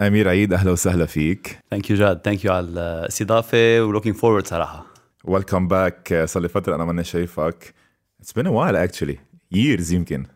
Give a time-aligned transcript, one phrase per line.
[0.00, 1.58] أمير عيد أهلا وسهلا فيك.
[1.70, 4.86] thank you جاد thank you على الاستضافة و looking forward صراحة.
[5.24, 7.74] welcome back صار لي فترة أنا ماني شايفك.
[8.20, 9.18] it's been a while actually
[9.52, 10.26] years يمكن.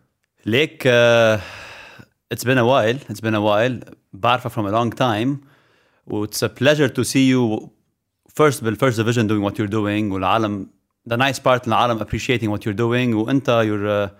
[0.46, 5.41] ليك it's been a while it's been a while بعرفك from a long time
[6.07, 7.73] و it's a pleasure to see you
[8.29, 10.66] first بال first division doing what you're doing والعالم
[11.09, 14.10] the nice part العالم appreciating what you're doing وأنت you're uh,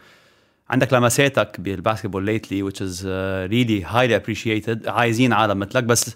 [0.72, 6.16] عندك لمساتك بالباسكتبول ليتلي which is uh, really highly appreciated عايزين عالم مثلك بس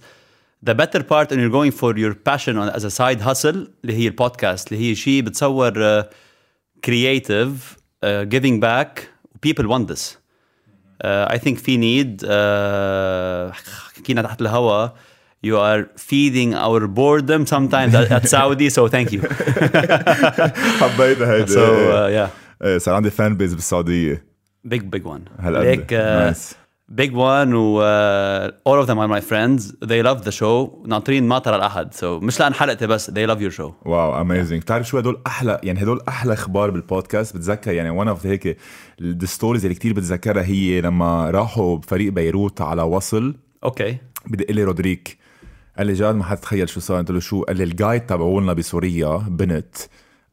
[0.69, 3.93] the better part and you're going for your passion on, as a side hustle اللي
[3.93, 6.05] هي البودكاست اللي هي شيء بتصور uh,
[6.87, 7.51] creative
[8.03, 9.07] uh, giving back
[9.47, 10.17] people want this
[11.03, 13.55] uh, I think في need uh,
[13.97, 14.95] حكينا تحت الهواء
[15.47, 19.21] you are feeding our boredom sometimes at, at Saudi so thank you
[20.81, 22.29] حبيتها هيدي so uh, yeah
[22.63, 24.31] إيه، صار عندي فان بيز بالسعوديه
[25.38, 26.54] هلا ليك uh, nice.
[26.94, 27.80] big one و
[28.68, 29.72] all of them are my friends.
[29.84, 30.86] They love the show.
[30.86, 31.94] ناطرين ما ترى الأحد.
[31.94, 33.72] So مش لأن حلقتي بس they love your show.
[33.84, 38.26] wow amazing بتعرف شو هدول أحلى يعني هدول أحلى أخبار بالبودكاست بتذكر يعني one of
[38.26, 38.56] هيك
[39.00, 43.36] ال stories اللي كتير بتذكرها هي لما راحوا بفريق بيروت على وصل.
[43.64, 45.18] أوكي بدق لي رودريك
[45.78, 46.98] قال لي جاد ما حتتخيل شو صار.
[46.98, 49.76] قلت له شو؟ قال لي الجايد تبعولنا بسوريا بنت.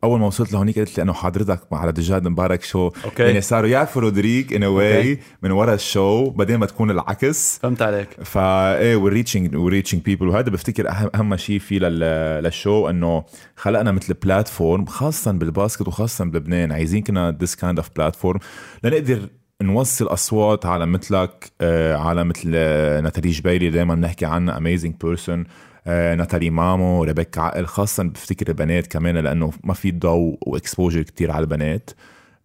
[0.03, 3.23] أول ما وصلت لهونيك قلت لي انه حضرتك على دجاد مبارك شو أوكي.
[3.23, 5.19] يعني صاروا يعرفوا رودريك ان واي.
[5.43, 7.59] من ورا الشو بعدين ما تكون العكس.
[7.63, 8.07] فهمت عليك.
[8.23, 13.23] فا إيه وريتشنج وريتشنج بيبل وهذا بفتكر اهم أهم شيء فيه لل- للشو إنه
[13.55, 16.71] خلقنا مثل بلاتفورم خاصه بالباسكت وخاصه بلبنان.
[16.71, 18.39] عايزين كنا ذس كايند اوف بلاتفورم
[18.83, 19.19] لنقدر
[19.61, 22.49] نوصل أصوات على مثلك آه، على مثل
[23.03, 25.43] ناتالي جبيلي دائما بنحكي عنها amazing person
[25.87, 31.31] ناتالي مامو ريبيكا عقل خاصة بفتكر البنات كمان لأنه ما في ضوء و exposure كتير
[31.31, 31.89] على البنات.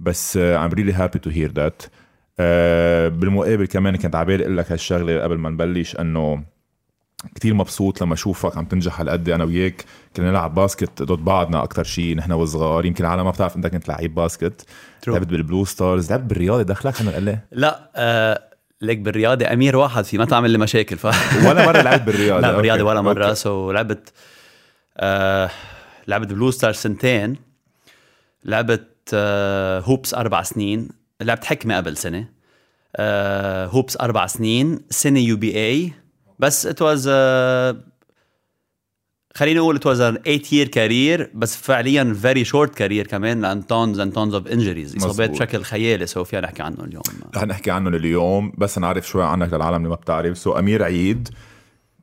[0.00, 1.89] بس I'm really happy to hear that.
[2.41, 6.42] آه، بالمقابل كمان كنت عبالي أقول لك هالشغلة قبل ما نبلش إنه
[7.34, 9.84] كتير مبسوط لما أشوفك عم تنجح هالقد أنا وياك.
[10.16, 12.87] كنا نلعب basket ضد بعضنا أكثر شيء نحن وصغار.
[12.87, 14.62] يمكن العالم ما بتعرف أنت كنت لعيب basket.
[15.06, 15.09] True.
[15.09, 18.47] لعبت بال Blue Stars لعبت بالرياضة دخلك أنا قال لا آه
[18.81, 21.06] ليك بالرياضة أمير واحد في ما تعمل لي مشاكل ف
[21.49, 22.41] ولا مرة لعبت بالرياضة.
[22.47, 22.84] لا بالرياضة.
[22.84, 23.34] ولا مرة.
[23.34, 24.12] so لعبت
[24.97, 25.50] آه
[26.09, 27.37] لعبت Blue Star سنتين.
[28.44, 30.88] لعبت آه Hoops أربع سنين.
[31.21, 32.28] لعبت حكمة قبل سنة.
[32.97, 34.81] آه Hoops أربع سنين.
[34.91, 35.93] سنة UBA
[36.38, 37.09] بس it was
[39.38, 43.66] خليني أقول it was an 8 year career بس فعليا very short career كمان لأن
[43.66, 45.31] tons and tons of injuries اصابات.
[45.31, 47.03] بشكل خيالي so فينا نحكي عنه اليوم.
[47.37, 50.38] رح نحكي عنهم اليوم بس نعرف شوي عنك للعالم اللي ما بتعرف.
[50.38, 51.28] so أمير عيد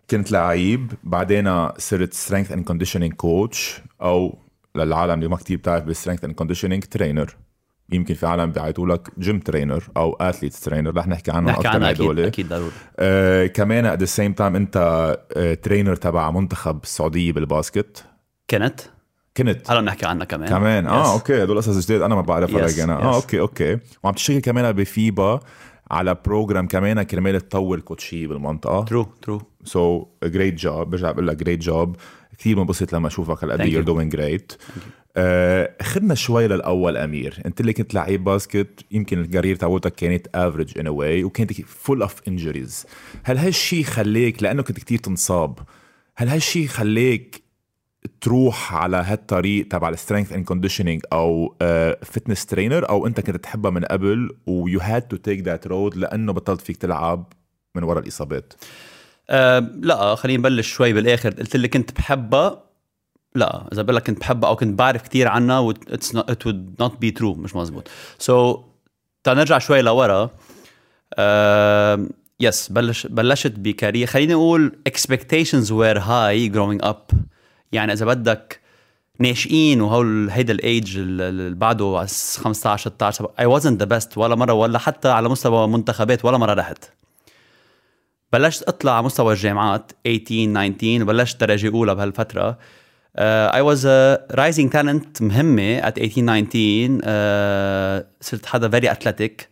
[0.10, 0.92] كنت لعيب.
[1.04, 4.38] بعدين صرت strength and conditioning coach أو
[4.76, 7.36] للعالم اللي ما كتير بتعرف بال strength and conditioning trainer
[7.92, 11.70] يمكن في عالم بيعيطوا لك gym trainer أو athlete trainer رح نحكي عنهم نحكي أكثر
[11.76, 12.72] عنها أكيد هدول أكيد ضروري.
[13.00, 14.78] آه كمان at the same time أنت
[15.38, 18.06] آه trainer تبع منتخب السعودية بال basket.
[18.50, 18.80] كنت؟
[19.38, 19.72] كنت.
[19.72, 20.50] هلا بنحكي عنها كمان.
[20.50, 20.88] كمان.
[20.88, 21.08] آه Yes.
[21.10, 22.94] أوكي هدول قصص جداد أنا ما بعرفها Yes, yes, أنا.
[23.02, 23.16] آه yes.
[23.16, 23.78] أوكي أوكي.
[24.04, 25.40] وعم تشتغل كمان ب FIBA
[25.92, 28.84] على program كمان كرمال تطور coaches بالمنطقة.
[28.84, 31.96] true true so great job برجع بقول لك great job
[32.40, 33.84] كثير بنبسط لما أشوفك هالقد you're.
[33.84, 34.54] doing great
[35.82, 37.42] خدنا شوي للأول أمير.
[37.46, 41.62] أنت اللي كنت لعيب basket يمكن ال career تاعتك كانت average in a way وكانت
[41.62, 42.86] full of injuries
[43.24, 45.60] هل هالشي خليك لأنه كنت كتير تنصاب
[46.16, 47.46] هل هالشي خليك
[48.22, 51.56] تروح على هالطريق تبع ال strength and conditioning أو
[52.02, 55.96] fitness trainer أو أنت كنت تحبها من قبل و you had to take that road
[55.96, 57.34] لأنه بطلت فيك تلعب
[57.76, 58.54] من وراء الإصابات؟
[59.30, 61.34] أه لا خلينا نبلش شوي بالآخر.
[61.34, 62.64] قلت لي كنت بحبها.
[63.36, 66.92] لا إذا بقول لك كنت بحبها أو كنت بعرف كثير عنها it's it would not
[66.92, 67.88] be true مش مزبوط.
[68.20, 68.60] سو so,
[69.24, 70.30] تعال نرجع شوي لورا.
[72.40, 74.08] يس بلش بلشت ب career.
[74.08, 77.16] خليني أقول expectations were high growing up.
[77.72, 78.60] يعني إذا بدك
[79.20, 84.54] ناشئين وهول هيدا الايج اللي بعده على 15 16 I wasn't the best ولا مرة
[84.54, 86.86] ولا حتى على مستوى منتخبات ولا مرة رحت.
[88.36, 92.58] بلشت اطلع على مستوى الجامعات 18 19 وبلشت درجة أولى بهالفترة.
[93.64, 99.44] was a rising talent مهمة at 18 19 uh, صرت حدا very athletic.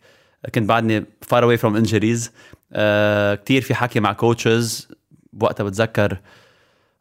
[0.54, 2.28] كنت بعدني away from injuries.
[2.28, 4.92] uh, كتير في حكي مع coaches.
[5.32, 6.18] بوقتها بتذكر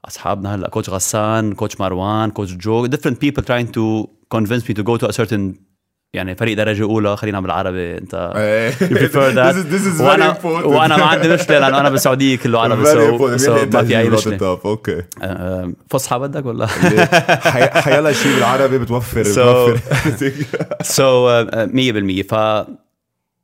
[0.06, 4.08] أصحابنا هلأ coach غسان coach مروان coach جو different people trying to
[4.38, 5.73] convince me to go to a certain
[6.14, 8.32] يعني فريق درجة أولى خلينا بالعربي أنت
[8.82, 9.54] you prefer that.
[9.56, 12.86] This is, this is very وأنا وأنا ما عندي مشكلة لأنه أنا بالسعودية كله عربي
[12.86, 14.60] so ما في أي مشكلة.
[14.66, 16.68] okay آه، فصحى بدك ولا؟
[17.54, 19.80] حي- حيلا شيء بالعربي بتوفر بتوفر.
[20.84, 21.44] so
[22.22, 22.36] 100% ف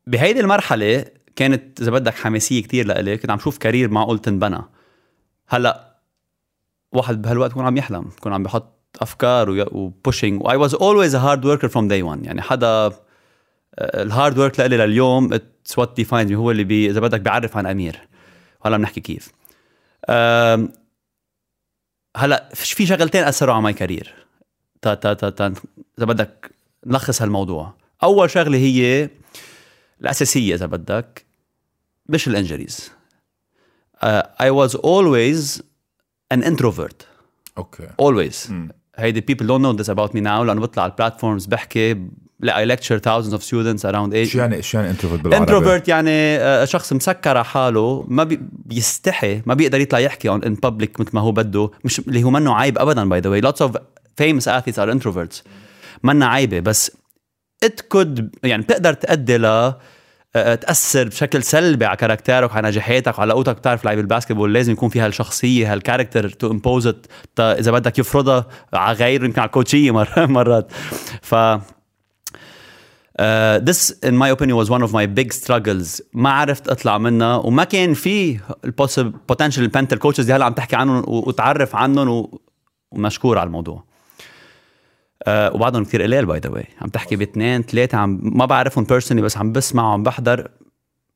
[0.08, 1.06] بهيدي المرحلة
[1.36, 4.62] كانت إذا بدك حماسية كتير لإلي كنت عم شوف career معقول تنبنى
[5.48, 5.96] هلأ
[6.92, 11.16] واحد بهالوقت بكون عم يحلم بكون عم بحط أفكار و pushing و I was always
[11.16, 12.92] a hard worker from day 1 يعني حدا
[13.80, 17.66] ال hard work لإلي لليوم it's what defines هو اللي بي إذا بدك بيعرف عن
[17.66, 18.08] أمير.
[18.66, 19.32] هلا بنحكي كيف.
[22.18, 24.14] هلا في شغلتين أثروا على my career
[24.82, 25.54] تا تا تا تا
[25.98, 26.52] إذا بدك
[26.86, 27.74] نلخص هالموضوع.
[28.04, 29.10] أول شغلة هي
[30.02, 31.26] الأساسية إذا بدك
[32.10, 32.92] مش ال injuries.
[34.04, 35.64] I was always
[36.32, 37.08] an introvert
[37.58, 37.90] okay.
[38.00, 38.54] always
[39.00, 40.42] هيدي people don't know this about me now.
[40.46, 41.98] لأنه بطلع على ال platforms بحكي
[42.40, 44.28] لا I lecture thousands of students around age.
[44.28, 48.40] شو يعني شو يعني introvert بالعربي؟ انتروفيرت يعني آه، شخص مسكر على حاله ما بي
[48.66, 51.72] بيستحي ما بيقدر يطلع يحكي on in public مثل ما هو بده.
[51.84, 53.72] مش اللي هو منه عيب ابدا by the way lots of
[54.22, 55.44] famous athletes are introverts.
[56.04, 56.92] منا عيبة بس
[57.66, 59.74] it could يعني بتقدر تأدي ل
[60.34, 64.54] تأثر بشكل سلبي على character ك على نجاحاتك على قوتك بتعرف لعب ال basketball.
[64.54, 66.88] لازم يكون في هالشخصيه هال character to impose
[67.40, 70.72] إذا بدك يفرضها على غيره يمكن على ال coach ية مر مرات.
[71.22, 71.36] ف
[73.20, 76.02] Uh, this in my opinion was one of my big struggles.
[76.14, 80.76] ما عرفت أطلع منها وما كان في ال potential mental coaches اللي هلا عم تحكي
[80.76, 82.28] عنهم وتعرف عنهم
[82.92, 83.89] ومشكور على الموضوع.
[85.24, 89.38] أه وبعضهم كثير قليل by the عم تحكي باثنين ثلاثة عم ما بعرفهم personally بس
[89.38, 90.48] عم بسمع وعم بحضر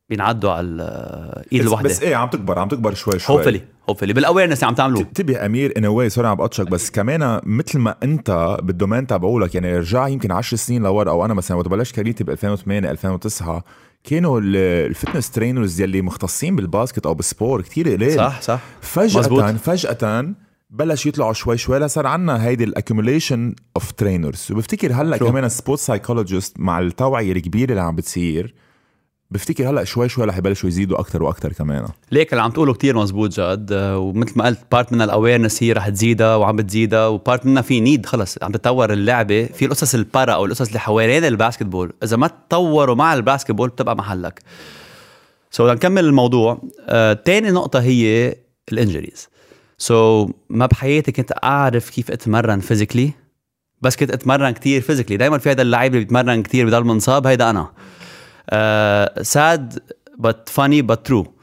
[0.09, 3.35] بينعدوا على الإيد الوحده بس إيه عم تكبر عم تكبر شوي شوي.
[3.35, 5.01] هوبفلي هوبفلي بالاويرنس اللي عم تعملوه.
[5.01, 9.77] انتبه أمير anyway sorry عم بقطشك بس كمان مثل ما أنت بال domaine تبعولك يعني
[9.77, 13.63] رجع يمكن 10 سنين لورا أو أنا مثلا وقت بلشت career تي ب 2008 2009
[14.03, 18.15] كانوا ال fitness trainers يلي مختصين بال basket أو بال sport كثير قليل.
[18.15, 18.59] صح صح.
[18.81, 19.43] فجأة مزبوط.
[19.43, 20.33] فجأة
[20.73, 25.79] بلش يطلعوا شوي شوي لصار عنا هيدي ال accumulation of trainers وبفتكر هلأ كمان sport
[25.79, 28.53] psychologist مع التوعية الكبيرة اللي عم بتصير
[29.31, 31.87] بفتكر هلأ شوي شوي رح يبلشوا يزيدوا أكثر وأكثر كمان.
[32.11, 35.71] ليك اللي عم تقوله كتير مزبوط جد ومثل ما قلت part من ال awareness هي
[35.71, 39.95] رح تزيدها وعم بتزيدها و part منها في need خلص عم تتطور اللعبة في القصص
[39.95, 41.93] ال para أو القصص اللي حوالين ال basketball.
[42.03, 44.41] إذا ما تطوروا مع ال basketball بتبقى محلك.
[45.51, 46.61] so, لنكمل الموضوع.
[46.87, 48.35] آه، تاني نقطة هي
[48.71, 49.32] ال
[49.83, 53.11] injuries so, ما بحياتي كنت أعرف كيف أتمرن physically
[53.81, 57.49] بس كنت أتمرن كتير physically دائما في هذا اللاعب اللي بيتمرن كتير بضل منصاب هيدا
[57.49, 57.71] أنا.
[59.23, 59.79] sad
[60.19, 61.33] but funny but true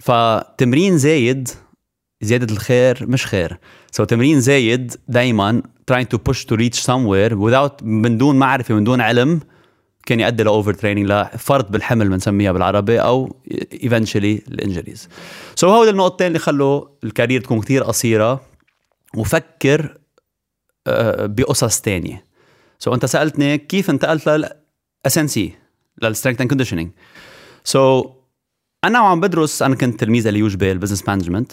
[0.00, 1.48] فتمرين زايد
[2.20, 3.58] زيادة الخير مش خير.
[3.90, 5.62] so, تمرين زايد دايما
[5.92, 9.40] trying to push to reach somewhere without من دون معرفة من دون علم
[10.06, 13.42] كان يؤدي ل over training لفرط بالحمل بنسميها بالعربي أو
[13.82, 15.08] eventually ال injuries.
[15.54, 18.40] so هول النقطتين اللي خلوا ال career تكون كتير قصيرة
[19.16, 19.98] وفكر
[20.86, 22.24] آه، بقصص تانية.
[22.78, 25.52] so, أنت سألتني كيف انتقلت لل S and C
[26.02, 26.90] لل strength and conditioning
[27.64, 28.10] so
[28.84, 31.52] أنا وعم بدرس أنا كنت تلميذ ليوج بيل business management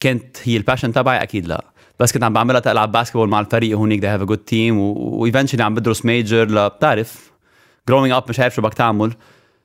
[0.00, 1.71] كانت هي ال passion تبعي؟ أكيد لا.
[2.02, 4.00] بس كنت عم بعملها تلعب basketball مع الفريق هونيك.
[4.00, 4.72] They have a good team.
[4.72, 7.32] و eventually عم بدرس major لبتعرف
[7.90, 9.14] growing up مش عارف شو بدك تعمل.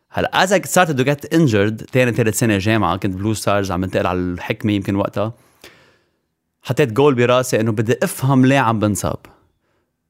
[0.09, 4.07] هلا as started to get injured ثاني ثالث سنة جامعة كنت بلو ستارز عم بنتقل
[4.07, 5.33] على الحكمة يمكن وقتها.
[6.61, 9.19] حطيت جول براسي إنه بدي أفهم ليه عم بنصاب.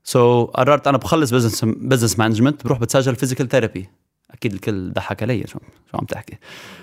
[0.03, 3.89] so, قررت أنا بخلص business business management بروح بتسجل physical therapy
[4.31, 5.59] أكيد الكل ضحك علي شو
[5.91, 6.37] شو عم تحكي.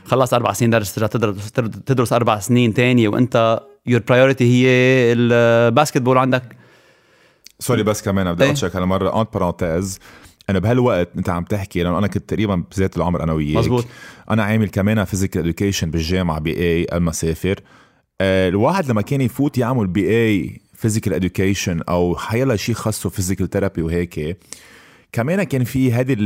[0.05, 4.67] خلصت أربع سنين درس تدرس تدرس أربع سنين تانية وأنت your priority هي
[5.13, 6.57] ال basketball عندك.
[7.59, 9.99] sorry بس كمان بدي اقطعك هالمره en parenthèse
[10.51, 13.57] أنا بهالوقت أنت عم تحكي لأنه أنا كنت تقريبا بذات العمر أنا وياك.
[13.59, 13.87] مزبوط
[14.31, 16.87] أنا عامل كمان physical education بالجامعة P.E.
[16.93, 17.61] المسافر
[18.21, 20.11] آه، الواحد لما كان يفوت يعمل P.E.
[20.11, 24.39] physical education أو حيلا شيء خاصه physical therapy وهيك.
[25.13, 26.17] كمان كان في هذه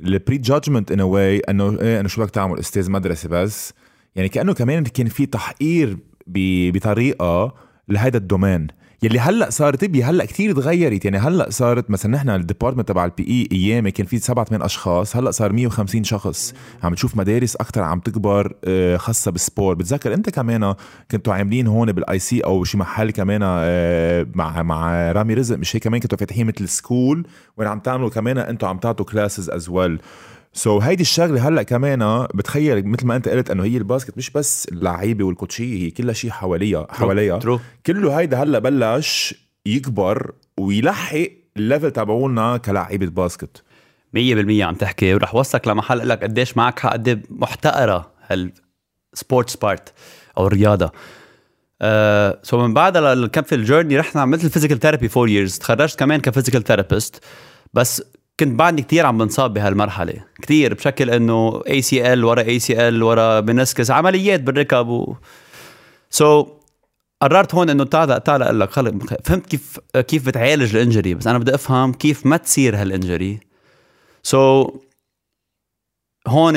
[0.00, 3.72] ال pre judgment anyway إنه إيه إنه شو بدك تعمل أستاذ مدرسة بس؟
[4.16, 5.96] يعني كأنه كمان كان في تحقير
[6.28, 7.54] بطريقة
[7.88, 8.66] لهذا ال domaine.
[9.02, 11.04] يلي هلأ صارت تبي هلأ كثير تغيرت.
[11.04, 13.58] يعني هلأ صارت مثلا نحن ال department تبع ال P.E.
[13.58, 16.54] أيامي كان في سبعة ثمان أشخاص هلأ صار 150 شخص.
[16.82, 20.74] عم تشوف مدارس أكثر عم تكبر آه، خاصة بال sport بتذكر أنت كمان
[21.10, 25.76] كنتوا عاملين هون بالاي سي أو شي محل كمان آه، مع مع رامي رزق؟ مش
[25.76, 29.68] هيك كمان كنتوا فاتحين مثل school وين عم تعملوا كمان أنتوا عم تعطوا classes as
[29.68, 29.98] well
[30.52, 34.30] so, هيدي الشغلة هلأ كمان بتخيل مثل ما أنت قلت إنه هي ال basket مش
[34.30, 37.38] بس اللعيبه وال coach ية هي كلها شيء حواليها حواليها.
[37.86, 39.34] كله هيدا هلأ بلش
[39.66, 41.26] يكبر ويلحق
[41.56, 43.62] ال level تبعولنا كلاعيبة basket.
[44.16, 44.18] 100%
[44.60, 45.14] عم تحكي.
[45.14, 49.92] ورح وصلك لمحل لك قديش معك حق قد محتقرة هال sports part
[50.38, 50.92] أو الرياضة.
[51.82, 55.98] أه so من بعدها كم في ال journey رحنا مثل physical therapy four years تخرجت
[55.98, 57.24] كمان ك physical therapist
[57.74, 58.02] بس
[58.40, 60.14] كنت بعدني كتير عم بنصاب بهالمرحلة.
[60.42, 65.16] كتير بشكل إنه اي سي ال ورا اي سي ال ورا بنسكس عمليات بالركب و
[66.10, 66.48] so,
[67.22, 68.92] قررت هون إنه تعال تعال أقول لك خلص
[69.24, 73.40] فهمت كيف كيف بتعالج ال injury بس أنا بدي أفهم كيف ما تصير هال
[74.22, 74.64] injury.
[74.64, 74.70] so,
[76.28, 76.54] هون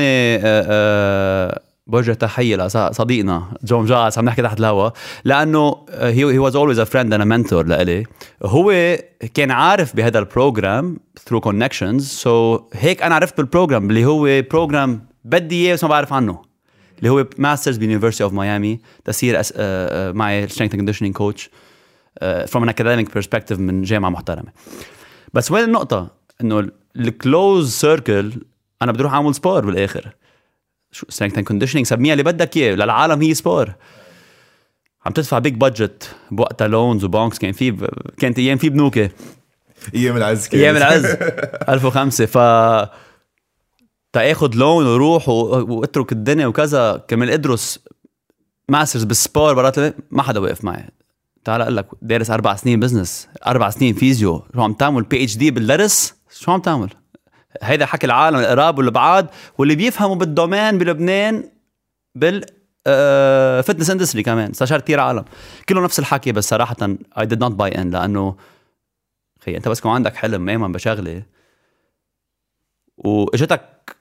[1.88, 4.90] بوجه تحية لصديقنا جو مجاعص عم نحكي تحت الهوا.
[5.24, 8.04] لأنه he he was always a friend and mentor لإلي.
[8.44, 8.98] هو
[9.34, 14.42] كان عارف بهذا ال program through connections so هيك أنا عرفت بال program اللي هو
[14.52, 16.42] program بدي إياه بس ما بعرف عنه.
[17.00, 19.54] اللي هو masters ب University of Miami تصير أس...
[19.54, 19.56] uh,
[20.16, 21.50] معي strength conditioning coach
[22.22, 24.52] from an academic perspective من جامعة محترمة.
[25.34, 26.08] بس وين النقطة؟
[26.42, 28.32] إنه ال close circle
[28.82, 30.10] أنا بدي أروح أعمل sport بالآخر.
[30.92, 33.74] شو strength and conditioning سميها اللي بدك إياه للعالم هي sport
[35.06, 39.10] عم تدفع big budget بوقتها loans و banks كان في كانت أيام في بنوكة.
[39.96, 40.64] أيام العز كانت.
[40.64, 41.06] أيام العز.
[41.76, 42.38] 1005 ف
[44.14, 47.04] تأخذ loan وروح واترك الدنيا وكذا.
[47.08, 47.80] كمان إدرس
[48.70, 50.90] masters بال sport برات ما حدا وقف معي.
[51.44, 56.14] تعال أقول لك دارس أربع سنين business أربع سنين physio شو عم تعمل؟ PhD بالدرس؟
[56.40, 56.90] شو عم تعمل؟
[57.62, 59.28] هيدا حكي العالم القراب والبعاد
[59.58, 61.50] واللي بيفهموا بال domaine بلبنان
[62.16, 62.42] بال
[63.64, 65.26] fitness آه، industry كمان استشار كثير عالم.
[65.70, 66.76] كله نفس الحكي بس صراحة
[67.18, 68.36] I did not buy in لأنه
[69.40, 71.24] خي أنت بس يكون عندك حلم مؤمن بشغله
[72.98, 73.96] وإجتك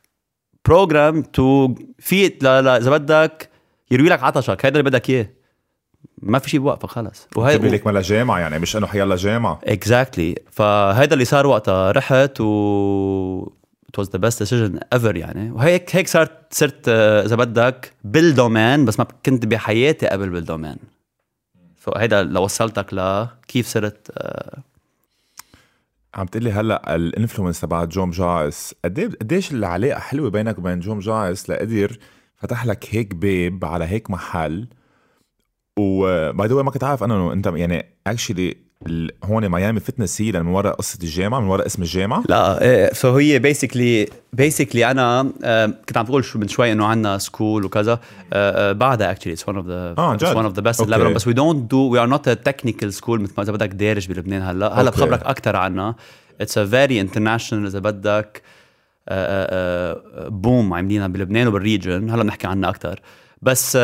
[0.64, 3.50] program to fit إذا بدك
[3.90, 5.26] يروي لك عطشك هيدا اللي بدك إياه.
[6.22, 7.28] ما في شيء بوقفك خلص.
[7.36, 9.60] وهي لك ما جامعة يعني مش إنه حيلا جامعة.
[9.64, 10.52] exactly.
[10.52, 13.52] فهيدا اللي صار وقتها رحت و
[13.90, 15.50] it was the best decision ever يعني.
[15.50, 20.40] وهيك هيك صرت صرت آه، إذا بدك بال domaine بس ما كنت بحياتي قبل بال
[20.40, 20.76] domaine
[21.76, 24.58] فهيدا لو وصلتك لكيف صرت uh...
[26.14, 30.98] عم تقلي هلأ ال influence تبع جوم جايس قد قديش العلاقة حلوة بينك وبين جو
[30.98, 31.98] مجاعص لقدر
[32.36, 34.68] فتح لك هيك باب على هيك محل
[35.80, 38.56] و by the ما كنت عارف أنا أنه أنت يعني actually
[39.24, 42.22] هون ميامي fitness هي من وراء قصة الجامعة من وراء اسم الجامعة.
[42.28, 45.22] لا so هي basically basically أنا
[45.88, 48.00] كنت عم بقول من شوي إنه عندنا school وكذا
[48.72, 51.70] بعدها actually it's one of the it's one of the best level بس we don't
[51.70, 54.80] do we are not technical school مثل ما إذا بدك دارج بلبنان هلا.
[54.80, 55.94] هلا بخبرك أكثر عنا.
[56.40, 58.42] it's a very international إذا بدك
[60.30, 63.00] boom عاملينها بلبنان وبال region هلا بنحكي عنها أكثر
[63.42, 63.76] بس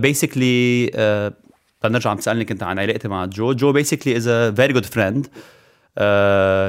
[0.00, 3.52] basically uh, uh, uh, فنرجع عم تسألني كنت عن علاقتي مع جو.
[3.52, 5.26] جو basically is a very good friend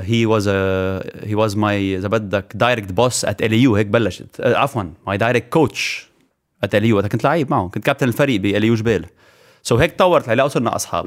[0.05, 4.41] he was he was my إذا بدك direct boss at LAU هيك بلشت.
[4.41, 6.07] عفوا my direct coach
[6.63, 7.69] at LAU وقتها كنت لعيب معه.
[7.69, 9.05] كنت كابتن الفريق ب LAU جبيل.
[9.63, 11.05] so هيك تطورت العلاقة وصرنا أصحاب.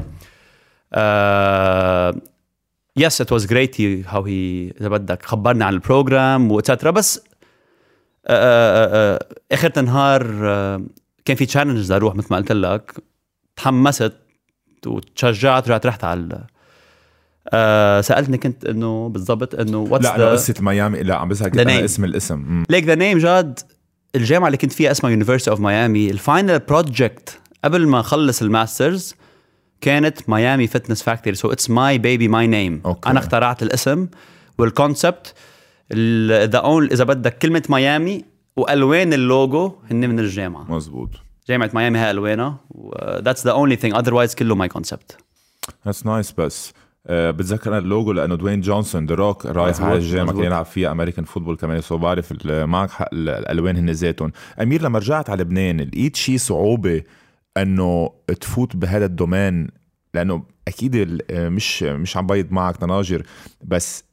[2.97, 7.21] yes it was great how he إذا بدك خبرني عن ال program et cetera بس
[8.27, 10.23] اخر النهار
[11.25, 12.95] كان في challenges أروح مثل ما قلت لك.
[13.57, 14.13] تحمست
[14.87, 16.45] وتشجعت ورجعت رحت على
[17.49, 22.05] آه سألتني كنت إنه بالضبط إنه what's لا قصة ميامي لا عم بسالك أنا اسم
[22.05, 22.65] الاسم.
[22.71, 23.61] ليك the name جاد
[24.15, 28.52] الجامعة اللي كنت فيها اسمها University of Miami ال final project قبل ما أخلص ال
[28.52, 29.15] masters
[29.81, 34.09] كانت ميامي fitness factory so it's my baby my name أنا اخترعت الاسم
[34.59, 35.35] وال concept
[36.45, 38.25] the only إذا بدك كلمة ميامي
[38.57, 40.73] وألوان اللوجو هن من الجامعة.
[40.73, 41.11] مزبوط.
[41.49, 42.61] جامعة ميامي هاي ألوانها
[43.21, 45.17] that's the only thing otherwise كله my concept
[45.87, 50.35] that's nice بس uh, بتذكر أنا اللوجو لأنه دوين جونسون The Rock رايح على الجامعة
[50.35, 54.33] كان يلعب فيها American football كمان so بعرف معك حق الألوان هن ذاتهم.
[54.63, 57.03] أمير لما رجعت على لبنان لقيت شيء صعوبة
[57.57, 59.69] أنه تفوت بهذا ال domaine
[60.15, 63.23] لأنه أكيد مش مش عم بيض معك طناجر
[63.65, 64.05] بس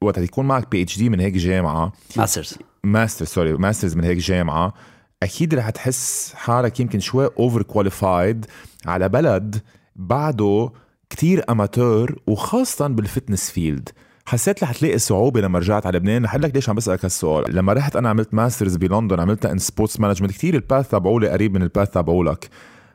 [0.00, 4.74] وقت يكون معك PhD من هيك جامعة masters master sorry masters من هيك جامعة
[5.22, 8.46] أكيد رح تحس حالك يمكن شوي overqualified
[8.86, 9.62] على بلد
[9.96, 10.72] بعده
[11.10, 13.88] كتير amateur وخاصة بال fitness field
[14.26, 16.24] حسيت رح تلاقي صعوبة لما رجعت على لبنان.
[16.24, 17.56] رح قلك ليش عم بسألك هالسؤال.
[17.56, 21.54] لما رحت أنا عملت masters بلندن عملتها in sports management كثير ال path تبعولي قريب
[21.54, 22.48] من ال path تبعولك.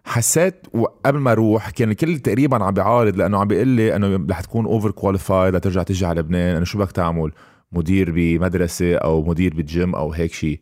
[0.06, 4.42] حسيت وقبل ما أروح كان الكل تقريبا عم بيعارض لأنه عم بيقول لي إنه رح
[4.42, 6.56] تكون overqualified لترجع تيجي على لبنان.
[6.56, 7.32] إنه شو بدك تعمل؟
[7.76, 10.60] مدير بمدرسة أو مدير بجيم أو هيك شيء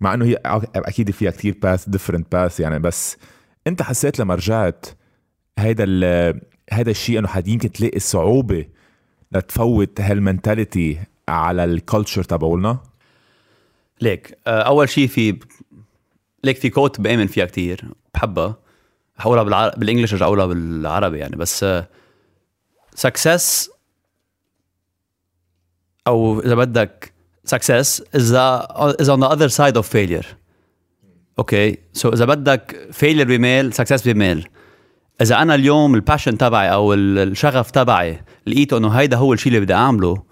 [0.00, 0.36] مع إنه هي
[0.76, 3.16] أكيد فيها كتير path different path يعني بس
[3.66, 4.86] أنت حسيت لما رجعت
[5.58, 5.84] هيدا
[6.72, 8.66] هذا الشيء إنه حد يمكن تلاقي صعوبة
[9.32, 12.78] لتفوت هال mentality على ال culture تبعولنا؟
[14.00, 15.38] ليك آه، أول شيء في
[16.44, 18.56] ليك في quote بآمن فيها كتير بحبها.
[19.18, 19.70] حقولها بالعر...
[19.76, 21.66] بال English ارجع اقولها بالعربي يعني بس
[22.94, 23.70] success
[26.10, 27.12] أو إذا بدك
[27.46, 30.26] is, the, is on the other side of failure.
[31.38, 34.48] okay so إذا بدك failure بميل success بميل
[35.20, 39.60] إذا أنا اليوم ال passion تبعي أو الشغف تبعي لقيته إنه هيدا هو الشيء اللي
[39.60, 40.22] بدي أعمله.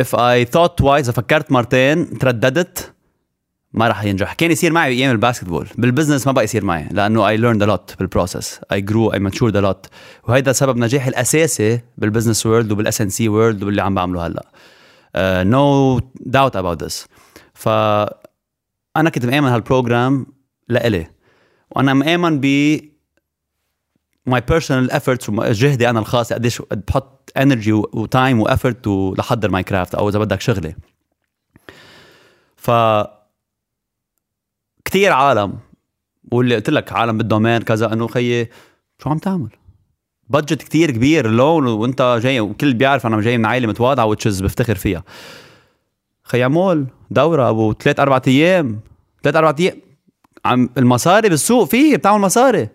[0.00, 2.89] If I thought twice إذا فكرت مرتين ترددت.
[3.72, 4.32] ما راح ينجح.
[4.32, 5.68] كان يصير معي أيام ال basketball.
[5.74, 9.14] بال business ما بقى يصير معي لأنه I learned a lot بال process I grew
[9.14, 9.88] I matured a lot.
[10.28, 14.44] وهيدا سبب نجاحي الأساسي بال business world وبال S&C world وباللي عم بعمله هلأ.
[15.44, 17.06] no doubt about this
[17.54, 17.68] ف
[18.96, 20.26] أنا كنت مآمن هال program
[20.68, 21.06] لإلي.
[21.70, 22.46] وأنا مآمن ب
[24.26, 28.86] my personal efforts وجهدي أنا الخاص قديش بحط energy و time و effort
[29.18, 30.76] لحضر my craft أو إذا بدك شغلي
[32.56, 32.70] ف
[34.90, 35.58] كثير عالم.
[36.32, 38.48] واللي قلت لك عالم بال domain كذا إنه خيي
[39.02, 39.48] شو عم تعمل؟
[40.28, 44.40] budget كتير كبير loan وإنت جاي وكل بيعرف أنا جاي من عائلة متواضعة which is
[44.40, 45.04] بفتخر فيها.
[46.22, 48.80] خي عمول دورة أبو ثلاث أربع أيام.
[49.22, 49.80] ثلاث أربع أيام.
[50.44, 52.68] عم المصاري بالسوق فيه بتعمل مصاري.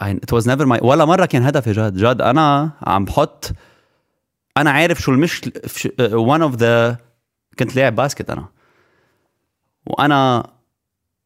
[0.00, 1.96] it was never my ولا مرة كان هدفي جد.
[1.96, 3.52] جد أنا عم بحط
[4.56, 5.52] أنا عارف شو المشكلة
[6.00, 6.96] one of the
[7.58, 8.48] كنت لاعب basket أنا.
[9.86, 10.52] وأنا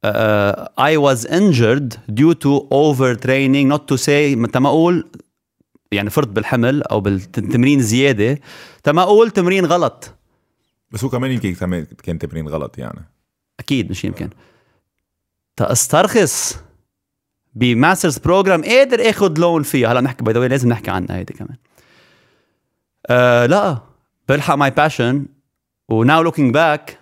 [0.02, 3.66] uh, I was injured due to overtraining.
[3.66, 5.10] Not to say متى ما أقول
[5.92, 8.40] يعني فرط بالحمل أو بالتمرين زيادة.
[8.82, 10.14] تما أقول تمرين غلط.
[10.90, 11.54] بس هو كمان يمكن
[12.02, 13.04] كان تمرين غلط يعني.
[13.60, 14.30] أكيد مش يمكن.
[15.56, 16.56] تسترخص
[17.54, 19.92] بماسترز بروجرام قادر اخذ لون فيها.
[19.92, 21.56] هلا نحكي باي لازم نحكي عنها هيدي كمان.
[23.06, 23.78] أه لا
[24.28, 25.26] بلحق ماي باشن
[25.88, 26.98] وناو لوكينج باك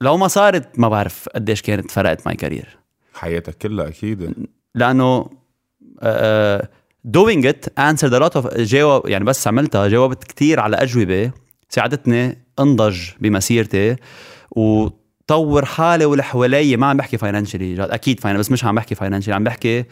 [0.00, 2.78] لو ما صارت ما بعرف قديش كانت فرقت ماي كارير.
[3.14, 4.46] حياتك كلها أكيد.
[4.74, 5.30] لأنه
[7.04, 11.30] دوينج ات انسرد ا لوت اوف جاوب يعني بس عملتها جاوبت كثير على أجوبة
[11.68, 13.96] ساعدتني انضج بمسيرتي
[14.50, 19.34] وطور حالي واللي حوالي ما عم بحكي financially أكيد fine بس مش عم بحكي financially
[19.34, 19.84] عم بحكي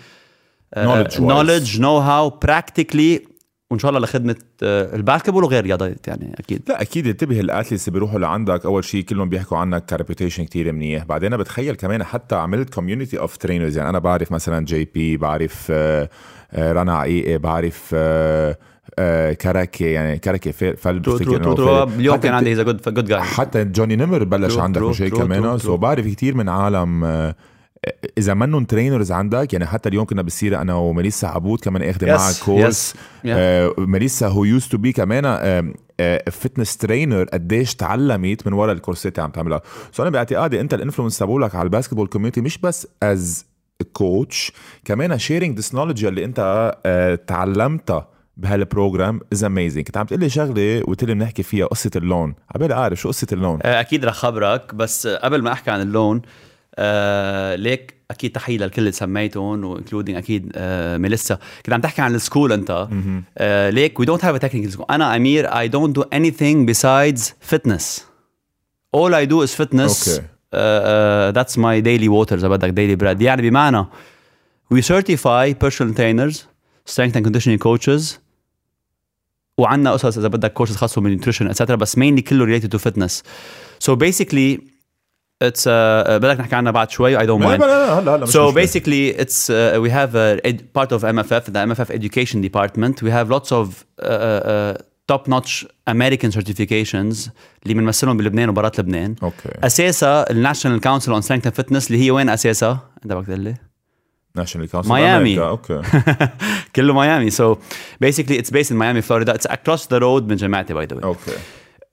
[1.18, 3.33] knowledge know-how practically
[3.70, 6.62] وإن شاء الله لخدمة آه، ال basketball وغير رياضات يعني أكيد.
[6.68, 8.64] لا أكيد انتبه ال athletes اللي بيروحوا لعندك.
[8.64, 11.04] أول شيء كلهم بيحكوا عنك ك reputation كثير منيح.
[11.04, 15.66] بعدين بتخيل كمان حتى عملت community of trainers يعني أنا بعرف مثلا جي بي بعرف
[15.70, 16.08] آه،
[16.52, 17.94] آه، رنا عقيقي بعرف
[19.40, 24.82] كراكي يعني كراكي بفتكر اليوم كان عندي جود جود جاي حتى جوني نمر بلش عندك
[24.82, 25.58] مش هيك كمان.
[25.58, 27.04] so بعرف كثير من عالم
[28.18, 32.32] إذا منهم trainers عندك يعني حتى اليوم كنا بالسيره أنا وميليسا عبود كمان أخذ معها
[32.44, 32.94] course
[33.78, 35.72] ميليسا who used to be كمان
[36.30, 39.60] fitness trainer قديش تعلمت من وراء ال courseات اللي عم تعملها.
[39.92, 43.46] so أنا باعتقادي أنت ال influence تبعولك على ال basketball community مش بس as
[43.92, 44.52] coach
[44.84, 50.20] كمان sharing this knowledge اللي أنت uh, تعلمتها بهال program is amazing كنت عم تقول
[50.20, 52.34] لي شغلة وقلت لي بنحكي فيها قصة ال loan.
[52.54, 53.58] عبالي أعرف شو قصة ال loan.
[53.62, 56.22] آه، أكيد رح خبرك بس قبل ما أحكي عن ال loan
[56.76, 61.38] آه ليك أكيد تحية للكل اللي سميتهم و including أكيد آه ميليسا.
[61.66, 62.88] كنت عم تحكي عن ال school أنت.
[63.38, 67.34] آه ليك we don't have a technical school أنا أمير I don't do anything besides
[67.40, 68.04] fitness
[68.96, 70.08] is fitness.
[70.08, 70.20] okay.
[70.20, 73.22] uh, uh, that's my daily water اذا بدك daily bread.
[73.22, 73.84] يعني بمعنى
[74.74, 76.36] we certify personal trainers
[76.90, 78.18] strength and conditioning coaches
[79.58, 82.78] وعندنا قصص إذا بدك كورسز خاصة بال nutrition et cetera بس mainly كله related to
[82.78, 83.22] fitness.
[83.88, 84.73] So basically
[85.44, 87.60] it's uh, بدك نحكي عنها بعد شوي I don't mind.
[87.60, 91.74] لا لا لا so basically it's uh, we have a ed- part of MFF the
[91.74, 93.02] MFF education department.
[93.02, 94.74] We have lots of uh, uh,
[95.12, 97.30] top notch American certifications
[97.62, 99.14] اللي بنمثلهم بلبنان وبرات لبنان.
[99.22, 99.48] أوكي.
[99.64, 103.40] أساسا ال National Council on Strength and Fitness اللي هي وين أساسا؟ أنت بدك تقول
[103.40, 103.54] لي؟
[104.36, 105.82] National Council ميامي okay.
[106.76, 107.56] كله ميامي so
[108.04, 109.34] basically it's based in Miami Florida.
[109.34, 111.30] It's across the road من جامعتي by the way okay.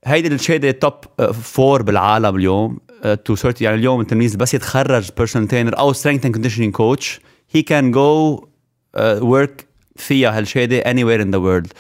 [0.06, 0.94] هيدي الشهادة top
[1.34, 2.80] four بالعالم اليوم.
[3.26, 7.20] to sort يعني اليوم التلميذ بس يتخرج personal trainer أو strength and conditioning coach
[7.52, 8.48] he can go
[9.00, 11.74] work فيها هالشهاده anywhere in the world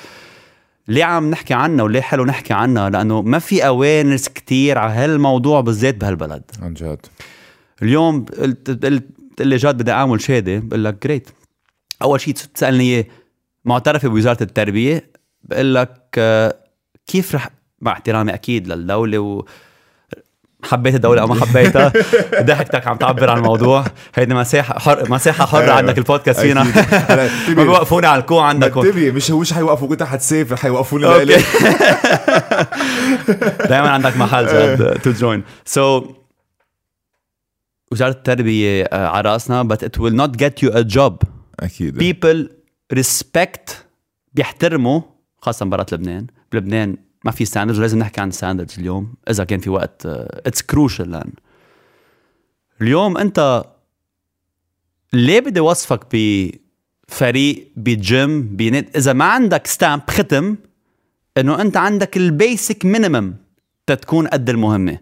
[0.87, 5.61] ليه عم نحكي عنها وليه حلو نحكي عنها لأنه ما في awareness كتير على هالموضوع
[5.61, 6.43] بالذات بهالبلد.
[6.61, 7.05] عن جد.
[7.81, 8.85] اليوم قلت
[9.39, 11.29] لي جد بدي أعمل شهاده بقول لك جريت
[12.01, 13.05] أول شيء تسألني إياه
[13.65, 15.11] معترفه بوزارة التربية؟
[15.43, 16.55] بقول لك آه،
[17.07, 17.49] كيف رح
[17.81, 19.45] مع احترامي أكيد للدولة و
[20.63, 21.93] حبيت الدولة أو ما حبيتها.
[22.47, 23.85] ضحكتك عم تعبر عن الموضوع.
[24.15, 26.63] هيدي مساحة حر مساحة حرة عندك البودكاست فينا.
[27.57, 31.25] ما بيوقفوني على الكوع عندك انتبه مش مش حيوقفوك انت حتسافر حيوقفوني okay.
[33.69, 36.05] دائما عندك محل جد تو جوين سو
[37.91, 41.13] وزارة التربية على رأسنا but it will not get you a job.
[41.59, 41.97] أكيد.
[42.03, 42.49] People
[42.99, 43.71] respect
[44.33, 45.01] بيحترموا
[45.37, 46.27] خاصة برات لبنان.
[46.51, 49.13] بلبنان ما في ستاندردز ولازم نحكي عن ستاندردز اليوم.
[49.29, 51.31] إذا كان في وقت اتس كروشال لأن
[52.81, 53.63] اليوم أنت
[55.13, 60.55] ليه بدي وصفك بفريق بجيم بنت؟ إذا ما عندك ستامب ختم
[61.37, 63.35] إنه أنت عندك البيسك مينيمم
[63.87, 64.97] تتكون قد المهمة.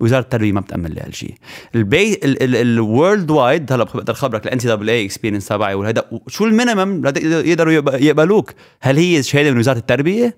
[0.00, 1.34] وزارة التربيه ما بتأمن لي هالشيء
[1.74, 7.06] البي الورلد وايد هلا بقدر خبرك الان سي دبل اي اكسبيرينس تبعي وهذا شو المينيمم
[7.06, 10.36] يقدروا يقبلوك؟ هل هي شهادة من وزارة التربية؟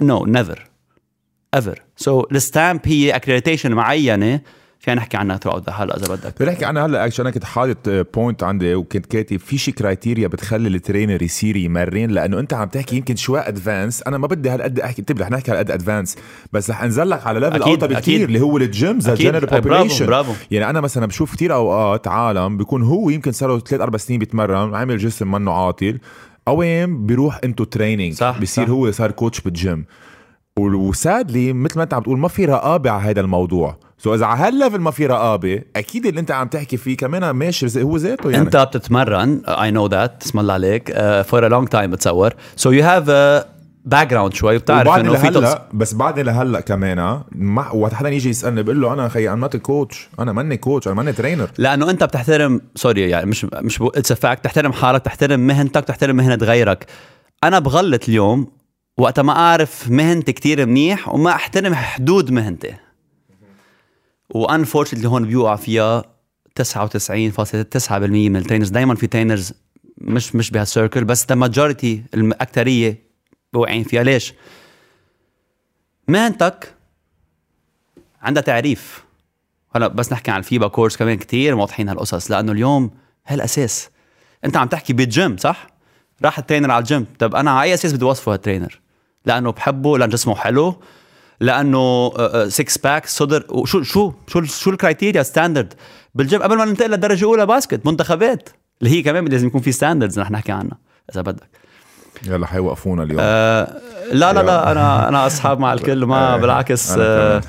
[0.00, 0.70] نو نيفر
[1.54, 4.40] ايفر سو الستامب هي اكريديتيشن معينة.
[4.78, 6.34] فينا نحكي عنها ثرو هلا إذا بدك.
[6.40, 10.28] بدي نحكي عنها هلا اكشن أنا كنت حاطط بوينت عندي وكنت كاتب في شي كرايتيريا
[10.28, 14.50] بتخلي ال trainer يصير يمرن لأنه أنت عم تحكي يمكن شوي advanced أنا ما بدي
[14.50, 16.16] هالقد أحكي انتبه رح نحكي هالقد advanced
[16.52, 20.06] بس رح انزل لك على level اوطى بكثير اللي هو ال gyms ال general population
[20.06, 23.98] برافو يعني أنا مثلا بشوف كثير أوقات عالم بيكون هو يمكن صار له ثلاث أربع
[23.98, 25.98] سنين بيتمرن عامل جسم منه عاطل.
[26.48, 28.70] when بيروح انتو training صح بصير صح.
[28.70, 29.84] هو صار coach بال gym
[30.58, 33.76] وسادلي مثل ما أنت عم تقول ما في رقابة على هذا الموضوع.
[33.98, 37.30] so إذا على هال level ما في رقابة أكيد اللي أنت عم تحكي فيه كمان
[37.30, 38.44] ماشي هو ذاته يعني.
[38.44, 42.32] أنت بتتمرن I know that اسم الله عليك for a long time بتصور.
[42.56, 43.04] so you have
[43.84, 48.62] background شوي بتعرف إنه في لهلا بس بعد لهلا كمان ما وقت حدا يجي يسألني
[48.62, 52.04] بقول له أنا خي I'm not coach أنا ماني coach أنا ماني trainer لأنه أنت
[52.04, 56.86] بتحترم sorry يعني مش مش it's fact تحترم حالك تحترم مهنتك تحترم مهنة غيرك.
[57.44, 58.46] أنا بغلط اليوم
[58.98, 62.74] وقت ما أعرف مهنتي كتير منيح وما أحترم حدود مهنتي.
[64.30, 66.02] و unfortunately هون بيوقع فيها
[66.62, 69.52] 99.9% من ال trainers دائما في trainers
[69.98, 73.11] مش مش بهال circle بس the majority الاكثريه
[73.54, 74.34] واقعين فيها ليش؟
[76.08, 76.74] مهنتك
[78.22, 79.04] عندها تعريف.
[79.74, 82.90] هلا بس نحكي عن الفيبا course كمان كتير واضحين هالقصص لأنه اليوم
[83.26, 83.90] هالأساس.
[84.44, 85.66] أنت عم تحكي بالجيم صح؟
[86.24, 87.06] راح ال trainer على الجيم.
[87.18, 88.80] طب أنا على أي أساس بدي وصفه هال trainer؟
[89.26, 90.82] لأنه بحبه لأن جسمه حلو
[91.40, 92.12] لأنه
[92.48, 93.46] 6 pack صدر.
[93.50, 95.74] وشو شو شو شو ال criteria standard
[96.14, 98.48] بال gym قبل ما ننتقل للدرجة الأولى basket منتخبات.
[98.82, 100.78] اللي هي كمان لازم يكون في standards رح نحكي عنها
[101.12, 101.48] إذا بدك.
[102.26, 103.18] يلا حيوقفونا اليوم.
[103.22, 103.72] آه
[104.12, 107.40] لا لا لا أنا أنا أصحاب مع الكل ما بالعكس آه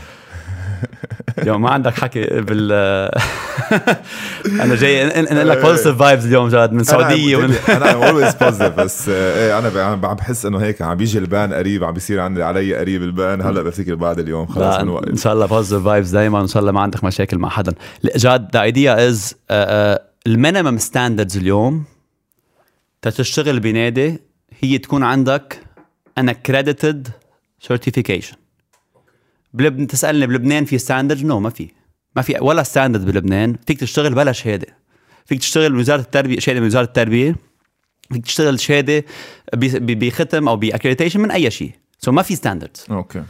[1.39, 2.71] اليوم ما عندك حكي بال
[4.63, 9.09] أنا جاي انقل لك positive vibes اليوم جاد من سعودية ومن أنا always positive بس
[9.09, 12.75] إيه أنا عم بحس إنه هيك عم بيجي ال ban قريب عم بيصير عندي علي
[12.75, 15.07] قريب ال ban هلا بفتكر بعد اليوم خلص من وقت.
[15.07, 17.73] إن شاء الله positive vibes دائما وان شاء الله ما عندك مشاكل مع حدا.
[18.15, 19.35] جاد the idea is
[20.27, 21.83] ال minimum standards اليوم
[23.01, 24.21] تشتغل بنادي
[24.63, 25.63] هي تكون عندك
[26.17, 27.09] ان accredited
[27.67, 28.35] certification.
[29.53, 31.69] بلبنان تسألني بلبنان في standard no ما في.
[32.15, 33.55] ما في ولا standard بلبنان.
[33.67, 34.67] فيك تشتغل بلا شهادة.
[35.25, 37.35] فيك تشتغل بوزارة التربية شهادة من وزاره التربية.
[38.13, 39.05] فيك تشتغل شهادة
[39.53, 41.71] بختم أو ب accreditation من أي شيء.
[41.99, 43.23] so ما في standards okay.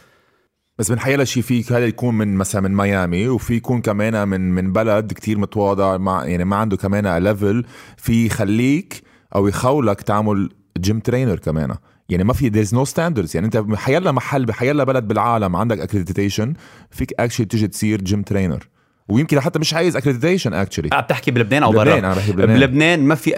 [0.80, 4.42] بس من حيلا شيء فيك هذا يكون من مثلا من ميامي وفي يكون كمان من
[4.52, 7.66] من بلد كتير متواضع مع يعني ما عنده كمان level
[7.98, 9.04] في يخليك
[9.36, 11.76] أو يخولك تعمل gym trainer كمان.
[12.10, 16.54] يعني ما في there's no standards يعني أنت حيلا محل بحيلا بلد بالعالم عندك accreditation
[16.92, 18.68] فيك actually تيجي تصير gym trainer
[19.08, 21.84] ويمكن حتى مش عايز accreditation actually عم تحكي بلبنان أو برا.
[21.84, 22.60] بلبنان أنا بحكي بلبنان.
[22.60, 23.34] بلبنان ما في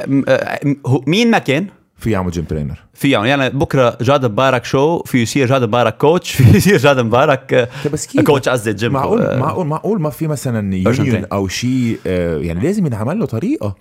[1.07, 1.67] مين ما كان؟
[1.97, 5.97] في يعمل gym trainer في يعني, يعني بكرة جاد مبارك شو في يصير جاد مبارك
[5.97, 7.69] coach في يصير جاد مبارك
[8.25, 13.19] coach قصدي جيم معقول معقول معقول ما في مثلا union أو شيء يعني لازم ينعمل
[13.19, 13.75] له طريقة.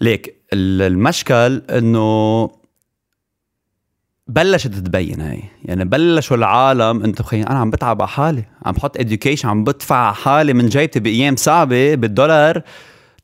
[0.00, 2.50] ليك المشكل إنه
[4.30, 5.42] بلشت تبين هاي.
[5.64, 8.44] يعني بلشوا العالم انت بخي أنا عم بتعب على حالي.
[8.66, 12.62] عم بحط education عم بدفع على حالي من جيبتي بأيام صعبة بالدولار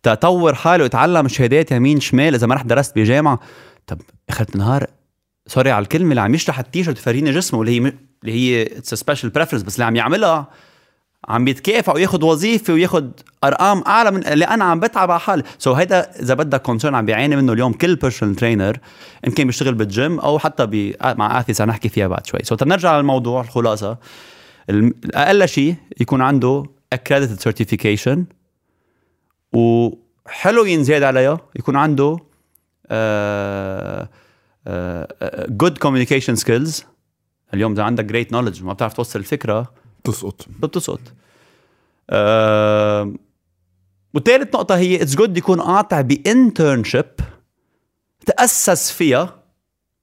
[0.03, 3.41] تطور حالي واتعلم شهادات يمين شمال إذا ما رحت درست بجامعة.
[3.87, 4.87] طب اخر النهار
[5.47, 7.93] sorry على الكلمة اللي عم يشرح التيشرت يفرجيني جسمه اللي هي
[8.25, 10.49] اللي هي special preference بس اللي عم يعملها.
[11.29, 13.07] عم يتكافئ وياخذ وظيفة وياخذ
[13.45, 15.43] أرقام أعلى من اللي أنا عم بتعب على حالي.
[15.59, 18.79] so هيدا إذا بدك concern عم بيعاني منه اليوم كل personal trainer
[19.27, 22.41] إن كان بيشتغل بالجيم أو حتى بي مع athletes نحكي فيها بعد شوي.
[22.43, 23.99] so تنرجع للموضوع الخلاصة.
[25.15, 28.19] أقل شيء يكون عنده accredited certification
[29.53, 32.17] وحلو ينزاد عليها يكون عنده
[35.63, 36.85] good communication skills.
[37.55, 39.73] اليوم إذا عندك great knowledge وما بتعرف توصل الفكرة
[40.05, 40.47] بتسقط.
[40.63, 41.01] بتسقط.
[44.15, 47.07] وثالث نقطة هي it's good يكون قاطع ب internship
[48.27, 49.43] تأسس فيها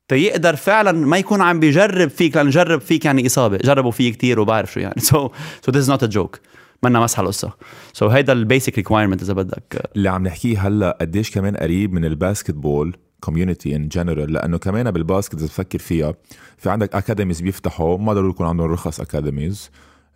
[0.08, 4.40] تيقدر فعلا ما يكون عم بيجرب فيك لأن جرب فيك يعني إصابة جربوا فيه كتير
[4.40, 5.02] وبعرف شو يعني.
[5.02, 5.30] so
[5.66, 6.40] so this not a joke
[6.84, 7.52] منا مزحة القصة.
[7.94, 9.90] so هيدا ال basic requirement إذا بدك.
[9.96, 14.92] اللي عم نحكيه هلأ قديش كمان قريب من ال basketball community in general لأنه كمان
[14.92, 16.14] بال basket إذا تفكر فيها
[16.58, 19.72] في عندك academies بيفتحوا ما ضروري يكون عندهم رخص academies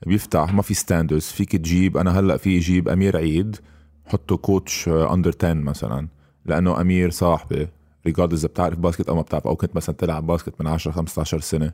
[0.06, 3.58] بيفتح ما في standards فيك تجيب أنا هلأ في أجيب أمير عيد
[4.06, 6.08] حطه coach under 10 مثلا
[6.46, 7.68] لأنه أمير صاحبي
[8.06, 11.40] regardless إذا بتعرف basket أو ما بتعرف أو كنت مثلا تلعب basket من 10 15
[11.40, 11.72] سنة.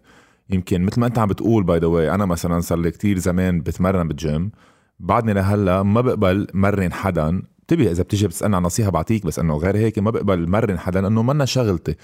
[0.49, 3.61] يمكن مثل ما أنت عم بتقول by the way أنا مثلا صار لي كثير زمان
[3.61, 4.51] بتمرن بالجيم
[4.99, 7.41] بعدني لهلأ ما بقبل مرن حدا.
[7.63, 11.01] انتبه إذا بتيجي بتسألني عن نصيحة بعطيك بس إنه غير هيك ما بقبل مرن حدا
[11.01, 11.95] لأنه منا شغلتي.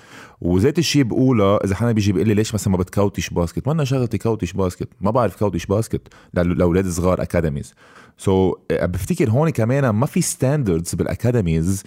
[0.42, 3.84] وذات الشيء بقولها إذا حدا بيجي بيقول لي ليش مثلا ما بت coach basket؟ منا
[3.84, 6.02] شغلتي coach basket ما بعرف coach basket
[6.34, 11.84] لأولاد صغار academies so, بفتكر هون كمان ما في standards بال academies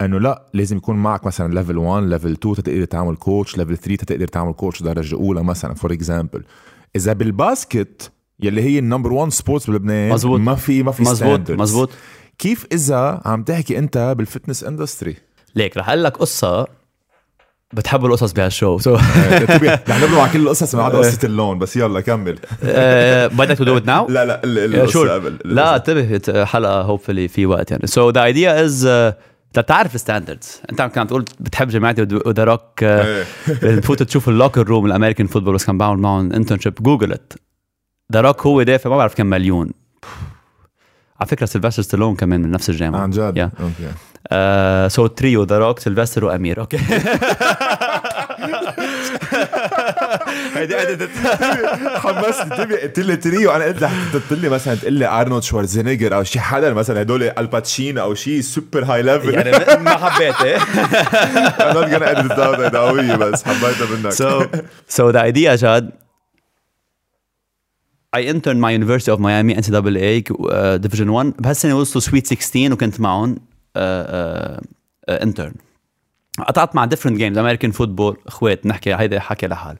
[0.00, 4.04] إنه لا لازم يكون معك مثلا level 1 level 2 تقدر تعمل coach level 3
[4.04, 6.44] تقدر تعمل coach درجة أولى مثلا for example
[6.96, 10.40] إذا بال basket يلي هي ال number 1 sports بلبنان مزبوط.
[10.40, 11.48] ما في ما في مزبوط.
[11.48, 11.50] standards.
[11.50, 11.90] مزبوط.
[12.40, 15.16] كيف إذا عم تحكي أنت بال fitness industry
[15.54, 16.66] ليك رح أقول لك قصة
[17.72, 18.78] بتحبوا القصص بهال show.
[18.78, 18.94] so
[19.88, 22.38] رح نبلع كل القصص ما عدا قصة اللون بس يلا كمل.
[22.64, 25.14] آه، بدك to do it now لا لا القصة.
[25.14, 27.86] قبل لا انتبه حلقة hopefully في وقت يعني.
[27.86, 28.88] so the idea is
[29.66, 33.24] تعرف ال standards انت عم كان تقول بتحب جماعتي و The Rock إيه.
[33.80, 37.32] تفوت تشوف ال locker room ال American football بس كان بعمل معهم internship Google it
[38.12, 39.70] The Rock هو دافع ما بعرف كم مليون.
[41.20, 43.00] على فكرة سيلفستر ستالون كمان من نفس الجامعة.
[43.00, 43.60] عن جد؟ Yeah.
[43.60, 44.88] Okay.
[44.88, 46.78] So trio The Rock سيلفستر وامير okay
[50.54, 50.76] هيدي
[51.96, 52.56] حمسني.
[52.56, 56.22] تبي قلت لي تريو أنا قلت لك قلت لي مثلا تقول لي ارنولد شوارزنيجر أو
[56.24, 59.50] شي حدا مثلا هدول الباتشينو أو شي super high level يعني
[59.84, 60.58] ما حبيت إيه
[61.60, 62.60] I'm not gonna edit it out.
[62.60, 64.12] هيدا قوية بس حبيتها منك.
[64.12, 64.46] So
[64.96, 65.90] So the idea جاد
[68.12, 73.00] I interned my University of Miami NCAA uh, Division 1 بهالسنة وصلوا Sweet 16 وكنت
[73.00, 73.40] معهم uh,
[73.78, 74.60] uh,
[75.10, 75.52] uh, intern.
[76.38, 79.76] قطعت مع different games American football إخوات نحكي هيدا حكي لحال.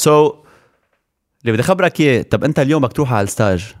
[0.00, 3.74] So اللي بدي خبرك إياه طب أنت اليوم بدك تروح على ال stage؟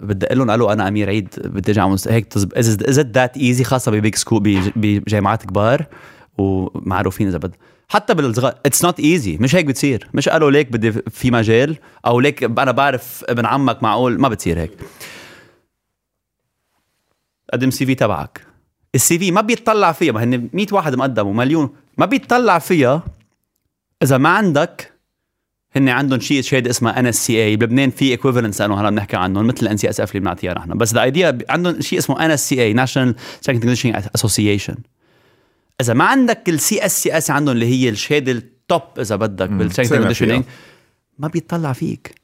[0.00, 3.64] بدي أقول لهم hello أنا أمير عيد بدي أجي اعمل هيك is it that easy
[3.64, 5.86] خاصة ب big school بجامعات كبار
[6.38, 10.08] ومعروفين إذا بدك حتى بالصغار it's not easy مش هيك بتصير.
[10.14, 14.20] مش قالوا ليك بدي في مجال أو ليك أنا بعرف ابن عمك معقول.
[14.20, 14.72] ما بتصير هيك.
[17.52, 18.46] قدم CV تبعك.
[18.94, 20.12] ال CV ما بيطلع فيها.
[20.12, 23.02] ما هن 100 واحد مقدم ومليون ما بيطلع فيها
[24.02, 24.92] إذا ما عندك
[25.76, 29.76] هن عندهم شيء شهاده اسمها NSCA بلبنان في équivalence لأنه هلا بنحكي عنهم مثل ال
[29.76, 30.78] NCSF اللي بنعطيها نحن.
[30.78, 33.78] بس the idea عندهم شيء اسمه NSCA National Strength
[34.14, 34.76] Association
[35.80, 40.44] إذا ما عندك ال CSCS عندهم اللي هي الشهادة ال top إذا بدك سمع conditioning
[41.18, 42.14] ما بيطلع فيك.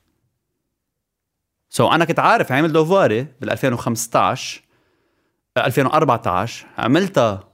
[1.70, 4.62] So so أنا كنت عارف عامل دوفاري بال 2015
[5.56, 7.52] آه، 2014 عملتها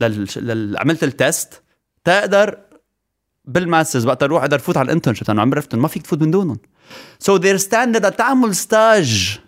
[0.00, 0.28] لل...
[0.36, 0.76] لل...
[0.78, 1.62] عملت ال test
[2.04, 2.58] تقدر
[3.44, 6.22] بال masters وقت أروح أقدر فوت على ال internship أنا عم عرفتهم ما فيك تفوت
[6.22, 6.58] من دونهم.
[7.18, 9.40] So their standard تعمل stage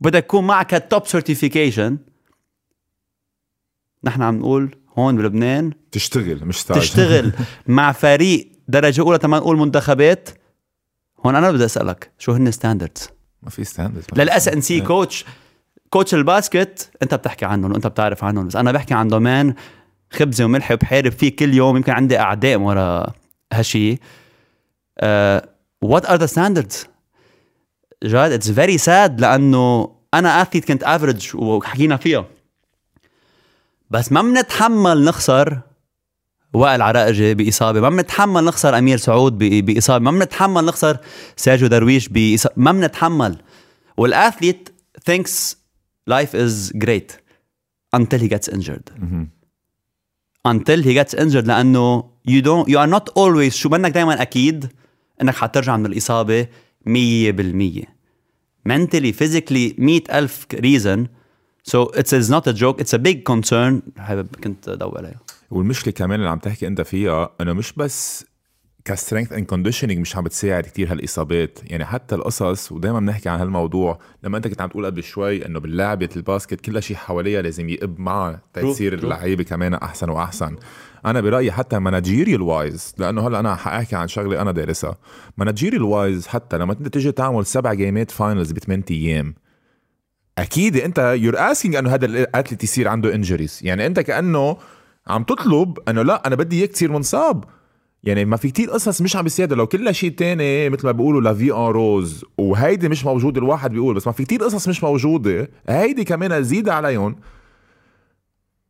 [0.00, 1.98] بدك يكون معك ال top certification
[4.04, 7.32] نحن عم نقول هون بلبنان تشتغل مش stage تشتغل.
[7.66, 10.28] مع فريق درجة أولى تما نقول منتخبات.
[11.26, 13.08] هون أنا بدي أسألك شو هن standards
[13.42, 15.24] ما في standards لل S&C coach coach
[15.90, 19.54] ال basket أنت بتحكي عنهم وانت بتعرف عنهم بس أنا بحكي عن domaine
[20.10, 23.06] خبزة وملح وبحارب فيه كل يوم يمكن عندي أعداء ورا
[23.52, 23.98] هالشيء
[25.82, 26.86] What are the standards
[28.04, 32.26] جاد it's very sad لأنه أنا athlete كنت average وحكينا فيها.
[33.90, 35.60] بس ما بنتحمل نخسر
[36.52, 37.80] وائل عراقجي بإصابة.
[37.80, 40.04] ما بنتحمل نخسر أمير سعود بإصابة.
[40.04, 40.98] ما بنتحمل نخسر
[41.36, 42.54] سيرجيو درويش بإصابة.
[42.56, 43.36] ما بنتحمل
[43.96, 44.68] وال athlete
[45.10, 45.54] thinks
[46.10, 47.18] life is great
[47.96, 48.90] until he gets injured.
[50.46, 54.68] until he gets injured لأنه you don't you are not always شو منك دايما أكيد
[55.22, 56.46] إنك حترجع من الإصابة
[56.86, 58.00] مية بالمية.
[58.68, 61.19] Mentally physically مئة ألف reason
[61.72, 63.98] so it is not a joke it's a big concern.
[63.98, 65.20] حابب كنت أدور عليها.
[65.50, 68.24] والمشكلة كمان اللي عم تحكي أنت فيها إنه مش بس
[68.84, 71.58] ك strength and conditioning مش عم بتساعد كتير هالإصابات.
[71.64, 75.60] يعني حتى القصص ودائما بنحكي عن هالموضوع لما أنت كنت عم تقول قبل شوي إنه
[75.60, 78.94] باللعبه ال basket كل شيء حواليها لازم يقب معها تصير.
[78.94, 80.56] اللعيبة كمان أحسن وأحسن.
[81.06, 84.96] أنا برأيي حتى مانجيريال وايز لأنه هلأ أنا حأحكي عن شغلة أنا دارسها.
[85.38, 89.34] مانجيريال وايز حتى لما أنت تيجي تعمل سبع جيمات فاينلز بثمان أيام
[90.40, 94.56] أكيد أنت يور اسكينج أنه هذا الاتليت يصير عنده انجريز يعني أنت كأنه
[95.06, 97.44] عم تطلب أنه لا أنا بدي اياك تصير منصاب.
[98.04, 101.20] يعني ما في كتير قصص مش عم بيساعدوا لو كل شيء تاني مثل ما بيقولوا
[101.20, 104.84] لا في ان روز وهيدي مش موجودة الواحد بيقول بس ما في كتير قصص مش
[104.84, 107.16] موجودة هيدي كمان زيد عليهم.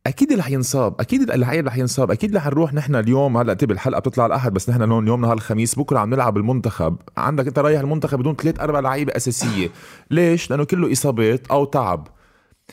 [0.07, 3.37] أكيد رح ينصاب أكيد اللعيب رح ينصاب أكيد رح نروح نحن اليوم.
[3.37, 6.97] هلأ انتبه الحلقة بتطلع الاحد بس نحن اليوم يوم نهار الخميس بكرة عم نلعب المنتخب.
[7.17, 9.69] عندك أنت رايح المنتخب بدون ثلاث أربع لعيبة أساسية.
[10.11, 12.07] ليش؟ لأنه كله إصابات أو تعب.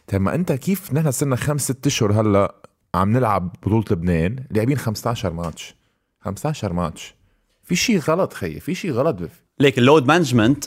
[0.07, 2.55] طيب ما أنت كيف نحن صرنا خمس ست أشهر هلأ
[2.95, 5.75] عم نلعب بطولة لبنان؟ لاعبين 15 ماتش.
[6.21, 7.15] 15 ماتش.
[7.63, 9.17] في شيء غلط خيي في شيء غلط.
[9.61, 10.65] ليك ال load management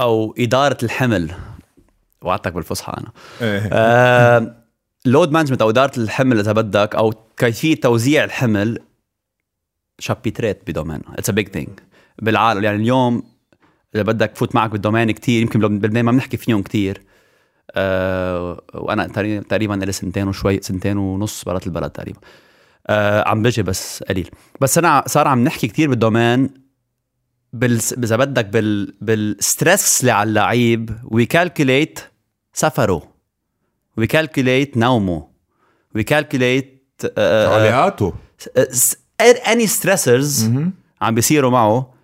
[0.00, 1.34] أو إدارة الحمل.
[2.22, 3.12] وعدتك بالفصحى أنا.
[3.42, 4.56] آه
[5.04, 8.78] load management أو إدارة الحمل إذا بدك أو كيفية توزيع الحمل
[9.98, 11.68] chapterات ب domaine it's a big thing
[12.22, 13.22] بالعالم يعني اليوم
[13.94, 17.02] إذا بدك فوت معك بال domaine كتير يمكن بالبنان ما بنحكي فيهم كتير.
[17.70, 19.06] أه وأنا
[19.48, 22.20] تقريبا لي سنتين وشوي سنتين ونص برات البلد تقريبا.
[22.86, 24.30] أه عم بجي بس قليل.
[24.60, 26.50] بس أنا صار عم نحكي كتير بال domaine
[27.52, 32.00] بال إذا بدك بال بال stress اللي على اللعيب we calculate
[32.52, 33.08] سفره.
[33.96, 35.28] we calculate نومه.
[35.94, 38.14] we calculate تعليقاته.
[39.48, 40.50] any stressors
[41.00, 41.94] عم بيصيروا معه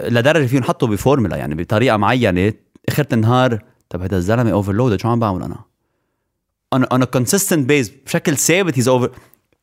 [0.00, 2.52] لدرجة فيهم نحطه بفورمولا يعني بطريقة معينة.
[2.88, 5.64] اخر النهار طب هذا الزلمة overload شو عم بعمل أنا؟
[6.72, 9.10] أنا أنا consistent basis بشكل ثابت he's over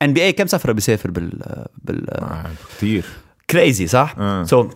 [0.02, 2.06] NBA كم سفرة بيسافر بال بال
[2.70, 3.06] كثير
[3.50, 4.44] crazy صح؟ آه.
[4.44, 4.74] So so,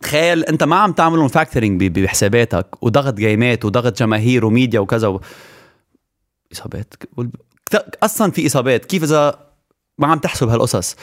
[0.00, 5.20] تخيل انت ما عم تعملهم factoring بحساباتك وضغط gameات وضغط جماهير وميديا وكذا و...
[6.52, 6.94] إصابات؟
[8.02, 8.84] أصلا في إصابات.
[8.84, 9.38] كيف إذا
[9.98, 10.96] ما عم تحسب هالقصص؟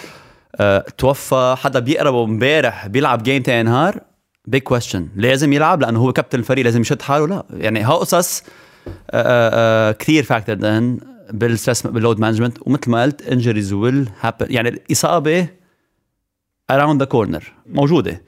[0.56, 4.00] أه، توفى حدا بيقربه امبارح بيلعب game تاني نهار؟
[4.46, 7.28] Big question لازم يلعب لأنه هو كابتن الفريق لازم يشد حاله.
[7.28, 7.44] لا.
[7.54, 8.44] يعني هالقصص
[8.88, 11.00] أه، أه، كثير factored in
[11.32, 15.48] بال stress بال load management ومثل ما قلت injuries will happen يعني الإصابة
[16.72, 18.22] around the corner موجودة.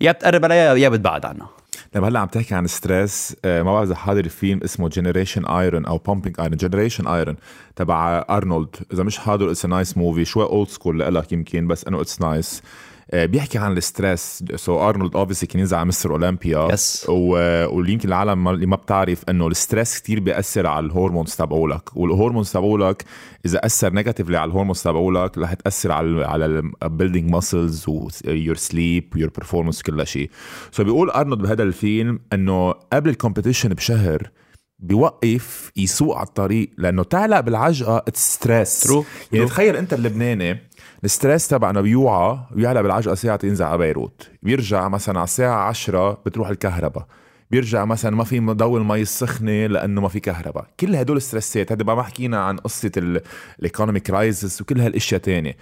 [0.00, 1.48] يا بتقرب عليها يا بتبعد عنها
[1.94, 5.98] لما هلا عم تحكي عن stress ما بعرف إذا حاضر فيلم اسمه Generation Iron أو
[5.98, 7.36] Pumping Iron Generation Iron
[7.76, 12.00] تبع ارنولد إذا مش حاضر it's nice movie شوي old school لك يمكن بس انه
[12.00, 12.64] it's nice آه،
[13.12, 16.68] بيحكي عن ال stress so ارنولد obviously كان ينزل على مستر أولمبيا.
[16.72, 21.96] yes ويمكن العالم اللي ما بتعرف إنه ال stress كتير بيأثر على ال hormones تبعولك.
[21.96, 23.04] وال hormones تبعولك
[23.46, 28.02] إذا أثر negatively على ال hormones تبعولك رح تأثر على على ال building muscles و
[28.02, 30.30] your sleep و your performance كل شيء.
[30.70, 34.30] so بيقول ارنولد بهذا الفيلم إنه قبل ال competition بشهر
[34.78, 38.92] بيوقف يسوق على الطريق لأنه تعلق بالعجقة it's stress
[39.32, 40.60] يعني تخيل أنت اللبناني
[41.04, 44.30] ال stress تبعنا بيوعى بيعلى بالعجقة ساعة ينزل على بيروت.
[44.42, 47.06] بيرجع مثلا على الساعة 10 بتروح الكهرباء.
[47.50, 50.66] بيرجع مثلا ما في ضوء المي السخنة لأنه ما في كهرباء.
[50.80, 55.56] كل هدول ال stressات هذا ما حكينا عن قصة ال economy crisis وكل هالأشياء تانية.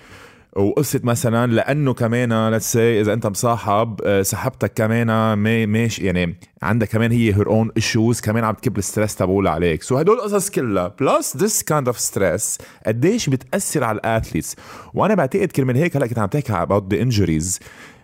[0.57, 5.33] وقصه مثلا لأنه كمان let's إذا أنت مصاحب آه، صاحبتك كمان
[5.69, 9.83] ماشي يعني عندها كمان هي her own issues كمان عم تكب ال stress تبعولها عليك.
[9.83, 14.57] so هدول القصص كلها plus this kind of stress قديش بتأثر على ال athletes
[14.95, 17.61] وأنا بعتقد كرمال هيك هلأ كنت عم تحكي about the injuries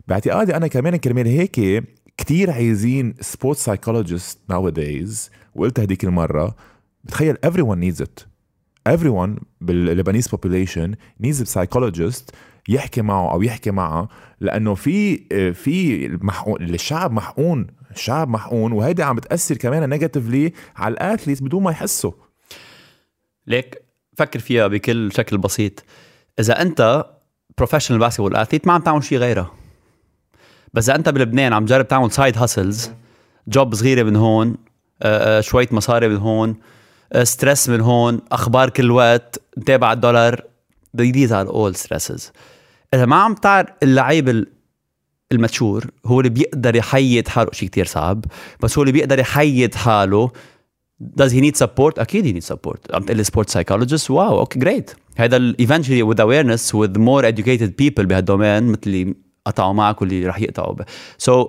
[0.08, 1.84] باعتقادي أنا كمان كرمال هيك
[2.18, 6.56] كتير عايزين sport psychologist nowadays وقلت هديك المرة
[7.04, 8.27] بتخيل everyone needs it.
[8.96, 12.34] Everyone بال Lebanese population needs a psychologist
[12.68, 14.08] يحكي معه أو يحكي معها
[14.40, 15.16] لأنه في
[15.52, 21.62] في محقون الشعب محقون الشعب محقون وهيدي عم بتأثر كمان negatively على ال athlete بدون
[21.62, 22.12] ما يحسوا.
[23.46, 23.82] ليك
[24.16, 25.84] فكر فيها بكل شكل بسيط.
[26.40, 27.06] إذا أنت
[27.58, 29.50] professional basketball athlete ما عم تعمل شيء غيرها.
[30.74, 32.90] بس إذا أنت بلبنان عم تجرب تعمل side hustles
[33.48, 34.56] job صغيرة من هون
[35.02, 36.56] آه، آه، شوية مصاري من هون
[37.22, 40.44] stress من هون أخبار كل وقت متابع الدولار.
[40.96, 42.22] These are all stresses.
[42.94, 44.46] إذا ما عم تعرف اللعيب
[45.32, 47.50] ال mature هو اللي بيقدر يحيد حاله.
[47.52, 48.24] شيء كتير صعب.
[48.60, 50.30] بس هو اللي بيقدر يحيد حاله.
[51.20, 51.98] Does he need support?
[51.98, 52.94] أكيد he needs support.
[52.94, 57.70] عم تقول لي sport psychologist wow okay great هذا eventually with awareness with more educated
[57.82, 59.14] people بهالدومين مثل اللي
[59.46, 60.76] قطعوا معك واللي رح يقطعوا.
[61.22, 61.48] So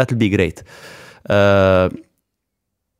[0.00, 0.62] that will be great.
[1.30, 1.88] uh,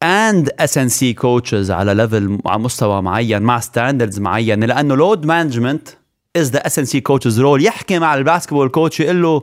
[0.07, 5.89] and S&C coaches على level على مستوى معين مع standards معينه لأنه load management
[6.37, 9.43] is the S&C coaches role يحكي مع ال basketball coach يقول له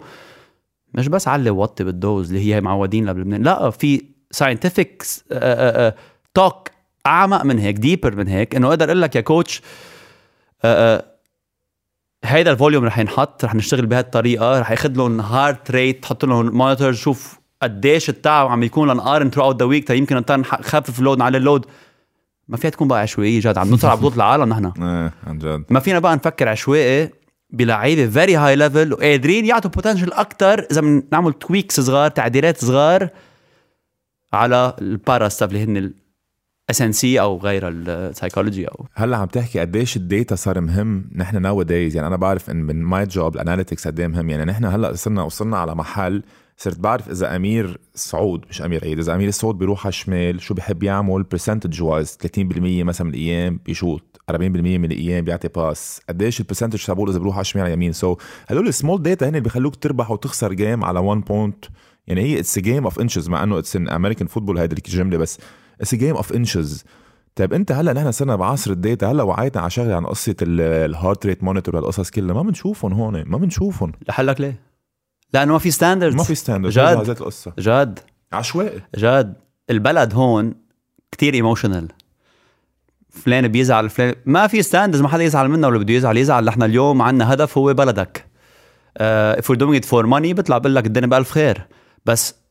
[0.93, 4.01] مش بس علي وطي بال dose اللي هي معودين لبنان لا في
[4.31, 5.03] scientific
[6.33, 6.69] talk
[7.05, 9.61] أعمق من هيك deeper من هيك إنه أقدر أقول لك يا coach
[12.25, 16.57] هيدا ال volume رح ينحط رح نشتغل بهالطريقة رح ياخذ لهم heart rate تحط لهم
[16.57, 21.37] monitor شوف قديش التعب عم يكون لنقارن throughout the week يمكن نخفف ال load على
[21.37, 21.65] ال load.
[22.47, 24.65] ما فيها تكون بقى عشوائية جد عم نطلع بطوله العالم نحن.
[24.83, 25.65] إيه عن جد.
[25.69, 27.09] ما فينا بقى نفكر عشوائي
[27.49, 33.09] بلعيبة very high level وقادرين يعطوا potential أكثر إذا بنعمل tweaks صغار تعديلات صغار
[34.33, 35.93] على ال para staff اللي هن
[36.69, 41.09] اس ان سي أو غير السايكولوجي أو هلأ عم تحكي قديش ال data صار مهم
[41.15, 44.29] نحن nowadays يعني أنا بعرف إن من my job ال analytics قد مهم.
[44.29, 46.23] يعني نحن هلأ صرنا وصلنا على محل
[46.57, 50.53] صرت بعرف إذا أمير سعود مش أمير عيد إذا أمير سعود بيروح على الشمال شو
[50.53, 56.01] بحب يعمل percentage wise 30% مثلا من الأيام بي shoot 40% من الأيام بيعطي pass
[56.09, 59.01] قديش ال percentage تبعول إذا بيروح على الشمال على اليمين so so, هدول ال small
[59.01, 61.65] data هن بيخلوك تربح وتخسر game على 1 point
[62.07, 65.39] يعني هي it's game of inches مع إنه it's in American football هيدي الجملة بس.
[65.83, 66.83] it's game of inches
[67.35, 70.55] طيب انت هلا نحن صرنا بعصر ال data هلا وعيتنا على شغلة عن قصة ال
[70.55, 72.35] heart rate monitor والقصص كلها.
[72.35, 73.91] ما بنشوفهم هون ما بنشوفهم.
[74.09, 74.59] لقلك ليه؟
[75.33, 77.53] لأنه ما في standards ما في standards جد القصة.
[77.59, 77.99] جد
[78.33, 78.81] عشوائي.
[78.97, 79.33] جد
[79.69, 80.53] البلد هون
[81.11, 81.87] كتير emotional
[83.09, 86.17] فلان بيزعل فلان ما في standards ما حدا يزعل منه ولا بده يزعل.
[86.17, 88.25] يزعل نحن اليوم عندنا هدف هو بلدك.
[88.97, 91.67] if we're doing it for money بيطلع بقول لك الدنيا بألف خير.
[92.05, 92.42] بس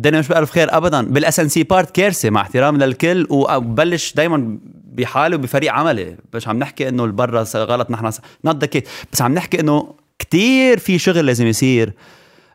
[0.00, 1.02] الدنيا مش بألف خير ابدا.
[1.02, 6.16] بال S&C part كارثة مع احترام للكل وبلش دائما بحالي وبفريق عملي.
[6.34, 8.10] مش عم نحكي إنه البرا غلط نحن
[8.44, 8.82] not
[9.12, 11.92] بس عم نحكي إنه كتير في شغل لازم يصير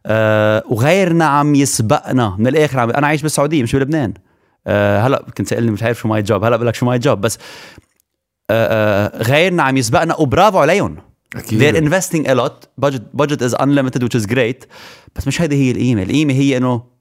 [0.05, 2.35] أه وغيرنا عم يسبقنا.
[2.39, 4.13] من الآخر عم أنا عايش بالسعودية مش بلبنان.
[4.67, 7.21] أه هلأ كنت سألني مش عارف شو my job هلأ بقول لك شو my job
[7.21, 7.37] بس
[8.49, 10.97] أه أه غيرنا عم يسبقنا وبرافو عليهم.
[11.35, 11.59] أكيد.
[11.61, 12.85] They're investing a lot.
[12.85, 14.65] Budget budget is unlimited which is great.
[15.15, 16.03] بس مش هيدي هي القيمة.
[16.03, 16.94] القيمة هي إنه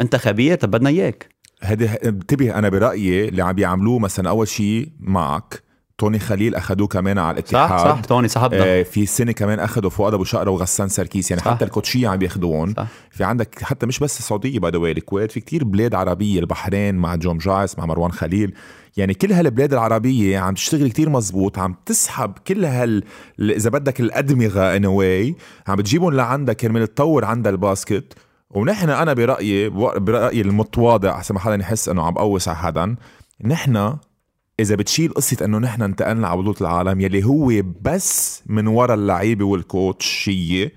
[0.00, 1.28] أنت خبير طب بدنا إياك.
[1.62, 5.62] هذه انتبه أنا برأيي اللي عم بيعملوه مثلا أول شيء معك
[5.98, 7.68] توني خليل أخذوه كمان على الاتحاد.
[7.68, 8.64] صح صح توني صاحبنا.
[8.64, 11.54] آه في سنة كمان اخذوا فؤاد أبو شقرة وغسان سركيس يعني صح.
[11.54, 12.74] حتى ال coachية عم بياخذوهم
[13.10, 15.32] في عندك حتى مش بس السعودية by the way الكويت.
[15.32, 18.54] في كتير بلاد عربية البحرين مع جوم جايس مع مروان خليل.
[18.96, 23.04] يعني كل هالبلاد العربية عم تشتغل كتير مزبوط عم تسحب كل هال
[23.40, 25.34] إذا بدك الأدمغة a way
[25.68, 26.56] عم بتجيبهم لعندك.
[26.56, 28.14] كرمال تطور عندها الباسكت.
[28.50, 32.96] ونحن أنا برأيي برأيي المتواضع أحسن ما حدا يحس إنه عم بقوس على حدا
[33.44, 33.96] نحن
[34.60, 39.44] إذا بتشيل قصة إنه نحن انتقلنا على بطولة العالم يلي هو بس من ورا اللعيبة
[39.44, 40.72] والكوتشيه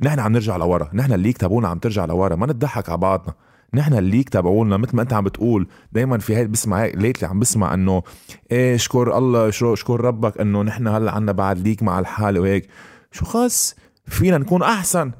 [0.00, 0.90] نحن عم نرجع لورا.
[0.94, 2.36] نحن الليك تبعونا عم ترجع لورا.
[2.36, 3.34] ما نضحك على بعضنا.
[3.74, 5.68] نحن الليك تبعولنا مثل ما أنت عم بتقول.
[5.92, 8.02] دائما في هيك بسمع هيك ليتلي عم بسمع إنه
[8.50, 12.68] إيه شكر الله شو شكر ربك إنه نحن هلأ عنا بعد ليك مع الحال وهيك.
[13.12, 13.76] شو خاص
[14.06, 15.12] فينا نكون أحسن.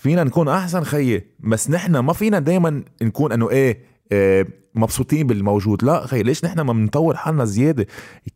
[0.00, 1.26] فينا نكون أحسن؟ خيي.
[1.40, 5.84] بس نحن ما فينا دائما نكون إنه إيه, إيه مبسوطين بالموجود.
[5.84, 7.86] لا خي ليش نحن ما بنطور حالنا زيادة؟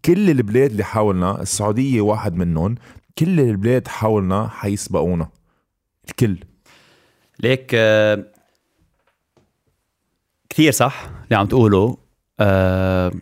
[0.04, 2.74] كل البلاد اللي حولنا السعودية واحد منهم
[3.18, 5.28] كل البلاد حولنا حيسبقونا.
[6.08, 6.38] الكل.
[7.40, 8.24] ليك آه
[10.48, 11.96] كثير صح اللي عم تقوله.
[12.40, 13.12] آه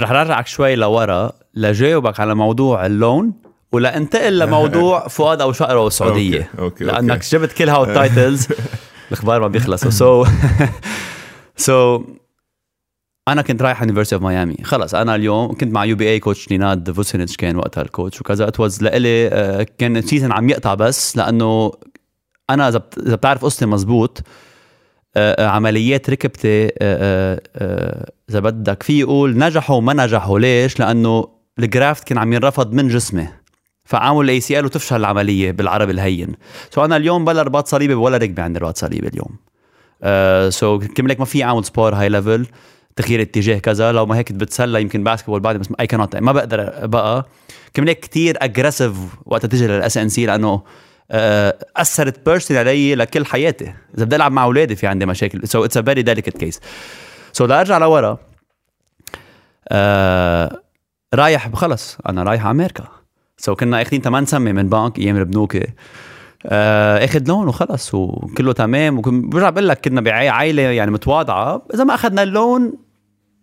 [0.00, 3.32] رح رجعك شوي لورا لجاوبك على موضوع ال load.
[3.72, 6.58] ولا انتقل لموضوع فؤاد أبو شقرة والسعودية okay.
[6.58, 6.84] okay.
[6.84, 7.24] لأنك.
[7.24, 8.48] جبت كل هال titles
[9.08, 10.26] الأخبار ما بيخلصوا so
[11.56, 12.04] so
[13.28, 17.36] أنا كنت رايح University of Miami خلص أنا اليوم كنت مع UBA coach نيناد فوسينيتش
[17.36, 21.16] كان وقتها ال coach وكذا it was لإلي آه، كان ال season عم يقطع بس
[21.16, 21.72] لأنه
[22.50, 24.22] أنا إذا بت- إذا بتعرف قصتي مزبوط
[25.16, 26.68] آه، آه، عمليات ركبتي
[28.30, 31.28] إذا بدك في يقول نجحوا وما نجحوا ليش؟ لأنه
[31.58, 33.28] ال graft كان عم ينرفض من جسمي
[33.86, 36.34] فعملوا ال ACL وتفشل العملية بالعربي الهين.
[36.70, 39.36] so أنا اليوم بلا رباط صليبي ولا ركبه عندي رباط صليبي اليوم.
[40.50, 42.46] so كم لك ما في اعمل sport high level
[42.96, 46.86] تغيير اتجاه كذا لو ما هيك بتسلى يمكن basketball بعد بس اي كانت ما بقدر
[46.86, 47.26] بقى.
[47.74, 48.94] كم لك كثير aggressive
[49.26, 50.62] وقت تجي للاس ان سي لأنه
[51.10, 53.74] آه، أثرت personal علي لكل حياتي.
[53.96, 55.48] إذا بدي ألعب مع أولادي في عندي مشاكل.
[55.48, 56.60] so it's a very delicate case
[57.32, 58.18] so لارجع لورا.
[59.68, 60.62] آه
[61.14, 62.95] رايح خلص أنا رايح على أمريكا.
[63.38, 65.66] so كنا اخذين 8 سمي من بنك أيام البنوكي
[66.46, 68.98] آه أخذ loan وخلص وكله تمام.
[68.98, 71.62] وبرجع بقول لك كنا بعائله يعني متواضعة.
[71.74, 72.72] إذا ما أخذنا ال loan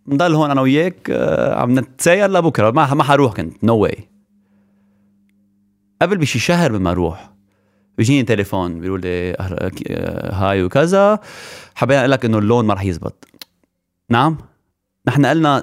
[0.08, 1.10] نضل هون أنا وياك.
[1.10, 2.72] آه عم نتساير لبكرة.
[2.72, 3.64] ما ما حروح كنت.
[3.64, 4.10] نو no واي
[6.02, 7.32] قبل بشي شهر بما أروح
[7.98, 11.20] بيجيني تليفون بيقول لي أهلا- آه، هاي وكذا.
[11.76, 13.26] حبينا أقول لك إنه ال loan ما رح يزبط.
[14.10, 14.38] نعم؟
[15.08, 15.62] نحن قلنا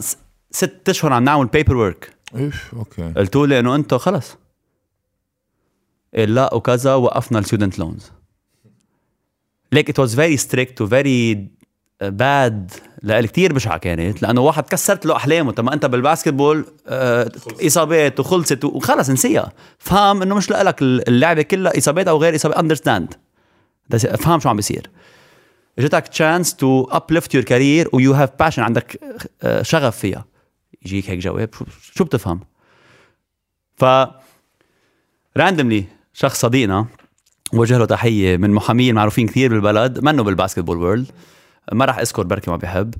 [0.51, 3.12] ست أشهر عم نعمل paper work إيش؟ okay.
[3.16, 4.37] قلت له انه أنتم خلص.
[6.14, 8.12] لا وكذا وقفنا ال student loans
[9.72, 11.49] like it was very strict و very
[12.01, 12.72] bad
[13.03, 15.53] لإلي كثير بشعة كانت لأنه واحد كسرت له أحلامه.
[15.53, 17.31] طب أنت بال basketball آه
[17.66, 19.53] إصابات وخلصت وخلص نسيها.
[19.78, 23.14] فهم إنه مش لك اللعبة كلها إصابات أو غير اصابات understand
[23.99, 24.91] فهم شو عم بيصير.
[25.78, 29.01] إجتك chance to uplift your career و you have passion عندك
[29.43, 30.24] آه، شغف فيها.
[30.85, 31.55] يجيك هيك جواب.
[31.55, 31.64] شو
[31.95, 32.41] شو بتفهم؟
[33.76, 33.85] ف
[35.36, 36.87] randomly شخص صديقنا
[37.53, 41.11] وجه له تحية من محامين معروفين كثير بالبلد منه بال basketball world
[41.72, 42.95] ما راح أذكر بركي ما بيحب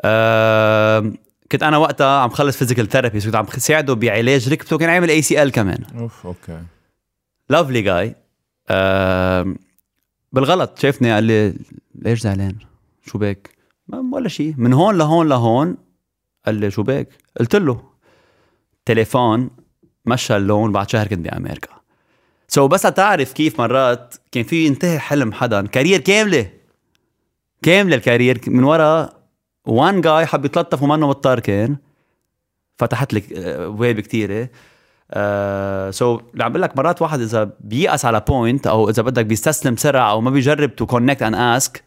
[0.00, 1.12] آه
[1.52, 5.52] كنت أنا وقتها عم خلص physical therapy كنت عم ساعده بعلاج ركبته كان عامل ACL
[5.52, 5.84] كمان.
[5.98, 6.62] أوف okay.
[7.48, 8.14] lovely جاي
[10.32, 11.54] بالغلط شافني قال لي
[11.94, 12.56] ليش زعلان؟
[13.06, 13.50] شو بك؟
[13.88, 14.54] ما ولا شيء.
[14.56, 15.76] من هون لهون لهون
[16.46, 17.08] قال لي شو بك؟
[17.40, 17.82] قلت له
[18.84, 19.50] تليفون
[20.06, 21.68] مشى ال loan بعد شهر كنت بأمريكا.
[22.48, 26.50] so بس تعرف كيف مرات كان في ينتهي حلم حدا career كاملة
[27.62, 28.40] كاملة ال career.
[28.46, 29.12] من ورا
[29.66, 31.76] one guy حب يتلطف ومنه مضطر كان.
[32.78, 33.24] فتحت لك
[33.58, 34.48] بواب كثيره
[35.90, 39.02] so uh, so, اللي عم بقول لك مرات واحد إذا بيأس على point أو إذا
[39.02, 41.84] بدك بيستسلم بسرعة أو ما بيجرب to connect and ask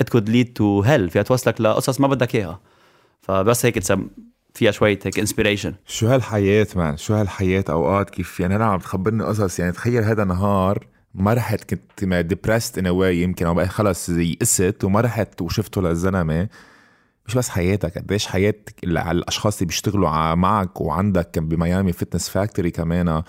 [0.00, 2.60] it could lead to هيك فيها توصلك لقصص ما بدك إياها.
[3.20, 3.82] فبس هيك
[4.54, 9.24] فيها شوية هيك inspiration شو هالحياة man شو هالحياة أوقات كيف يعني أنا عم تخبرني
[9.24, 14.08] قصص يعني تخيل هذا نهار ما رحت كنت depressed in a way يمكن أو خلص
[14.08, 16.48] يئست وما رحت وشفته للزلمة.
[17.26, 18.54] مش بس حياتك قديش حياه
[18.84, 23.22] الأشخاص اللي بيشتغلوا معك وعندك ب Miami Fitness Factory كمان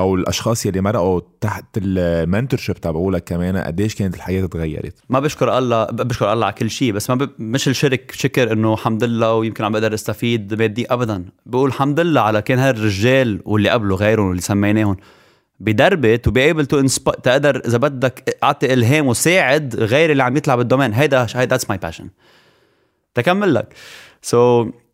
[0.00, 4.94] أو الأشخاص يلي مرقوا تحت ال mentorship تبعولك كمان قديش كانت الحياة تغيرت.
[5.08, 7.30] ما بشكر الله بشكر الله على كل شيء بس ما ب...
[7.38, 11.24] مش الشرك شكر إنه الحمد لله ويمكن عم بقدر أستفيد مادي ابدا.
[11.46, 14.96] بقول الحمد لله على كان هالرجال واللي قبله غيرهم واللي سميناهم.
[15.60, 17.10] بدربت وبيقبل to insp...
[17.22, 21.70] تقدر إذا بدك أعطي إلهام وساعد غير اللي عم يطلع بال domain هيدا هيدا that's
[21.70, 22.08] my passion
[23.14, 23.74] تكمل لك.
[24.22, 24.85] so,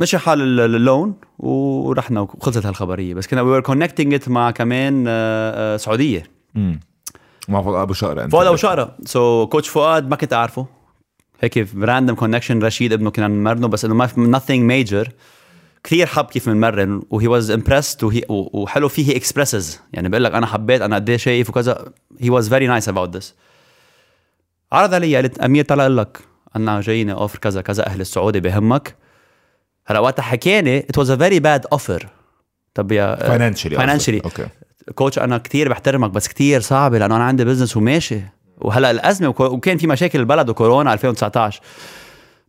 [0.00, 3.14] مشي حال ال loan ورحنا وخلصت هالخبرية.
[3.14, 6.30] بس كنا we were connecting مع كمان آه، آه، سعودية.
[6.56, 6.80] امم
[7.48, 8.96] مع فؤاد أبو شقرة فؤاد أبو شقرة.
[9.04, 10.66] so coach فؤاد ما كنت أعرفه.
[11.40, 15.08] هيك random connection رشيد ابنه كنا نمرنه بس إنه ما nothing major
[15.84, 20.34] كثير حب كيف بنمرن و he was impressed وحلو فيه he expresses يعني بقول لك
[20.34, 21.92] أنا حبيت أنا قد إيه شايف وكذا.
[22.20, 23.34] he was very nice about this
[24.72, 26.18] عرض علي قالت أمير طلع لك
[26.56, 29.03] أنا جايين offer كذا كذا أهل السعودي بهمك.
[29.86, 32.06] هلا وقتها حكيني it was a very bad offer
[32.74, 34.46] طب يا financially financially okay
[34.94, 38.20] coach أنا كثير بحترمك بس كثير صعبة لأنه أنا عندي business وماشي.
[38.58, 41.60] وهلا الأزمة وكان في مشاكل البلد وكورونا 2019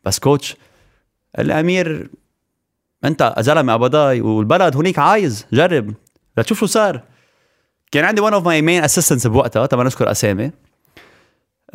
[0.03, 0.55] بس coach
[1.39, 2.09] الأمير
[3.05, 5.93] أنت زلمة ابداي والبلد هونيك عايز جرب.
[6.37, 7.01] لتشوف شو صار.
[7.91, 10.51] كان عندي one of my main assistants بوقتها طبعا نذكر أسامي.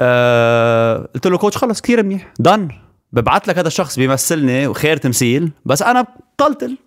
[0.01, 2.69] أه قلت له coach خلص كثير منيح done
[3.13, 6.07] ببعث لك هذا الشخص بيمثلني وخير تمثيل بس أنا
[6.39, 6.79] بطلتل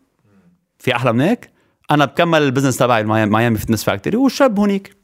[0.80, 1.50] في أحلى من هيك؟
[1.92, 4.96] أنا بكمل ال business تبعي Miami Fitness Factory والشاب هونيك.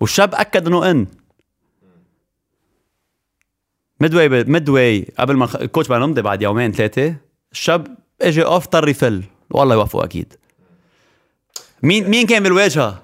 [0.00, 1.06] والشاب أكد إنه إن.
[4.00, 7.16] midway midway قبل ما ال coach بقى نمضي بعد يومين ثلاثة
[7.52, 10.34] الشاب اجى اوف اضطر يفل والله يوفقه أكيد.
[11.82, 13.02] مين مين كان بالواجهة؟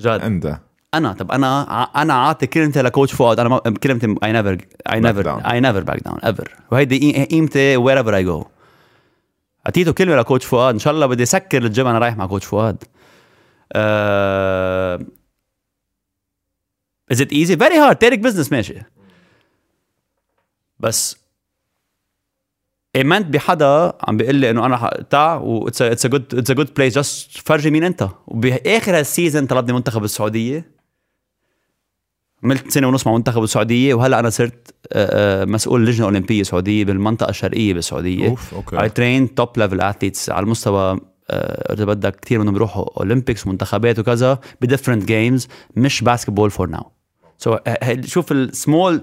[0.00, 0.60] جد انت
[0.94, 3.40] أنا طب أنا أنا عاطي كلمتي ل coach فؤاد.
[3.40, 4.58] أنا كلمتي I never
[4.92, 8.44] I never I never back down ever وهيدي قيمتي wherever I go
[9.66, 10.74] أعطيته كلمة ل coach فؤاد.
[10.74, 12.84] إن شاء الله بدي أسكر الجيم أنا رايح مع coach فؤاد.
[17.12, 18.82] is it easy very hard تارك business ماشي.
[20.78, 21.16] بس
[22.96, 26.74] آمنت بحدا عم بيقول لي إنه أنا تعا watch it's a good it's a good
[26.74, 28.08] play just فرجي مين أنت.
[28.26, 30.79] وبآخر هال season طلبني منتخب السعودية.
[32.44, 36.84] عملت سنة ونص مع منتخب السعودية وهلأ أنا صرت آه، آه، مسؤول لجنة أولمبية سعودية
[36.84, 38.28] بالمنطقة الشرقية بالسعودية.
[38.28, 38.82] أوف أوكي.
[38.82, 43.98] I train top level athletes على المستوى آه، إذا بدك كثير منهم بيروحوا Olympics ومنتخبات
[43.98, 46.90] وكذا ب different games مش basketball for now
[47.38, 47.56] so
[48.04, 49.02] شوف السمول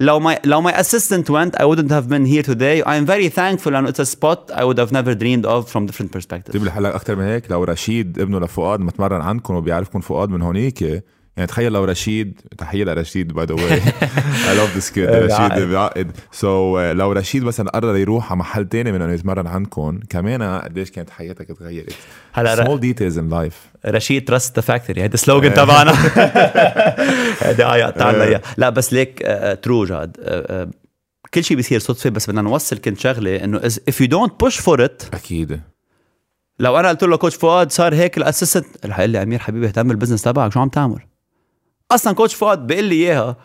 [0.00, 2.82] لو my لو my assistant went I wouldn't have been here today.
[2.86, 6.12] I'm very thankful and it's a spot I would have never dreamed of from different
[6.12, 6.52] perspectives.
[6.52, 11.04] طيب الحلقة أكثر من هيك؟ لو رشيد ابنه لفؤاد متمرن عندكم وبيعرفكم فؤاد من هونيك؟
[11.38, 16.10] يعني تخيل لو رشيد تحيه لرشيد by the way I love this kid رشيد بيعقد
[16.32, 20.42] so so, لو رشيد مثلا قرر يروح على محل تاني من إنه يتمرن عندكم كمان
[20.42, 21.94] قديش كانت حياتك تغيرت
[22.32, 23.54] هلا small details in life
[23.86, 25.92] رشيد trust the factory هيدا ال slogan تبعنا.
[27.42, 29.26] هيدا اي قطعنا لا بس ليك
[29.62, 30.16] true God.
[31.34, 34.78] كل شيء بيصير صدفة بس بدنا نوصل كنت شغلة إنه if you don't push for
[34.80, 35.60] it أكيد.
[36.58, 39.66] لو أنا قلت له coach فؤاد صار هيك ال assistant رح يقول لي أمير حبيبي
[39.66, 41.07] اهتم بال business تبعك شو عم تعمل؟
[41.90, 43.36] أصلا coach فؤاد بيقول لي إياها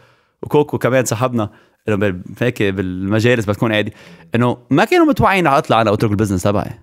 [0.41, 1.49] وكوكو كمان صاحبنا
[1.87, 3.93] إنه هيك بالمجالس بتكون عادي
[4.35, 6.79] إنه ما كانوا متوعين أطلع أنا أترك ال business تبعي.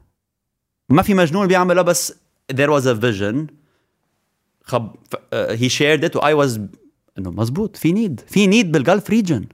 [0.89, 2.13] ما في مجنون بيعملها بس
[2.53, 3.37] there was a vision.
[4.65, 4.97] خب
[5.33, 6.61] هي shared it why was
[7.19, 9.45] إنه مزبوط في need في need بال Gulf region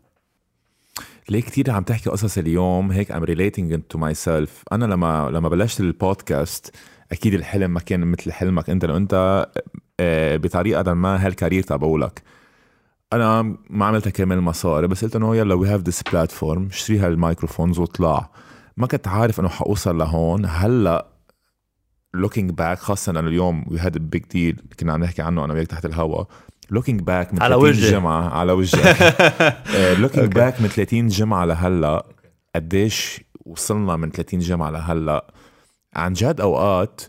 [1.29, 5.81] ليه كثير عم تحكي قصص اليوم؟ هيك I'm relating to myself أنا لما لما بلشت
[5.81, 6.75] البودكاست
[7.13, 9.47] أكيد الحلم ما كان مثل حلمك أنت لو أنت
[10.37, 12.23] بطريقة ما هال career تبعولك
[13.13, 17.11] أنا ما عملتها كرمال المصاري بس قلت إنه يلا we have this platform اشتري هال
[17.11, 18.31] microphones واطلع.
[18.77, 20.45] ما كنت عارف إنه حوصل لهون.
[20.47, 21.07] هلأ
[22.17, 25.67] looking back خاصة إنه اليوم we had big deal كنا عم نحكي عنه أنا وياك
[25.67, 26.29] تحت الهواء
[26.75, 27.91] looking back من على 30 وجهي.
[27.91, 29.03] جمعة على وجهك.
[29.77, 32.07] آه، looking back من 30 جمعة لهلأ
[32.55, 35.27] قديش وصلنا من 30 جمعة لهلأ.
[35.97, 37.01] عن جد أوقات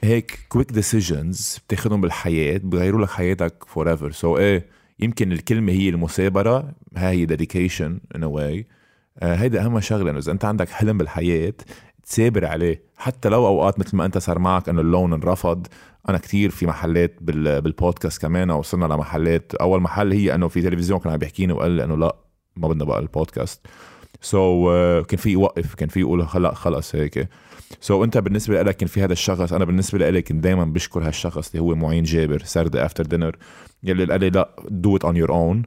[0.00, 4.66] هيك quick decisions بتاخذهم بالحياة بغيروا لك حياتك forever so إيه
[5.00, 8.66] يمكن الكلمة هي المثابرة هاي هي dedication in way
[9.22, 11.52] هيدا أهم شغلة إنه إذا أنت عندك حلم بالحياة
[12.04, 12.82] تثابر عليه.
[12.96, 15.66] حتى لو أوقات مثل ما أنت صار معك إنه اللون انرفض
[16.08, 19.54] أنا كتير في محلات بال- بالبودكاست كمان وصلنا لمحلات.
[19.54, 22.16] أول محل هي إنه في تلفزيون كان عم بيحكيني وقال لي إنه لا
[22.56, 23.66] ما بدنا بقى ال podcast
[24.20, 24.70] so
[25.02, 27.28] so, كان في يوقف كان في يقول هلا خلص هيك.
[27.80, 31.06] so so, انت بالنسبة لك كان في هذا الشخص أنا بالنسبة لي كنت دائما بشكر
[31.06, 33.36] هالشخص اللي هو معين جابر سردة After Dinner
[33.82, 35.62] يلي قال لي لا do it on your own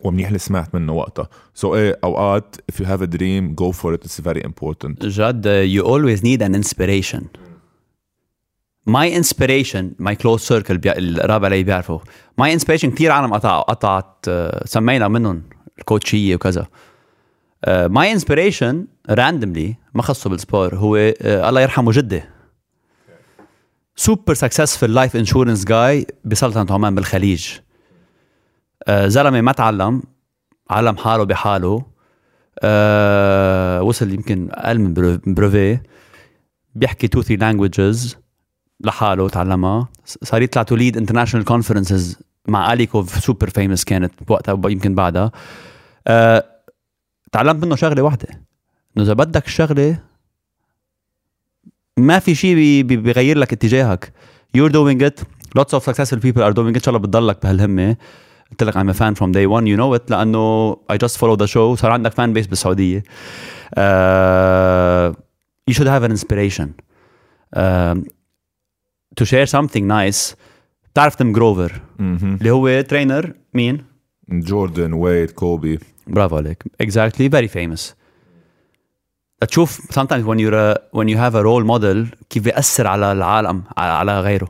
[0.00, 1.28] ومنيح اللي سمعت منه وقتها.
[1.54, 5.06] so so, إيه أوقات if you have a dream go for it it's very important.
[5.06, 7.22] جد you always need an inspiration.
[8.88, 10.92] Inspiration my close circle بي...
[10.92, 11.98] القراب علي بيعرفوا
[12.40, 15.42] my inspiration كثير عالم قطع قطعت آه، سمينا منهم
[15.78, 16.66] ال coach ية وكذا.
[17.68, 18.74] My inspiration
[19.10, 22.22] randomly ما خصه بال sport هو آه، الله يرحمه جدي.
[23.96, 27.48] Super successful life insurance guy بسلطنة عمان بالخليج.
[28.88, 30.02] آه، زلمة ما تعلم
[30.70, 31.84] علم حاله بحاله.
[32.64, 35.78] آه وصل يمكن أقل من برو- بروفي
[36.74, 38.16] بيحكي two three languages
[38.80, 44.94] لحاله تعلمها صار يطلع to lead international conferences مع اليكوف super famous كانت بوقتها يمكن
[44.94, 45.30] بعدها.
[46.06, 46.44] آه
[47.32, 48.28] تعلمت منه شغلة واحدة.
[48.96, 49.98] إنه إذا بدك الشغله
[51.96, 54.12] ما في شيء بي- بي- بيغير لك اتجاهك.
[54.56, 55.22] You're doing it.
[55.58, 56.76] Lots of successful people are doing it.
[56.76, 57.96] إن شاء الله بتضلك بهالهمة.
[58.50, 59.64] قلت لك I'm a fan from day one.
[59.66, 60.10] You know it.
[60.10, 61.74] لأنه I just follow the show.
[61.74, 63.02] صار عندك fan base بالسعودية.
[63.70, 65.14] Uh,
[65.70, 66.68] you should have an inspiration.
[67.56, 68.04] Um,
[69.20, 70.34] to share something nice.
[70.92, 71.80] بتعرف تيم جروفر.
[72.00, 73.84] اللي هو trainer مين؟
[74.28, 75.78] جوردن with كوبي.
[76.12, 77.28] برافو عليك exactly.
[77.28, 77.94] Very famous.
[79.48, 83.62] تشوف sometimes when you're a, when you have a role model كيف بيأثر على العالم
[83.76, 84.48] على, على غيره.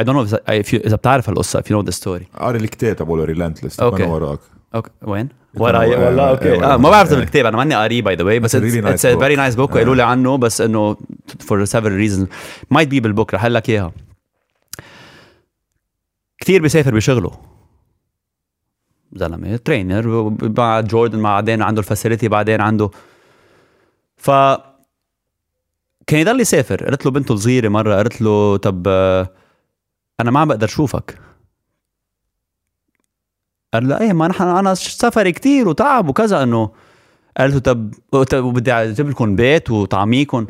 [0.00, 2.38] I don't know if, if you, إذا بتعرف هالقصة if you know the story.
[2.38, 3.80] قاري الكتاب تبعه Relentless.
[3.80, 4.38] أنا وراك.
[4.74, 5.96] أوكي وين؟ وراي.
[5.96, 7.16] والله آه، أوكي آه، آه ما بعرف آه.
[7.16, 9.18] الكتاب أنا ماني قاريه by the way بس it's a.
[9.18, 9.74] very nice book آه.
[9.74, 10.96] وقالوا لي عنه بس إنه
[11.40, 12.26] for several reasons.
[12.74, 13.92] Might be بال book رح لك إياها.
[16.40, 17.38] كثير بيسافر بشغله.
[19.12, 22.90] زلمه trainer مع جوردن بعدين عنده ال facility بعدين عنده.
[24.16, 24.30] ف
[26.06, 26.90] كان يضل يسافر.
[26.90, 29.30] قلت له بنته الصغيرة مرة قلت له طب آه،
[30.20, 31.18] أنا ما عم بقدر اشوفك
[33.74, 36.70] قال له إيه ما نحن أنا سفري كتير وتعب وكذا إنه.
[37.38, 37.94] قال له طب
[38.34, 40.46] وبدي أجيب لكم بيت وطعميكم.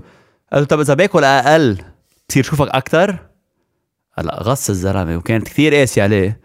[0.53, 1.79] قال له طب إذا باكل أقل
[2.29, 3.19] بصير شوفك أكثر
[4.19, 5.17] هلا غص الزلمة.
[5.17, 6.41] وكانت كثير قاسي عليه.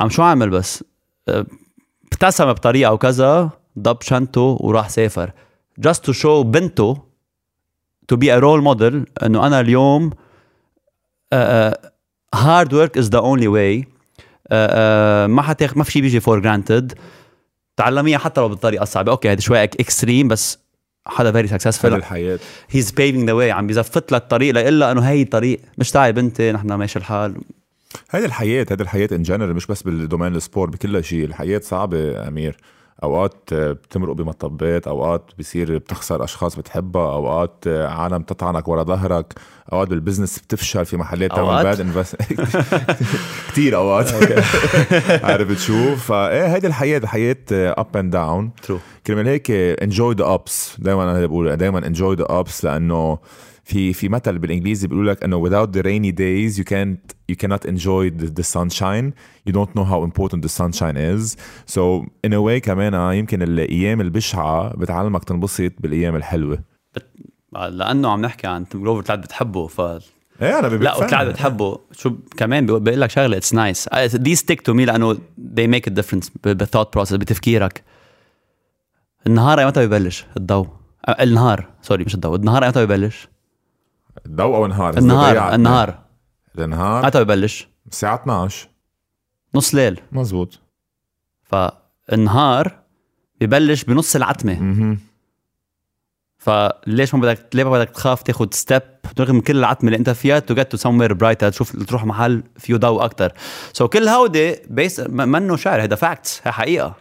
[0.00, 0.84] عم شو عمل بس؟
[1.28, 5.32] ابتسم بطريقة وكذا ضب شنطه وراح سافر.
[5.80, 6.98] Just to show بنته
[8.12, 10.10] to be a role model إنه أنا اليوم
[12.96, 13.84] is the only way.
[14.50, 16.98] آه، آه، ما حتاخ ما في شيء بيجي for granted
[17.76, 19.12] تعلميها حتى لو بالطريقة الصعبة.
[19.12, 20.58] أوكي هذا شوي extreme بس
[21.06, 22.38] حدا very هذا successful الحياة.
[22.70, 25.60] He's paving the way عم بيزفت لك الطريق لإلا إنه هي الطريق.
[25.78, 27.34] مش تعي بنتي نحن ماشي الحال.
[28.10, 31.24] هيدي الحياة هيدي الحياة in general مش بس بال domain ال sport بكل شيء.
[31.24, 32.56] الحياة صعبة أمير.
[33.02, 39.34] أوقات آه، بتمرق بمطبات أوقات بصير بتخسر أشخاص بتحبها أوقات آه، عالم تطعنك ورا ظهرك.
[39.72, 42.16] أوقات بال business بتفشل في محلات تعمل؟ bad invest
[43.48, 44.12] كثير أوقات.
[45.24, 50.76] عارف تشوف فايه هيدي الحياة الحياة up and down true كرمال هيك enjoy the ups
[50.78, 53.18] دائما أنا بقول دائما enjoy the ups لأنه
[53.66, 57.68] في في مثل بالإنجليزي بيقول لك إنه without the rainy days you can't you cannot
[57.68, 59.12] enjoy the, the sunshine.
[59.48, 61.36] You don't know how important the sunshine is.
[61.74, 66.58] So in a way كمان آه، يمكن الأيام البشعة بتعلمك تنبسط بالأيام الحلوة.
[67.52, 71.78] لأنه عم نحكي عن تيم جروفر طلعت بتحبه ف إيه أنا لا وطلعت بتحبه.
[71.92, 75.14] شو كمان بيقول لك شغلة it's nice they stick to me لأنه
[75.56, 77.82] they make a difference بال thought process بتفكيرك.
[79.26, 80.68] النهار ايمتى ببلش الضوء.
[81.08, 82.36] أه، النهار sorry مش الضوء.
[82.36, 83.28] النهار ايمتى ببلش.
[84.26, 85.98] ضوء أو النهار ضيعت- النهار.
[86.58, 87.06] النهار.
[87.06, 88.68] متى ببلش الساعة 12
[89.54, 90.00] نص ليل.
[90.12, 90.60] مزبوط.
[91.44, 92.78] فالنهار
[93.40, 94.60] ببلش بنص العتمة.
[94.62, 94.98] مهم.
[96.38, 98.82] فليش ما بدك ليه ما بدك تخاف تاخذ step
[99.20, 102.76] رغم كل العتمة اللي انت فيها to get to somewhere brighter تشوف تروح محل فيه
[102.76, 103.32] ضوء أكثر
[103.72, 105.82] so so كل هودي بس منه شعر.
[105.82, 106.94] هذا facts هي حقيقة.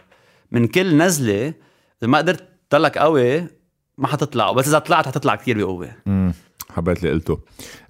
[0.51, 3.47] من كل نزلة إذا ما قدرت تضلك قوي
[3.97, 4.51] ما حتطلع.
[4.51, 5.91] بس إذا طلعت حتطلع كثير بقوة.
[6.75, 7.39] حبيت اللي قلته.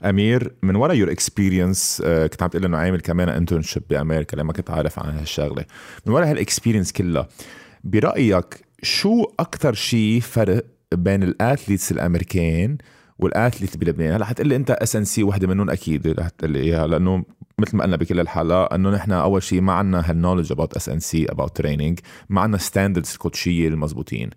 [0.04, 4.72] أمير من ورا your experience كنت عم تقول إنه عامل كمان internship بأمريكا لما كنت
[4.72, 5.66] عارف عن هالشغلة.
[6.06, 7.28] من ورا هال experience كلها
[7.84, 12.78] برأيك شو أكثر شيء فرق بين ال athletes الأمريكان
[13.20, 16.52] وال athletes بلبنان؟ هلا حتقول لي أنت اس ان سي وحدة منهم أكيد رح تقول
[16.52, 17.26] لي إياها لأنه
[17.60, 21.00] مثل ما قلنا بكل الحالات إنه نحن أول شيء ما عندنا هال knowledge about S&C
[21.00, 24.30] about training ما عندنا standards كوتشيه المضبوطين.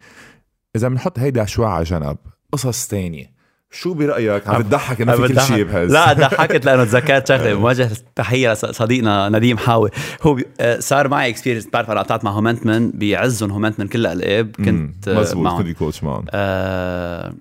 [0.77, 2.17] إذا بنحط هيدا شوي على جنب
[2.53, 3.38] قصص تانية.
[3.71, 5.93] شو برأيك؟ عم بتضحك إنه في كل شيء بهز.
[5.93, 7.55] لا ضحكت لأنه تذكرت شغلة.
[7.55, 9.91] بوجه تحية لصديقنا نديم حاوي.
[10.23, 10.45] هو بي...
[10.61, 15.21] آه، صار معي experience بعرف أنا قطعت مع هومنتمن بعزهم هومنتمن كل الالعاب كنت آه،
[15.21, 16.25] مزبوط كنت coach معهم.
[16.31, 17.33] آه...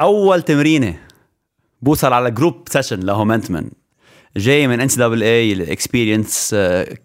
[0.00, 0.98] أول تمرينة
[1.82, 3.70] بوصل على group session لهومنتمن
[4.36, 6.56] جاي من NCAA ال experience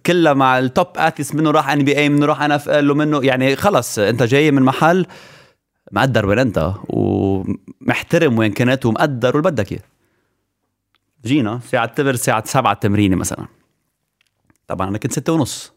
[0.05, 4.23] كلها مع ال top athletes منه راح NBA منه راح NFL ومنه يعني خلص انت
[4.23, 5.05] جاي من محل
[5.91, 9.81] مقدر وين انت ومحترم وين كنت ومقدر واللي بدك إياه.
[11.25, 13.45] جينا ساعة تبر ساعة سبعة التمرينة مثلا.
[14.67, 15.73] طبعا أنا كنت ستة ونص.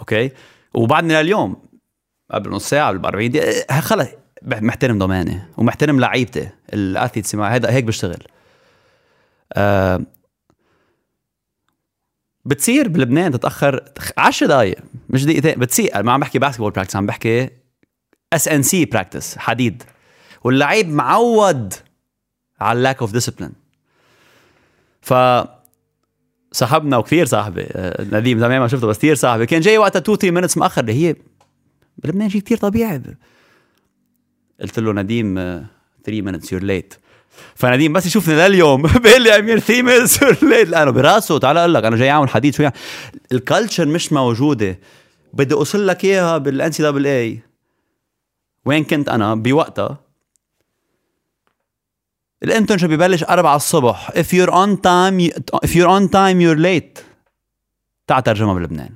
[0.00, 0.30] أوكي؟
[0.74, 1.56] وبعدني لليوم
[2.30, 4.08] قبل نص ساعة قبل 40 دقيقة خلص
[4.42, 8.22] محترم دوامي ومحترم لعيبتي ال athletes هذا هيك بشتغل.
[9.52, 10.00] آه
[12.48, 13.84] بتصير بلبنان تتأخر
[14.18, 14.78] 10 دقائق
[15.10, 16.02] مش دقيقتين بتصير.
[16.02, 17.50] ما عم بحكي basketball practice عم بحكي
[18.32, 19.82] S&C practice حديد.
[20.44, 21.74] واللعيب معود
[22.60, 23.52] على ال lack of discipline
[25.00, 25.14] ف
[26.52, 30.18] صاحبنا وكثير صاحبي آه، نديم زمان ما شفته بس كثير صاحبي كان جاي وقتها 2
[30.18, 31.16] 3 minutes مأخر اللي هي
[31.98, 33.02] بلبنان شيء كثير طبيعي.
[34.60, 36.94] قلت له نديم 3 minutes you're late
[37.54, 40.18] فنديم بس يشوفني لليوم بيقول لي امير ثيمز
[40.70, 42.74] لأنه براسه تعال أقول لك أنا جاي أعمل حديث شو يعني
[43.32, 44.78] ال culture مش موجودة.
[45.32, 47.42] بدي أوصل لك إياها بال NCAA
[48.64, 49.98] وين كنت أنا؟ بوقتها.
[52.42, 54.10] ال internship ببلش 4 الصبح.
[54.10, 57.02] If you're on time if you're on time you're late.
[58.06, 58.94] تعال ترجمها بلبنان.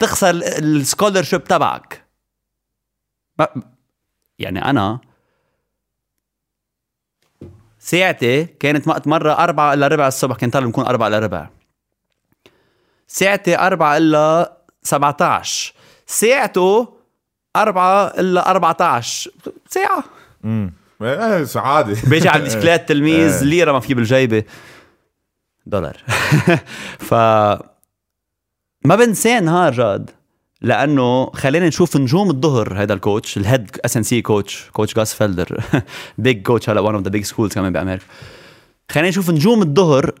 [0.00, 2.04] تخسر ال scholarship تبعك.
[4.38, 5.00] يعني أنا
[7.88, 11.48] ساعتي كانت وقت مرة أربعة إلا ربع الصبح كان طالب نكون أربعة إلا ربع.
[13.06, 15.74] ساعتي أربعة إلا 17
[16.06, 16.88] ساعته
[17.56, 19.30] أربعة إلا 14
[19.68, 20.04] ساعة.
[20.44, 20.72] امم
[21.56, 21.94] عادي.
[22.10, 23.42] بيجي على البسكليت تلميذ إيه.
[23.44, 24.44] ليرة ما في بالجيبة.
[25.66, 25.96] دولار.
[27.08, 27.14] ف
[28.84, 30.10] ما بنساه نهار جاد.
[30.60, 35.64] لأنه خلينا نشوف نجوم الظهر هذا ال coach ال head S&C coach coach جاس فيلدر
[36.18, 38.04] big coach هلا one of the big schools كمان بأمريكا.
[38.90, 40.12] خلينا نشوف نجوم الظهر.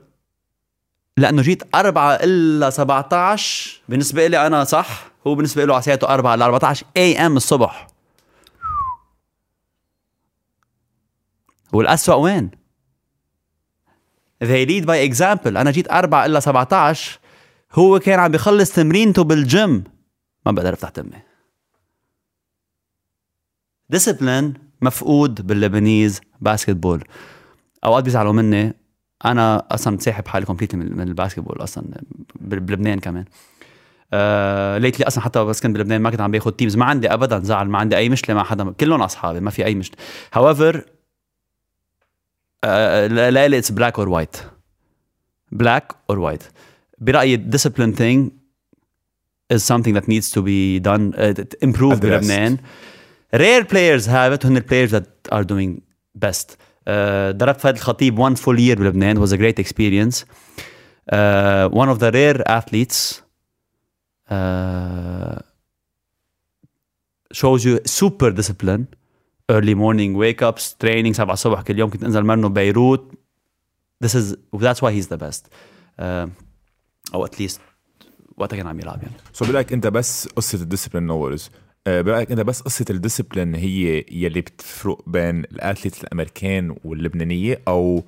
[1.16, 6.34] لأنه جيت 4 إلا 17 بالنسبة لي أنا صح؟ هو بالنسبة له على ساعته 4
[6.34, 7.86] إلا 14 AM الصبح.
[11.72, 12.50] والأسوأ وين؟
[14.44, 15.46] they lead by example.
[15.56, 17.18] أنا جيت 4 إلا 17
[17.72, 19.84] هو كان عم بيخلص تمرينته بالجيم
[20.46, 21.22] ما بقدر افتح تمي
[23.90, 27.04] discipline مفقود بال Lebanese basketball
[27.84, 28.74] أوقات بيزعلوا مني.
[29.24, 31.84] أنا أصلا ساحب حالي completely من ال basketball أصلا
[32.40, 33.24] بلبنان كمان.
[34.12, 37.38] آه lately أصلا حتى بس كنت بلبنان ما كنت عم باخذ teams ما عندي ابدا
[37.40, 38.72] زعل ما عندي أي مشكلة مع حدا.
[38.72, 40.04] كلهم أصحابي ما في أي مشكلة.
[40.32, 40.84] however
[42.64, 44.36] لا لا it's black or white
[45.52, 46.42] black or white
[46.98, 48.37] برأيي discipline thing
[49.49, 52.27] is something that needs to be done uh, improve Addressed.
[52.27, 52.57] بلبنان
[53.33, 55.81] rare players have it هن ال players that are doing
[56.15, 60.25] best uh, ضربت فهد الخطيب one full year بلبنان was a great experience
[61.11, 63.21] uh, one of the rare athletes
[64.29, 65.39] uh,
[67.31, 68.87] shows you super discipline
[69.49, 73.11] early morning wake ups training 7 الصبح كل يوم كنت انزل منه بيروت
[74.05, 75.43] this is that's why he's the best
[75.99, 76.29] uh,
[77.13, 77.59] او at least
[78.40, 79.14] وقتها كان عم يلعب يعني.
[79.32, 81.50] so برايك انت بس قصة الديسبلين نورز
[81.86, 88.04] برايك انت بس قصة ال discipline هي يلي بتفرق بين ال athletes الأمريكان واللبنانية أو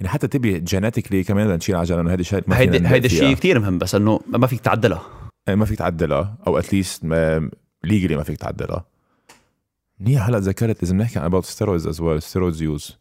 [0.00, 3.06] يعني حتى genetically كمان بدنا نشيل عجله إنه ما فينا هيدا هيدا.
[3.06, 5.06] الشيء كثير مهم بس إنه ما فيك تعدلها.
[5.48, 7.04] إيه، ما فيك تعدلها أو at least
[7.84, 8.84] legally ما فيك تعدلها.
[10.00, 12.92] منيح هلا ذكرت لازم نحكي عن about steroids as well steroids use.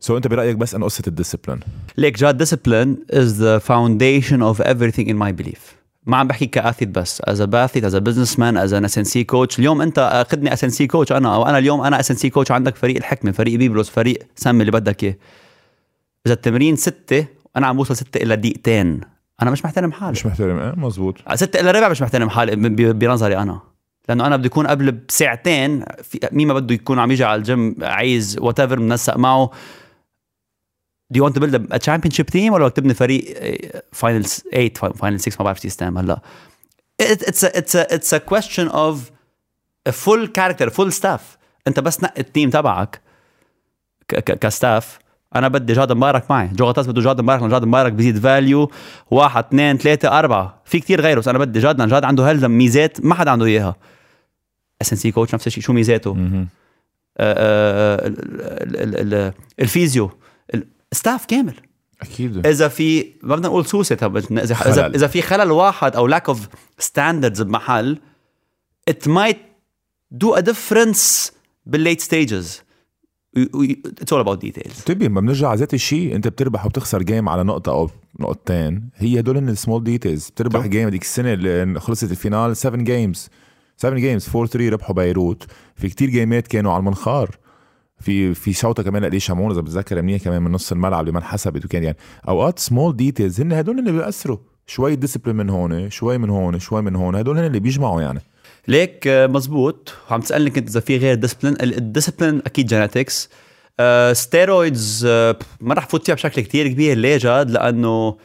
[0.00, 1.60] so أنت برأيك بس إنه قصة ال discipline
[1.96, 5.83] ليك جاد discipline is the foundation of everything in my belief.
[6.06, 7.20] ما عم بحكي ك athlete بس.
[7.20, 11.34] as an athlete as businessman as an S&C coach اليوم أنت أخذني S&C coach أنا
[11.34, 15.04] أو أنا اليوم أنا S&C coach عندك فريق الحكمة فريق بيبلوس فريق سمي اللي بدك
[15.04, 15.16] إياه.
[16.26, 17.26] إذا التمرين ستة
[17.56, 19.00] أنا عم بوصل ستة إلا دقيقتين.
[19.42, 20.12] أنا مش محترم حالي.
[20.12, 21.14] مش محترم إيه مزبوط.
[21.34, 22.56] ستة إلا ربع مش محترم حالي
[22.92, 23.60] بنظري أنا.
[24.08, 25.84] لأنه أنا بدي اكون قبل بساعتين
[26.32, 29.50] مين ما بده يكون عم يجي على الجيم عايز whatever منسق معه.
[31.12, 33.34] Do you want to build a, championship team ولا بدك تبني فريق
[33.92, 36.20] final 8 final 6 ما بعرف شو يستعمل هلا
[37.02, 38.94] It, it's a it's a it's a question of
[39.88, 41.20] a full character full staff.
[41.66, 43.00] انت بس نقي ال team تبعك
[44.08, 44.98] ك- ك- ك staff.
[45.36, 46.48] أنا بدي جاد مبارك معي.
[46.48, 48.70] جو غطاس بده جاد مبارك جاد مبارك بيزيد value
[49.10, 50.62] واحد اثنين ثلاثة أربعة.
[50.64, 51.18] في كتير غيره.
[51.20, 53.76] بس أنا بدي جاد لأن جاد عنده هالميزات ميزات ما حدا عنده إياها.
[54.82, 55.62] S&C coach نفس الشيء.
[55.62, 56.46] شو ميزاته؟ آه،
[57.18, 60.10] آه، ال- ال physio
[60.94, 61.54] ال staff كامل.
[62.02, 62.46] أكيد.
[62.46, 64.94] إذا في ما بدنا نقول سوسه طب اذا خلل.
[64.94, 66.38] إذا في خلل واحد أو lack of
[66.82, 67.98] standards بمحل
[68.90, 69.38] it might
[70.24, 71.32] do a difference
[71.66, 72.62] بال late stages
[73.38, 74.84] it's all about details.
[74.86, 77.90] طيب ما بنرجع على ذات الشيء أنت بتربح وبتخسر game على نقطة أو
[78.20, 78.90] نقطتين.
[78.96, 80.66] هي هدول ال small details بتربح.
[80.66, 83.28] game هذيك السنة اللي خلصت ال final 7 games
[83.76, 85.46] 7 games 4 3 ربحوا بيروت.
[85.76, 87.36] في كتير game ات كانوا على المنخار.
[88.00, 91.18] في في شوطة كمان لإلي شامون إذا بتذكر منيح كمان من نص الملعب اللي ما
[91.18, 91.96] انحسبت وكان يعني
[92.28, 94.38] أوقات small details هن هدول اللي بيأثروا.
[94.66, 98.20] شوي discipline من هون شوي من هون شوي من هون هدول هن اللي بيجمعوا يعني.
[98.68, 99.94] ليك آه، مزبوط.
[100.10, 103.30] وعم تسألني كنت إذا في غير discipline ال discipline أكيد genetics
[104.12, 105.06] steroids
[105.60, 106.96] ما رح فوت فيها بشكل كتير كبير.
[106.96, 108.16] ليه جاد؟ لأنه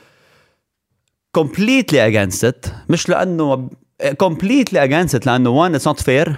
[1.37, 2.69] completely against it.
[2.89, 3.69] مش لأنه
[4.03, 6.35] against it لأنه one it's not fair.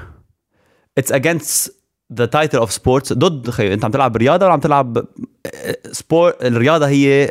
[0.99, 1.80] It's against
[2.13, 5.05] the title of sports ضد خي أنت عم تلعب رياضة ولا عم تلعب
[5.91, 7.27] sport الرياضة هي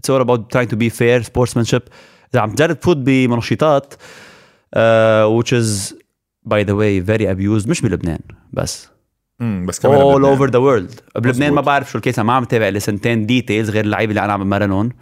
[0.00, 1.82] it's all about trying to be fair sportsmanship.
[2.34, 3.98] إذا عم تجرب تفوت بمنشطات uh,
[5.38, 5.94] which is
[6.48, 8.18] by the way very abused مش بلبنان
[8.52, 8.88] بس.
[9.40, 10.36] امم بس كمان all بلبنان.
[10.36, 11.20] over the world.
[11.20, 11.60] بلبنان ما.
[11.60, 14.44] بعرف شو ال case ما عم تابع لي سنتين details غير اللعيبة اللي أنا عم
[14.44, 14.92] بمرنهم لا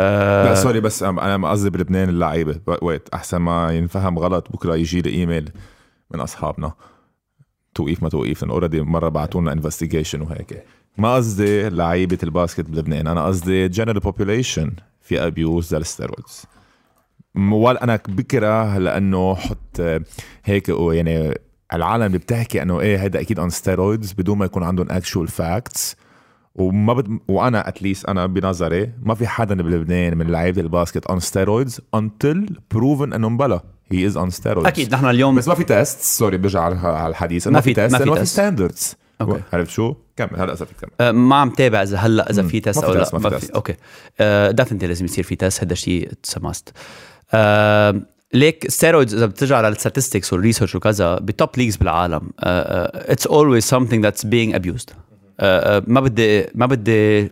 [0.00, 2.60] آه sorry بس أنا قصدي بلبنان اللعيبة.
[2.82, 5.50] wait أحسن ما ينفهم غلط بكرة يجي لي ايميل
[6.10, 6.72] من أصحابنا.
[7.78, 10.64] توقيف ما توقيف لأنه already مرة بعثوا لنا investigation وهيك.
[10.98, 14.70] ما قصدي لعيبة ال basket بلبنان أنا قصدي general population
[15.00, 16.46] في abuse لل steroids
[17.34, 20.00] ولا أنا بكره لأنه حط آه،
[20.44, 21.34] هيك يعني
[21.72, 25.96] العالم اللي بتحكي إنه إيه هيدا أكيد on steroids بدون ما يكون عندهم actual facts
[26.54, 27.18] وما بد...
[27.28, 31.80] وأنا at least أنا بنظري ما في حدا بلبنان من لعيبة ال basket on steroids
[31.96, 32.38] until
[32.74, 33.60] proven إنه مبلا
[33.92, 37.46] he is on steroids أكيد نحن اليوم بس ما في test sorry برجع على الحديث
[37.46, 38.24] ما ما في- test ما في.
[38.24, 38.94] standards.
[39.52, 42.42] عرفت شو؟ كمل هلا إذا بدك تكمل آه، ما عم تابع إذا هلا إذا.
[42.42, 43.50] في test أو لا ما في test.
[43.50, 43.74] okay
[44.52, 46.72] definitely لازم يصير في test هذا الشيء it's must
[48.34, 53.26] ليك steroids إذا بترجع على ال statistics وال research وكذا ب top leagues بالعالم it's
[53.26, 54.92] always being abused
[55.40, 57.30] آه، آه، ما بدي ما بدي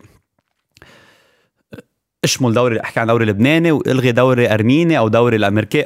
[2.23, 5.83] أشمل دوري أحكي عن دوري لبناني وإلغي دوري أرميني أو دوري الامريكي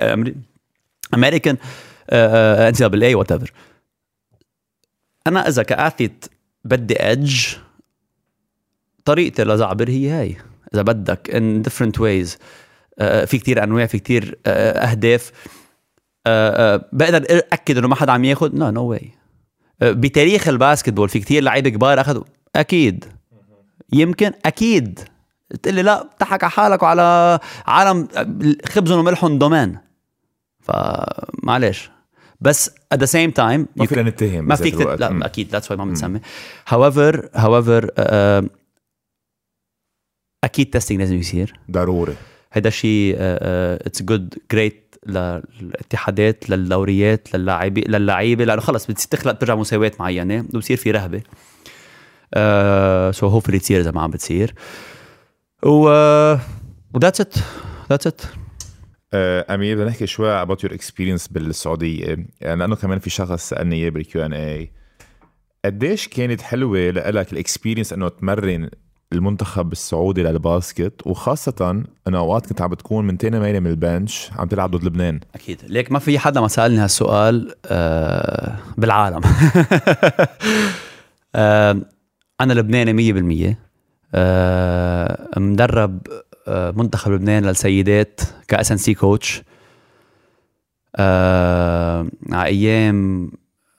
[1.13, 1.57] امريكان
[2.09, 3.53] ان سي دبل اي وات ايفر
[5.27, 6.25] أنا إذا ك athlete
[6.65, 7.45] بدي edge
[9.05, 10.37] طريقتي لزعبر هي هاي.
[10.73, 11.31] إذا بدك
[11.67, 12.37] different ways
[12.99, 15.31] آه، في كتير أنواع في كتير آه، أهداف.
[16.27, 19.11] آه، آه، بقدر أكد إنه ما حدا عم ياخذ لا no way
[19.81, 22.23] بتاريخ ال basketball في كتير لعيبة كبار أخذوا.
[22.55, 23.05] أكيد.
[23.93, 24.99] يمكن أكيد.
[25.63, 28.07] تقول لي لا بتضحك على حالك وعلى عالم
[28.65, 29.77] خبزهم وملحهم دومين.
[30.61, 31.89] فمعلش
[32.41, 34.99] بس at the same time ما فينا نتهم ما فيك تت...
[34.99, 36.19] لا أكيد that's why ما بنسمي.
[36.69, 38.49] However however uh,
[40.43, 41.59] أكيد testing لازم يصير.
[41.71, 42.15] ضروري.
[42.51, 48.45] هذا شيء it's good great للاتحادات للدوريات للاعبين للعيبة.
[48.45, 51.21] لأنه خلص بتصير تخلق ترجع مساواه معينة وبصير في رهبة.
[53.11, 54.53] so hopefully تصير إذا ما عم بتصير.
[55.63, 55.89] و
[56.93, 57.35] و that's it
[57.89, 58.21] that's it
[59.13, 62.05] أمير بدنا نحكي شوي about your experience بالسعودية.
[62.41, 64.71] يعني لأنه كمان في شخص سألني إياه بال Q&A
[65.65, 68.69] قديش كانت حلوة لك ال experience إنه تمرن
[69.13, 73.77] المنتخب السعودي لل basket؟ وخاصة إنه أوقات كنت عم بتكون من تاني ميلة من ال
[73.77, 75.19] bench عم تلعب ضد لبنان.
[75.35, 75.61] أكيد.
[75.67, 79.21] ليك ما في حدا ما سألني هالسؤال آه بالعالم.
[81.35, 81.81] آه
[82.41, 83.55] أنا لبناني 100%
[84.15, 89.43] آه مدرب آه منتخب لبنان للسيدات ك S&C coach.
[90.95, 93.31] آه على أيام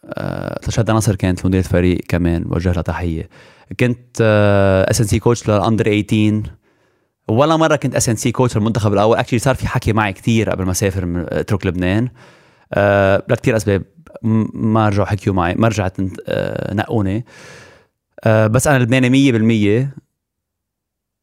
[0.05, 3.29] آه شهادة نصر كانت مدير فريق كمان بوجه لها تحية.
[3.81, 4.21] كنت
[4.91, 6.43] S&C coach لل under 18
[7.29, 9.17] ولا مرة كنت S&C coach المنتخب الأول.
[9.17, 12.09] actually صار في حكي معي كتير قبل ما أسافر من- اترك لبنان.
[12.75, 13.83] أه لكتير أسباب.
[14.55, 15.97] ما رجعوا حكيوا معي ما رجعت
[16.73, 17.25] نقوني.
[18.25, 19.97] أه بس أنا لبناني 100%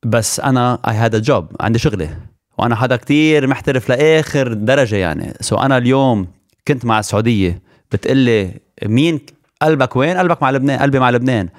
[0.06, 2.18] بس أنا اي هاد جوب عندي شغلة.
[2.58, 5.34] وأنا حدا كتير محترف لآخر درجة يعني.
[5.42, 6.28] سو أنا اليوم
[6.68, 7.62] كنت مع السعودية.
[7.92, 8.52] بتقلي
[8.86, 9.20] مين
[9.62, 11.50] قلبك وين؟ قلبك مع لبنان قلبي مع لبنان.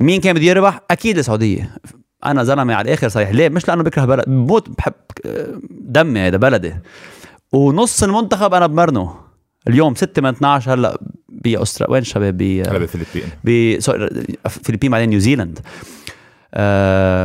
[0.00, 1.70] مين كان بده يربح؟ أكيد السعودية.
[2.26, 3.30] أنا زلمة على الآخر صحيح.
[3.30, 4.92] ليه؟ مش لأنه بكره بلد بموت بحب
[5.70, 6.74] دمي هذا بلدي.
[7.52, 9.14] ونص المنتخب أنا بمرنه.
[9.68, 10.98] اليوم 6 من 12 هلأ
[11.28, 12.62] باستراليا وين الشباب ب
[13.44, 14.08] ب سوري،
[14.48, 15.58] فلبين بعدين نيوزيلند.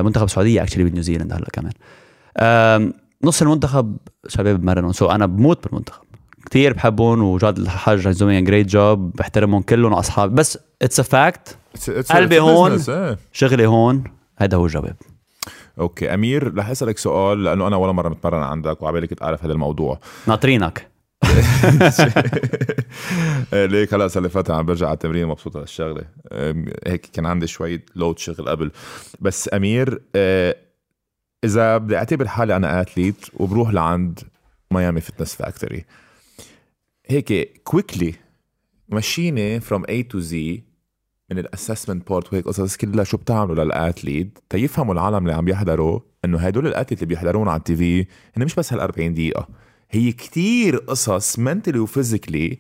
[0.04, 1.74] منتخب السعوديه actually بنيوزيلند هلا كمان.
[2.38, 2.92] آه
[3.24, 4.92] نص المنتخب شباب بمرنهم.
[4.92, 6.04] so أنا بموت بالمنتخب.
[6.50, 11.58] كثير بحبهم وجاد الحاج doing great job بحترمهم كلهم اصحابي بس it's a fact
[12.12, 12.80] قلبي هون.
[12.90, 13.18] إيه.
[13.32, 14.04] شغلي هون
[14.38, 14.96] هذا هو الجواب.
[15.80, 19.54] okay أمير رح أسألك سؤال لأنه أنا ولا مرة متمرن عندك وعبالي كنت أعرف هذا
[19.54, 20.00] الموضوع.
[20.28, 20.91] ناطرينك.
[23.54, 26.06] ليك هلا صار فتره عم برجع على التمرين مبسوط على الشغلة.
[26.88, 28.72] هيك كان عندي شوي load شغل قبل.
[29.20, 30.56] بس أمير آه،
[31.44, 34.20] إذا بدي أعتبر حالي أنا athlete وبروح لعند
[34.72, 35.86] ميامي فتنس فاكتوري
[37.06, 38.14] هيك quickly
[38.90, 40.64] مشيني from A to Z
[41.32, 45.48] من ال assessment report وهيك قصص كلها شو بتعملوا لل athlete تيفهموا العالم اللي عم
[45.48, 48.06] يحضروا إنه هدول ال athlete اللي بيحضرونا على ال TV
[48.38, 49.48] هن مش بس هال 40 دقيقة.
[49.92, 52.60] هي كتير قصص mentally و physically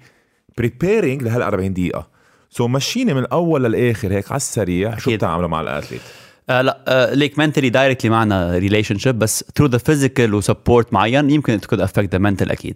[0.57, 2.07] preparing لهال 40 دقيقة.
[2.49, 5.11] so مشيني من الأول للآخر هيك على السريع شو.
[5.11, 6.01] بتعملوا مع ال athlete
[6.49, 11.29] آه لا آه ليك mentally directly معنا relationship بس through the physical و sport معين
[11.29, 12.75] يمكن it could affect the mental أكيد.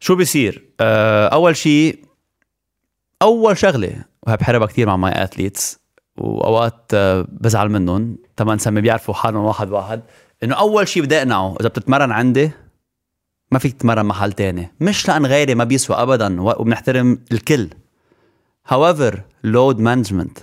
[0.00, 2.04] شو بيصير؟ آه أول شيء
[3.22, 5.78] أول شغلة وهي بحاربها كثير مع my athletes
[6.16, 10.02] وأوقات آه بزعل منهم تما نسمي بيعرفوا حالهم واحد واحد
[10.42, 12.50] إنه أول شيء بدي أقنعه إذا بتتمرن عندي
[13.56, 14.72] ما فيك تتمرن محل تاني.
[14.80, 17.70] مش لأن غيري ما بيسوى ابدا وبنحترم الكل.
[18.72, 19.14] However
[19.46, 20.42] load management.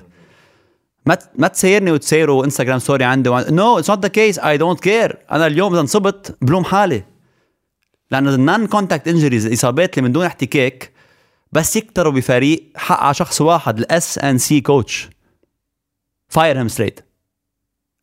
[1.06, 5.18] ما ما تسيرني وتسيروا Instagram story عندي no it's not the case I don't care
[5.32, 7.04] أنا اليوم إذا انصبت بلوم حالي.
[8.12, 10.92] لأنه ال non-contact injuries الاصابات اللي من دون احتكاك
[11.52, 15.10] بس يكتروا بفريق حق على شخص واحد ال S&C coach
[16.30, 17.00] fire him straight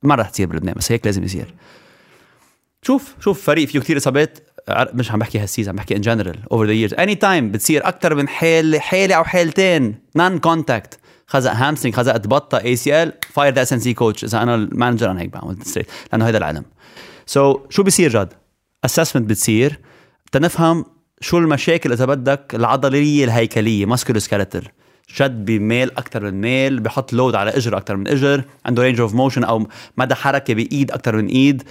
[0.03, 1.55] ما رح تصير بلبنان بس هيك لازم يصير.
[2.83, 4.39] شوف شوف فريق فيه كثير إصابات.
[4.95, 7.89] مش عم بحكي هال season عم بحكي in general over the years any time بتصير
[7.89, 13.55] أكثر من حاله حاله أو حالتين non-contact خزق hamstring خزقت بطه اي سي ال فاير
[13.55, 15.57] ذا اس ان سي كوتش إذا أنا ال manager أنا هيك بعمل
[16.13, 16.65] لأنه هذا العلم.
[17.27, 18.33] so so, شو بيصير جد؟
[18.85, 19.79] assessment بتصير.
[20.33, 20.85] تنفهم
[21.21, 24.69] شو المشاكل إذا بدك العضلية الهيكلية musculoskeletal
[25.07, 29.15] شد بميل أكثر من ميل بحط load على إجر أكثر من إجر عنده range of
[29.15, 31.63] motion أو مدى حركة بإيد أكثر من إيد.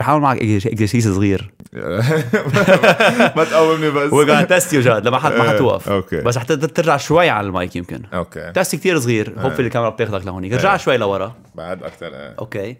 [0.00, 1.50] رح أعمل معك exercise صغير.
[3.36, 4.12] ما تقومني بس.
[4.12, 5.88] we're gonna test you جاد لما حت ما حتوقف.
[5.88, 6.20] okay.
[6.20, 8.02] بس حتقدر ترجع شوي على المايك يمكن.
[8.14, 8.52] okay.
[8.52, 9.34] test كثير صغير.
[9.38, 10.52] هوب الكاميرا بتاخذك لهونيك.
[10.52, 11.34] رجع شوي لورا.
[11.54, 12.76] بعد أكثر okay.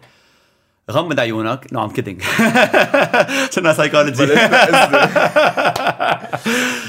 [0.90, 1.72] غمض عيونك.
[1.72, 2.22] no I'm kidding
[3.50, 4.26] صرنا سايكولوجي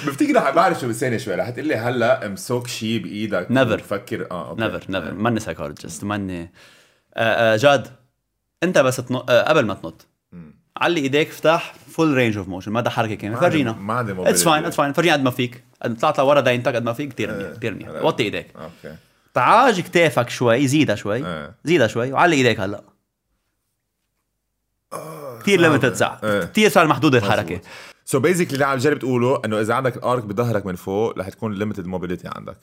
[0.07, 1.36] بفتكر رح بعرف شو بتسألني شوي.
[1.36, 3.53] رح تقول لي هلأ امسك شيء بإيدك Never.
[3.82, 4.61] بفكر آه okay.
[4.61, 6.51] never never ماني psychologist ماني.
[7.15, 7.88] آه، آه، جاد
[8.63, 10.07] أنت بس تنط آه، قبل ما تنط.
[10.82, 13.36] علي إيديك افتح full range of motion مدى حركة كاملة.
[13.36, 13.71] ما فرجينا.
[13.71, 15.63] ما عندي it's fine it's fine فرجينا قد ما فيك.
[16.01, 18.55] طلعت لورا داينتك قد ما فيك كثير منيح كثير منيح وطي إيديك.
[18.55, 18.95] okay.
[19.34, 21.27] تعاج كتافك شوي زيدها شوي.
[21.27, 21.55] إيه.
[21.63, 22.11] زيدها شوي.
[22.11, 22.84] وعلي إيديك هلا.
[25.41, 26.19] كثير limited ساعة.
[26.23, 26.43] إيه.
[26.43, 27.61] كثير صار محدود الحركة.
[28.05, 31.29] so basically اللي عم جرب تقوله إنه إذا عندك ال arch بظهرك من فوق رح
[31.29, 32.57] تكون limited mobility عندك.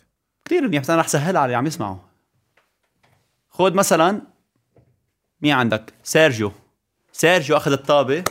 [0.45, 1.97] كثير منيح بس أنا رح سهلها على اللي عم يسمعوا
[3.49, 4.21] خود مثلا
[5.41, 6.53] مين عندك؟ سيرجيو.
[7.21, 8.25] سيرجيو أخذ الطابة.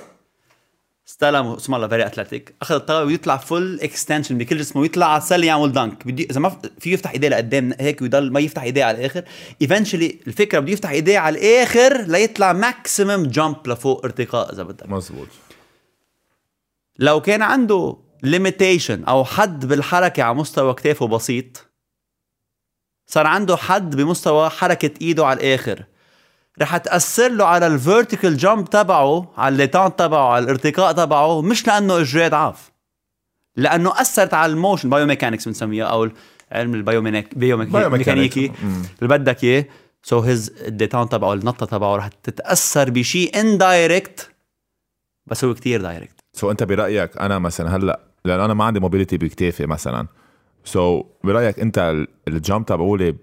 [1.08, 5.48] استلم اسم الله very athletic أخذ الطابة ويطلع full extension بكل جسمه ويطلع على السلة
[5.48, 8.98] يعمل dunk بدي إذا ما في يفتح إيديه لقدام هيك ويضل ما يفتح إيديه على
[8.98, 9.24] الآخر.
[9.62, 14.90] eventually الفكرة بده يفتح إيديه على الآخر ليطلع maximum jump لفوق ارتقاء إذا بدك.
[14.90, 15.28] مزبوط
[17.00, 21.66] لو كان عنده limitation أو حد بالحركة على مستوى كتافه بسيط
[23.08, 25.84] صار عنده حد بمستوى حركة إيده على الآخر.
[26.62, 31.68] رح تأثر له على ال vertical jump تبعه على الليتان تبعه على الارتقاء تبعه مش
[31.68, 32.72] لأنه اجريه ضعف
[33.56, 36.10] لأنه أثرت على ال motion biomechanics بنسميها أو
[36.52, 38.82] علم البايوميكانيكي مم.
[39.02, 39.66] اللي بدك إياه.
[40.04, 44.30] so his ال détente تبعه النطة تبعه رح تتأثر بشيء indirect
[45.26, 49.18] بس هو كتير direct so أنت برأيك أنا مثلا هلأ لأن أنا ما عندي mobility
[49.18, 50.08] بكتافي مثلا.
[50.66, 53.16] so برأيك أنت ال- ال jump تبعولي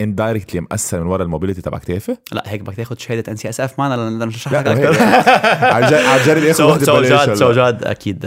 [0.00, 4.24] indirectly مأثر من ورا ال mobility تبع كتافي؟ لا هيك بدك تاخذ شهاده NCSF معنا
[4.24, 4.92] لنشرح لك لا أكثر
[6.34, 7.52] جرب اخذ so جاد so.
[7.52, 8.26] جاد أكيد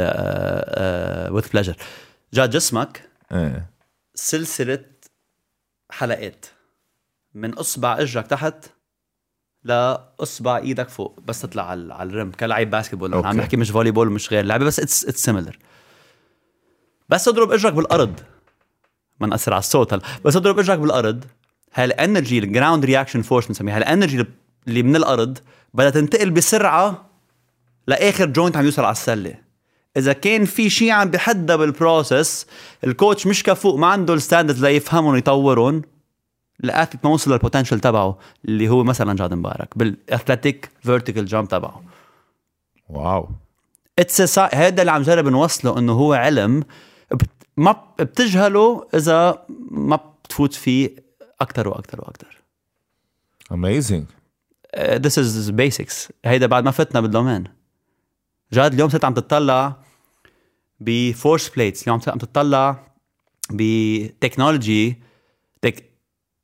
[1.32, 1.76] with pleasure
[2.34, 3.70] جاد جسمك إيه.
[4.16, 4.80] سلسلة
[5.92, 6.46] حلقات.
[7.34, 8.66] من أصبع إجرك تحت
[9.64, 13.14] لاصبع إيدك فوق بس تطلع على على ال rim كلاعب basketball.
[13.14, 13.38] عم.
[13.38, 15.58] نحكي مش volleyball مش غير لعبة بس it's it's similar
[17.10, 18.20] بس تضرب إجرك بالأرض.
[19.20, 20.02] ما نأثر على الصوت هلا.
[20.26, 21.26] بس تضرب إجرك بالأرض.
[21.74, 24.26] هال energy ال ground reaction force بنسميها هال energy
[24.68, 25.38] اللي من الأرض
[25.74, 27.10] بدها تنتقل بسرعة
[27.88, 29.36] لآخر joint عم يوصل على السلة.
[29.98, 32.46] إذا كان في شيء عم بحدها بال process
[32.84, 35.82] ال coach مش كفوق ما عنده ال standards ليفهمهم ويطورهم
[36.64, 41.26] ال athlete ما وصل لل potential تبعه اللي هو مثلا جاد مبارك بال athletic vertical
[41.26, 41.84] jump تبعه.
[42.90, 43.30] wow.
[44.00, 46.64] it's هذا اللي عم جرب نوصله إنه هو علم
[47.58, 51.09] ما بتجهله إذا ما بتفوت فيه
[51.42, 52.42] أكثر وأكثر وأكثر
[53.52, 54.06] amazing
[54.80, 57.44] this is basics هيدا بعد ما فتنا بال domain
[58.54, 59.76] جاد اليوم صرت عم تطلع
[60.80, 62.88] ب force plates اليوم عم تطلع
[63.52, 64.98] ب technology
[65.62, 65.84] tech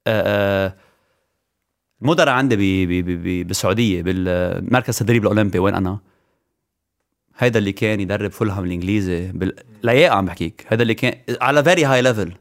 [0.08, 0.76] آه، آه،
[2.02, 6.00] المدراء عندي ب- ب- ب- ب- بالسعودية بالمركز التدريب الأولمبي وين أنا؟
[7.38, 9.56] هيدا اللي كان يدرب فولهام الإنجليزي بال...
[9.84, 10.66] لياقة عم بحكيك.
[10.70, 12.34] هيدا اللي كان على very high level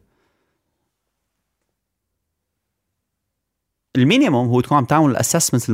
[3.97, 5.71] ال minimum هو تكون عم تعمل ال assessment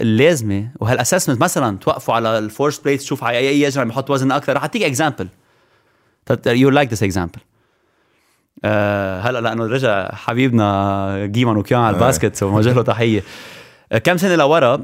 [0.00, 0.70] اللازمة.
[0.80, 4.32] وهال assessment مثلا توقفوا على ال force plate تشوف على أي اجر عم يحط وزن
[4.32, 4.56] أكثر.
[4.56, 5.28] رح أعطيك example
[6.46, 7.40] you like this example
[8.64, 13.22] هلأ لأنه رجع حبيبنا جيمان وكيان على ال basket وموجه له تحية.
[13.92, 14.82] آه، كم سنة لورا؟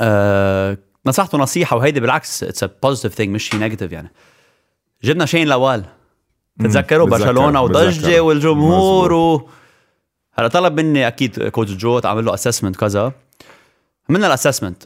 [0.00, 4.12] آه، نصحته نصيحة وهيدي بالعكس it's a positive thing مش شيء negative يعني.
[5.04, 5.84] جبنا شين لوال.
[6.60, 8.20] تتذكروا؟ برشلونة وضجة.
[8.20, 9.48] والجمهور و...
[10.38, 13.12] هلا طلب مني أكيد coach جو تعمل له assessment كذا.
[14.10, 14.82] عملنا ال assessment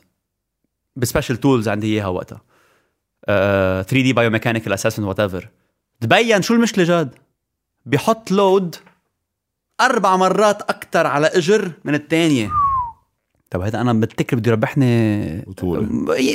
[0.97, 2.40] ب special tools عندي إياها وقتها.
[3.24, 5.49] آه 3D biomechanical assessment whatever
[6.00, 7.14] تبين شو المشكلة جاد؟
[7.86, 8.76] بيحط load
[9.80, 12.50] أربع مرات أكثر على إجر من الثانية
[13.50, 15.44] طب هذا أنا بتذكر بده يربحني.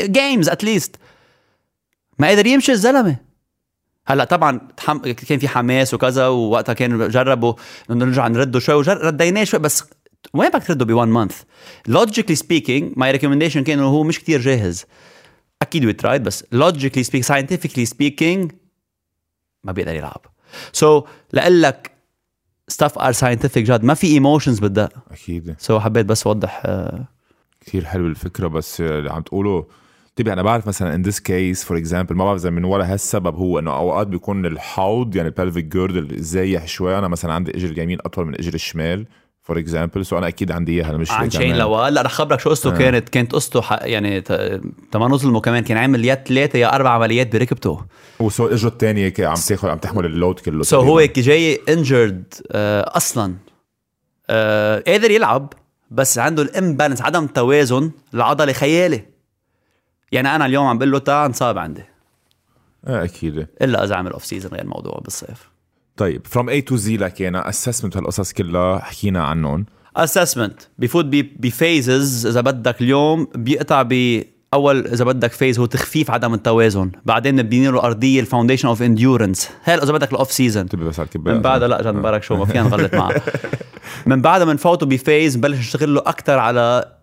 [0.06, 0.96] games at least
[2.20, 3.16] ما قدر يمشي الزلمة.
[4.08, 4.62] هلا طبعا.
[5.30, 7.54] كان في حماس وكذا ووقتها كانوا جربوا
[7.92, 9.84] إنه نرجع نرده شوي ورديناه شوي بس
[10.34, 11.42] وين بدك ترده ب one month؟
[11.88, 14.86] logically speaking my recommendation كان إنه هو مش كتير جاهز
[15.62, 18.52] أكيد we tried بس logically speak scientifically speaking
[19.64, 20.22] ما بيقدر يلعب
[20.74, 21.04] سو so,
[21.34, 21.92] لقول لك
[22.68, 27.06] stuff are scientific جاد ما في emotions بالدق أكيد سو so, حبيت بس اوضح آه،
[27.62, 29.68] كثير حلو الفكرة بس اللي عم تقوله
[30.18, 33.36] تبي أنا بعرف مثلا ان this case for example ما بعرف إذا من ورا هالسبب
[33.36, 36.98] هو إنه أوقات بيكون الحوض يعني ال pelvic girdle زايح شوي.
[36.98, 39.06] أنا مثلا عندي اجر اليمين أطول من اجر الشمال
[39.44, 41.58] for example so أنا أكيد عندي إياها مش عن شين.
[41.58, 42.74] لوال لا رح خبرك شو قصته.
[42.74, 42.78] آه.
[42.78, 44.22] كانت كانت قصته يعني
[44.92, 47.86] تما نظلمه كمان كان عامل يا ثلاثة يا أربع عمليات بركبته.
[48.20, 52.34] و so اجره الثانية عم تاخذ عم تحمل ال load كله so هو جاي injured
[52.52, 53.34] أصلا.
[54.30, 55.54] آه قادر يلعب
[55.92, 59.17] بس عنده ال imbalance عدم توازن العضله خيالي.
[60.12, 61.84] يعني أنا اليوم عم بقول له تعال انصاب عندي.
[62.88, 63.48] آه أكيد.
[63.62, 65.50] إلا إذا عمل off season غير موضوع بالصيف.
[65.98, 69.66] طيب from A to Z لكينا assessment هالقصص كلها حكينا عنهم.
[69.98, 71.06] assessment بفوت
[71.40, 76.92] ب phases إذا بدك اليوم بيقطع ب أول إذا بدك phase هو تخفيف عدم التوازن.
[77.06, 80.84] بعدين بنبني له ارضيه ال foundation of endurance هلا إذا بدك ال off season تبي
[80.84, 83.22] بس على من بعدها لا جد مبارك شو ما فينا نغلط معه.
[84.06, 86.97] من بعدها بنفوته ب phase بنبلش نشتغل له أكثر على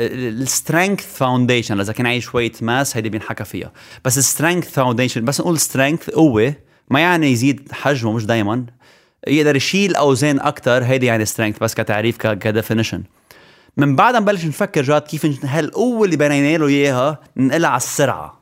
[0.00, 3.72] ال strength foundation إذا كان عايز شوية mass هيدي بينحكى فيها.
[4.04, 6.54] بس ال strength foundation بس نقول strength قوة
[6.90, 8.66] ما يعني يزيد حجمه مش دائما
[9.26, 13.02] يقدر يشيل أوزان أكثر هيدي يعني strength بس كتعريف ك definition.
[13.76, 18.40] من بعدها نبلش نفكر جاد كيف هالقوه اللي بنينا له إياها ننقلها على السرعة.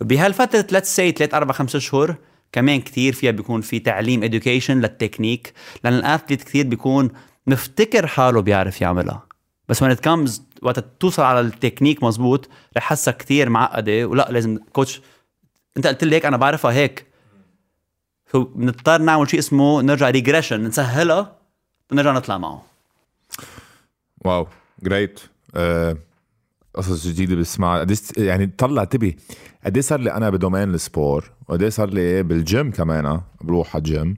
[0.00, 2.16] بهالفترة let's say 3 4 5 أشهر
[2.52, 5.52] كمان كتير فيها بيكون في تعليم education للتكنيك.
[5.84, 7.10] لأن ال athlete كتير بيكون
[7.46, 9.29] مفتكر حاله بيعرف يعملها.
[9.70, 14.58] بس when it comes وقت توصل على التكنيك مزبوط رح حسها كتير معقدة ولا لازم
[14.72, 15.00] coach
[15.76, 17.06] انت قلت لي هيك أنا بعرفها هيك.
[18.26, 21.36] فو بنضطر نعمل شيء اسمه نرجع regression نسهلها
[21.92, 22.62] نرجع نطلع معه.
[24.24, 24.46] wow
[24.82, 25.20] جريت
[25.54, 25.96] آه،
[26.74, 27.80] قصص جديدة بسمعها.
[27.80, 29.16] قديش يعني طلع تبي
[29.64, 34.16] قد صار لي أنا بدومين ال sport؟ وقد صار لي بالجيم كمان بروح على الجيم.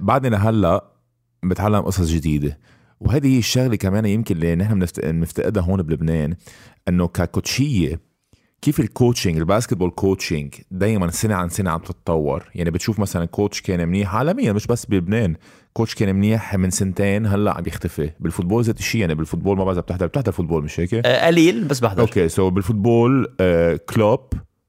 [0.00, 0.84] بعدني لهلأ
[1.42, 2.58] بتعلم قصص جديدة.
[3.04, 6.34] وهذه هي الشغله كمان يمكن اللي نحن بنفت- بنفتقدها هون بلبنان
[6.88, 8.00] إنه ك coachية
[8.62, 13.24] كيف ال coaching ال basketball coaching دايما سنة عن سنة عم تتطور؟ يعني بتشوف مثلا
[13.24, 15.36] coach كان منيح عالميا مش بس بلبنان.
[15.72, 18.10] coach كان منيح من سنتين هلأ عم يختفي.
[18.20, 21.26] بال football ذات الشيء يعني بال football ما بعرف بتحضر بتحضر football مش هيك؟ آه،
[21.26, 22.00] قليل بس بحضر.
[22.02, 24.20] okay so بال football آه كلوب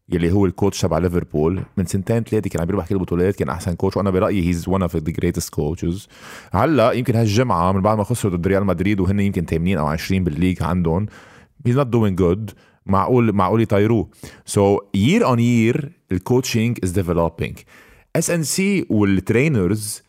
[0.09, 1.63] يلي هو ال coach تبع ليفربول.
[1.77, 4.81] من سنتين ثلاثة كان عم بيربح كل البطولات كان أحسن coach وأنا برأيي he's one
[4.81, 6.07] of the greatest coaches
[6.53, 10.23] هلأ يمكن هالجمعة من بعد ما خسروا ضد ريال مدريد وهن يمكن 80 أو 20
[10.23, 11.05] بال league عندهم
[11.65, 12.52] he's not doing good
[12.85, 14.09] معقول معقول يطيروه.
[14.45, 17.57] so year on year ال coaching is developing
[18.15, 20.02] S and C وال trainers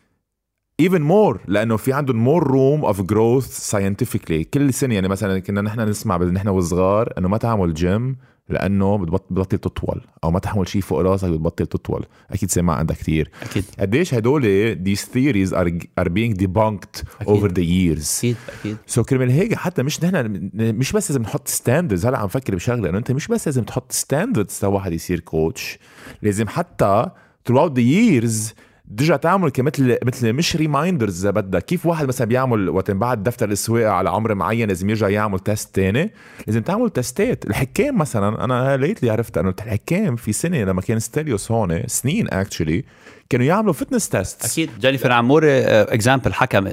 [0.81, 4.43] even more لأنه في عندهم more room of growth scientifically.
[4.53, 8.17] كل سنة يعني مثلا كنا نحن نسمع نحن وصغار إنه ما تعمل جيم
[8.49, 12.05] لأنه بتبطل تطول أو ما تحمل شيء فوق راسك بتبطل تطول.
[12.31, 13.63] أكيد سمع عندك كثير أكيد.
[13.79, 15.69] قديش هدول these theories are,
[16.01, 17.27] are being debunked أكيد.
[17.27, 18.17] over the years.
[18.17, 18.77] أكيد أكيد.
[18.87, 22.89] so كرمال هيك حتى مش نحن مش بس لازم نحط standards هلا عم فكر بشغلة
[22.89, 25.79] إنه أنت مش بس لازم تحط standards لواحد يصير coach
[26.21, 27.05] لازم حتى
[27.49, 28.53] throughout the years
[28.97, 31.65] ترجع تعمل كمثل مثل مش reminders إذا بدك.
[31.65, 35.75] كيف واحد مثلا بيعمل وقت بعد دفتر السواقة على عمر معين لازم يرجع يعمل test
[35.75, 36.11] تاني؟
[36.47, 41.51] لازم تعمل testات الحكام مثلا أنا lately عرفت أنه الحكام في سنة لما كان ستيليوس
[41.51, 42.85] هون سنين actually
[43.29, 44.69] كانوا يعملوا fitness test أكيد.
[44.79, 46.67] جينيفر عموري example حكم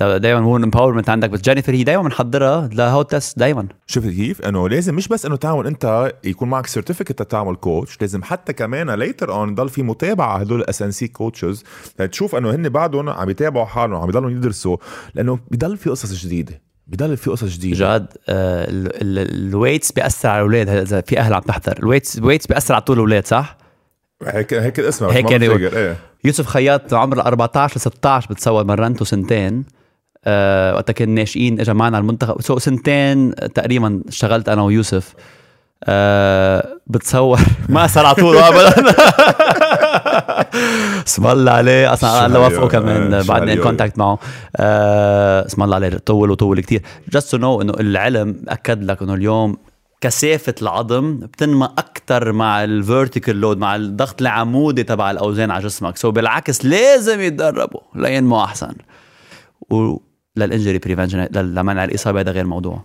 [0.00, 4.68] دائما هو empowerment عندك بس جينيفر هي دائما محضرها لهو test دائما شفت كيف؟ إنه
[4.68, 9.32] لازم مش بس إنه تعمل أنت يكون معك certificate تعمل coach، لازم حتى كمان later
[9.32, 11.64] on يضل في متابعة هدول ال S and C coaches
[12.00, 14.76] لتشوف إنه هن بعدهم عم يتابعوا حالهم عم يضلوا يدرسوا
[15.14, 17.76] لأنه بضل في قصص جديدة بضل في قصص جديدة.
[17.76, 21.78] جاد آه ال weights بيأثر على الأولاد إذا في أهل عم تحضر.
[21.78, 23.59] ال weights ال weights بيأثر على طول الأولاد صح؟
[24.26, 25.96] هيك هيك الاسم هيك يعني إيه.
[26.24, 29.64] يوسف خياط عمره 14 ل 16 بتصور مرنته سنتين
[30.24, 32.40] أه وقتها كنا ناشئين اجى معنا المنتخب.
[32.40, 35.14] so سنتين تقريبا اشتغلت أنا ويوسف
[35.84, 37.38] أه بتصور.
[37.68, 38.94] ما صار على طول ابدا
[41.06, 41.92] اسم الله عليه.
[41.92, 44.18] أصلا الله وفقه كمان بعدني in contact معه.
[44.56, 49.14] أه اسم الله عليه طول وطول كثير just to know إنه العلم أكد لك إنه
[49.14, 49.56] اليوم
[50.00, 55.96] كثافة العظم بتنمى أكثر مع ال vertical load مع الضغط العمودي تبع الأوزان على جسمك.
[55.96, 58.74] so بالعكس لازم يتدربوا لينموا أحسن.
[59.70, 62.84] ولل injury prevention لمنع الإصابة هذا غير موضوع.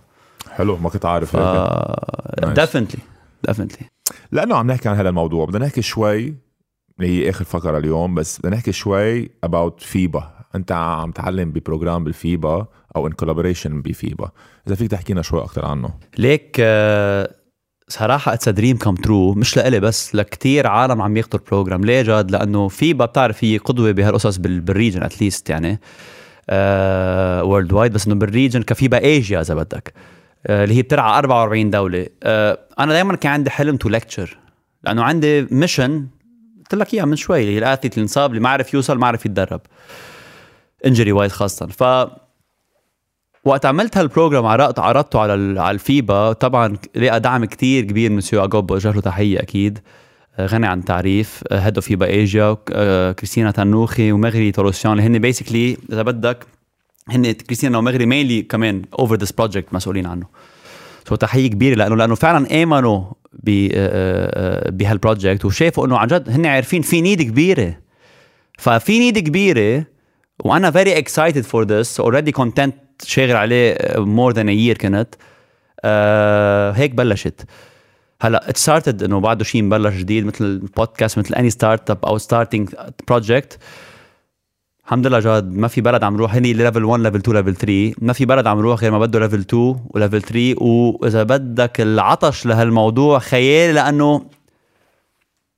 [0.50, 1.36] حلو ما كنت عارف.
[1.36, 3.02] هيك definitely
[3.46, 3.86] definitely
[4.32, 5.46] لأنه عم نحكي عن هذا الموضوع.
[5.46, 6.34] بدنا نحكي شوي
[7.00, 12.04] هي آخر فقرة اليوم بس بدنا نحكي شوي about فيبا أنت عم تعلم ب program
[12.04, 12.66] بالفيبا
[12.96, 14.30] أو ان collaboration ب FIBA
[14.66, 15.90] إذا فيك تحكي لنا شوي أكثر عنه.
[16.18, 17.34] ليك آه،
[17.88, 22.02] صراحة it's dream come true مش لإلي بس لكتير عالم عم ياخذوا ال program ليه
[22.02, 25.80] جاد؟ لأنه FIBA بتعرف هي قدوة بهالقصص بال region at least يعني
[27.42, 30.82] world uh, wide بس إنه بال region ك FIBA Asia إذا بدك uh, اللي هي
[30.82, 32.04] بترعى 44 دولة.
[32.04, 32.08] uh,
[32.78, 34.38] أنا دائما كان عندي حلم to lecture
[34.84, 36.06] لأنه عندي mission
[36.58, 39.06] قلت لك إياها من شوي اللي ال athlete اللي انصاب اللي ما عرف يوصل ما
[39.06, 39.60] عرف يتدرب
[40.86, 41.66] injury wise خاصة.
[41.66, 41.82] ف
[43.46, 48.10] وقت عملت هال program عرضت عرضته على على ال FIBA طبعا لقى دعم كتير كبير
[48.10, 49.78] من سيو اجوب وجه له تحية أكيد.
[50.36, 52.54] آه، غني عن تعريف head of FIBA Asia
[53.12, 56.46] كريستينا تنوخي ومغري تروسيان اللي هن basically إذا بدك
[57.08, 60.26] هن كريستينا ومغري mainly كمان over this project مسؤولين عنه.
[61.08, 63.12] so تحية كبيرة لأنه لأنه فعلا آمنوا آه،
[63.74, 67.78] آه، بهال project وشافوا إنه عن جد هن عارفين في نيد كبيرة.
[68.58, 69.84] ففي نيد كبيرة
[70.44, 75.14] وأنا very excited for this already content شاغل عليه more than year كنت
[75.84, 77.44] آه هيك بلشت.
[78.22, 82.70] هلا it started إنه بعده شيء مبلش جديد مثل البودكاست مثل any startup أو starting
[83.08, 83.58] project
[84.84, 86.34] الحمد لله جاد ما في بلد عم نروح.
[86.34, 89.18] هني level 1 level 2 level 3 ما في بلد عم نروح غير ما بده
[89.20, 94.26] level 2 و level 3 وإذا بدك العطش لهالموضوع خيالي لأنه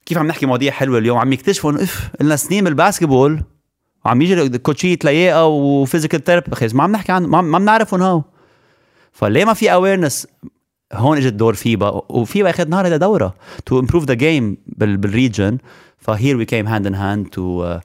[0.06, 3.42] كيف عم نحكي مواضيع حلوة اليوم؟ عم يكتشفوا إنه إف لنا سنين بال basketball
[4.08, 8.22] وعم يجي كوتشية لياقه و physical therapy ما عم نحكي عن ما بنعرفهم هو
[9.12, 10.26] فليه ما في awareness
[10.92, 13.34] هون إجت دور FIBA و FIBA أخذ نهار هذا دورة
[13.66, 15.58] to improve the game بال region
[15.98, 17.78] ف here we came hand in hand to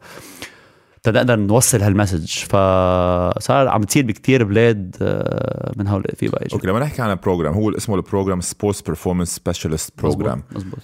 [1.04, 6.80] تنقدر نوصل هال message فصار عم تصير بكتير بلاد آه، من هول FIBA okay لما
[6.80, 10.80] نحكي عن program هو اسمه ال program sports performance specialist program مزبوط.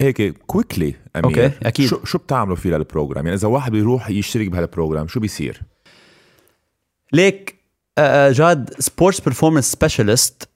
[0.00, 1.86] هيك quickly okay أكيد.
[1.86, 5.62] شو شو بتعملوا فيه لل program يعني إذا واحد بيروح يشترك بهال program شو بيصير؟
[7.12, 7.60] ليك
[7.98, 10.48] آه، آه، جاد sports performance specialist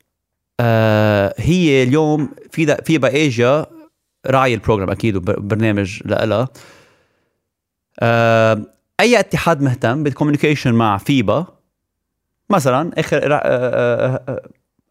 [1.38, 3.66] هي اليوم في في بايجيا
[4.26, 6.48] راعي ال program أكيد وبرنامج لها
[8.00, 8.62] آه،
[9.00, 11.47] أي اتحاد مهتم بال communication مع FIBA؟
[12.50, 13.18] مثلا آخر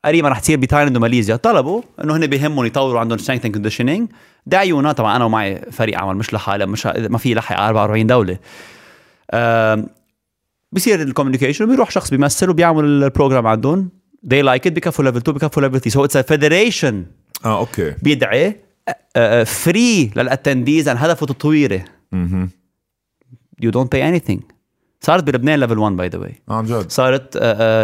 [0.06, 1.36] قريبا رح تصير بتايلاند وماليزيا.
[1.36, 4.10] طلبوا إنه هن بيهمهم يطوروا عندهم strength and conditioning
[4.46, 8.38] دعيونا طبعا أنا ومعي فريق عمل مش لحالي مش ما في لحق 44 دولة.
[10.72, 13.90] بصير ال communication بيروح شخص بيمثل وبيعمل ال program عندهم.
[14.28, 16.94] They like it بكفوا level 2 بكفوا level 3 so it's a federation.
[17.46, 17.96] آه okay.
[18.02, 18.60] بيدعي
[19.46, 21.84] free لل attendees عن هدفه تطويري
[22.14, 22.48] أها
[23.66, 24.40] you don't pay anything.
[25.02, 26.92] صارت بلبنان level 1 by the way عن جد.
[26.92, 27.38] صارت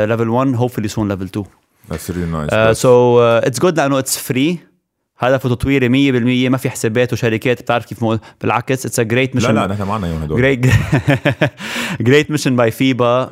[0.10, 1.45] level 1 hopefully soon level 2
[1.90, 2.52] That's really nice.
[2.52, 4.60] Uh, so uh, it's good لأنه it's free
[5.19, 6.11] هدفه تطويري
[6.47, 7.61] 100% ما في حسابات وشركات.
[7.61, 8.19] بتعرف كيف مو...
[8.41, 10.37] بالعكس it's a great لا mission لا نحن معنا اياهم هدول.
[10.41, 10.65] great
[12.01, 13.30] great mission by FIBA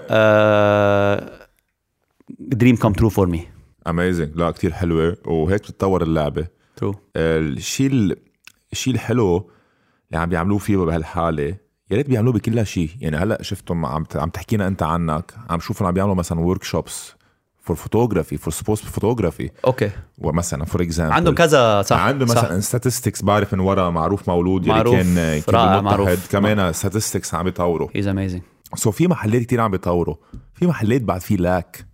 [2.39, 3.47] dream come true for me
[3.87, 5.17] amazing لا كتير حلوة.
[5.25, 6.47] وهيك بتتطور اللعبة.
[6.75, 8.15] true الشيء ال-
[8.71, 9.37] الشيء الحلو
[10.11, 11.43] اللي عم بيعملوه فيه بهالحالة
[11.91, 12.89] يا ريت بيعملوه بكل شيء.
[13.01, 17.13] يعني هلأ شفتهم عم عم تحكينا أنت عنك عم شوفهم عم بيعملوا مثلا workshops
[17.67, 22.25] for photography for sports photography okay ومثلا for example عندهم كذا صح عنده.
[22.25, 26.31] مثلا statistics بعرف من ورا معروف مولود يلي معروف، كان كان رائع، معروف.
[26.31, 27.89] كمان statistics عم بيطوروا.
[27.95, 28.41] he's amazing
[28.75, 30.15] so في محلات كتير عم بيطوروا.
[30.53, 31.85] في محلات بعد في lack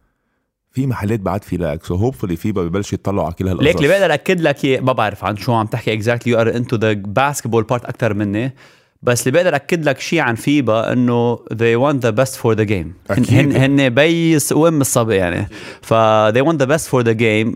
[0.71, 3.65] في محلات بعد في lack so hopefully في ببلش يطلعوا على كل هالقصص.
[3.65, 6.75] ليك اللي بقدر أكد لك ما بعرف عن شو عم تحكي exactly you are into
[6.75, 8.55] the basketball part أكثر مني.
[9.03, 12.65] بس اللي بقدر اكد لك شيء عن FIBA انه they want the best for the
[12.65, 12.71] game
[13.09, 13.34] هن أكيد.
[13.34, 15.47] هن, هن بيي و ام الصبي يعني
[15.81, 15.93] ف
[16.34, 17.55] they want the best for the game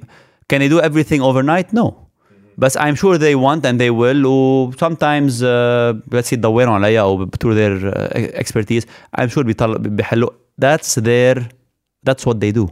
[0.53, 1.93] can they do everything overnight no
[2.57, 7.25] بس I'm sure they want and they will و sometimes uh, بس يدوروا عليها أو
[7.25, 8.83] through their uh, expertise
[9.21, 10.29] I'm sure بيطلع بيحلوا
[10.65, 11.39] that's their
[12.09, 12.67] that's what they do.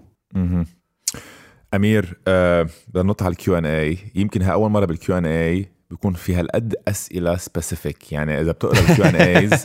[1.73, 5.25] امير آه بدنا ننط على الكيو ان اي يمكن هي اول مره بال Q and
[5.25, 9.63] A بيكون في هالقد أسئلة specific يعني إذا بتقرأ ال Q and A's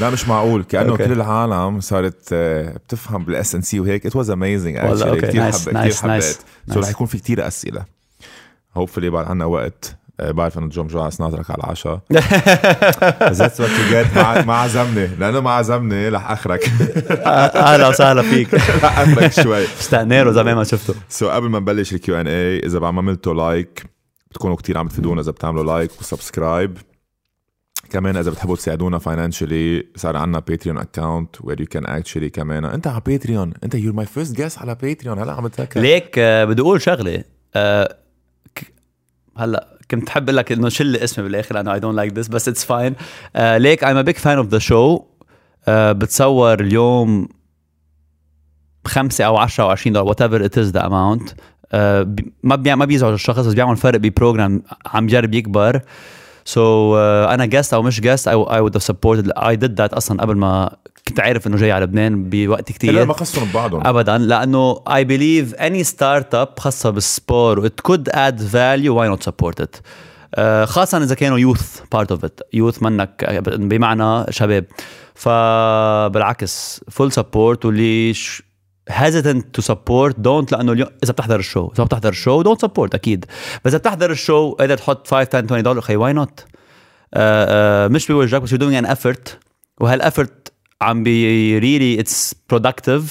[0.00, 0.64] لا مش معقول.
[0.64, 1.04] كأنه okay.
[1.04, 4.06] كل العالم صارت آه بتفهم بال S and C وهيك.
[4.06, 5.20] it was amazing okay.
[5.20, 6.38] كثير Nice, حب nice, كثير حبيت.
[6.74, 6.80] so.
[6.80, 7.84] رح يكون في كثير أسئلة.
[8.76, 12.00] hopefully بعد عنا وقت آه، بعرف إنه جون جواس ناطرك على العشاء.
[13.32, 16.70] that's what جيت ما ما عزمني لأنه ما عزمني رح أخرك.
[17.56, 18.54] أهلا وسهلا فيك.
[18.84, 19.64] رح أخرك شوي.
[19.64, 20.94] استقنيره زمان ما شفته.
[21.08, 23.93] so قبل ما نبلش ال Q and A إذا بعد ما عملتوا like
[24.34, 26.78] بتكونوا كتير عم تفيدونا إذا بتعملوا like و subscribe.
[27.90, 32.64] كمان إذا بتحبوا تساعدونا financially صار عندنا Patreon account where you can actually كمان.
[32.64, 36.44] أنت على Patreon أنت you're my first guest على Patreon هلا عم بتذكر ليك آه،
[36.44, 37.24] بدي أقول شغلة.
[37.54, 37.96] آه،
[39.36, 42.48] هلا كنت حب أقول لك إنه شيل اسمي بالآخر لأنه I don't like this بس
[42.48, 42.94] it's fine
[43.36, 45.02] ليك I'm a big fan of the show
[45.68, 47.28] بتصور اليوم
[48.84, 51.34] بخمسة أو 10 أو 20 دولار whatever it is the amount
[52.42, 55.80] ما بي ما بيزعج الشخص بس بيعمل فرق ب program عم جرب يكبر.
[56.44, 59.26] سو so, uh, أنا just أو مش جست I have supported.
[59.38, 60.76] I did that أصلا قبل ما
[61.08, 62.92] كنت عارف إنه جاي على لبنان بوقت كتير.
[62.92, 68.38] لا ما خصهم ببعضهم ابدا لأنه I believe any startup خاصة بال sport could add
[68.38, 69.80] value why not support it
[70.34, 74.64] آه، خاصة إذا كانوا youth part of it youth منك بمعنى شباب.
[75.14, 78.14] فبالعكس full support واللي
[78.90, 82.58] hesitant to support don't لأنه اليوم إذا بتحضر ال show إذا بتحضر ال show don't
[82.66, 83.24] support أكيد.
[83.64, 86.44] بس إذا بتحضر ال show قادر تحط 5 10 20 دولار خي why not
[87.92, 89.30] مش بوجهك بس you're doing an effort.
[89.80, 90.52] وهال effort
[90.82, 93.02] عم بي really it's productive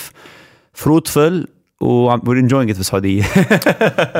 [0.84, 1.48] fruitful
[1.82, 3.24] وعم we're enjoying it بالسعوديه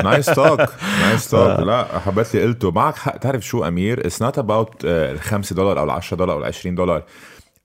[0.04, 0.60] nice talk
[1.00, 2.70] nice talk لا حبيت اللي قلته.
[2.70, 3.16] معك حق.
[3.16, 6.44] تعرف شو أمير؟ it's not about ال 5 دولار أو ال 10 دولار أو ال
[6.44, 7.02] 20 دولار.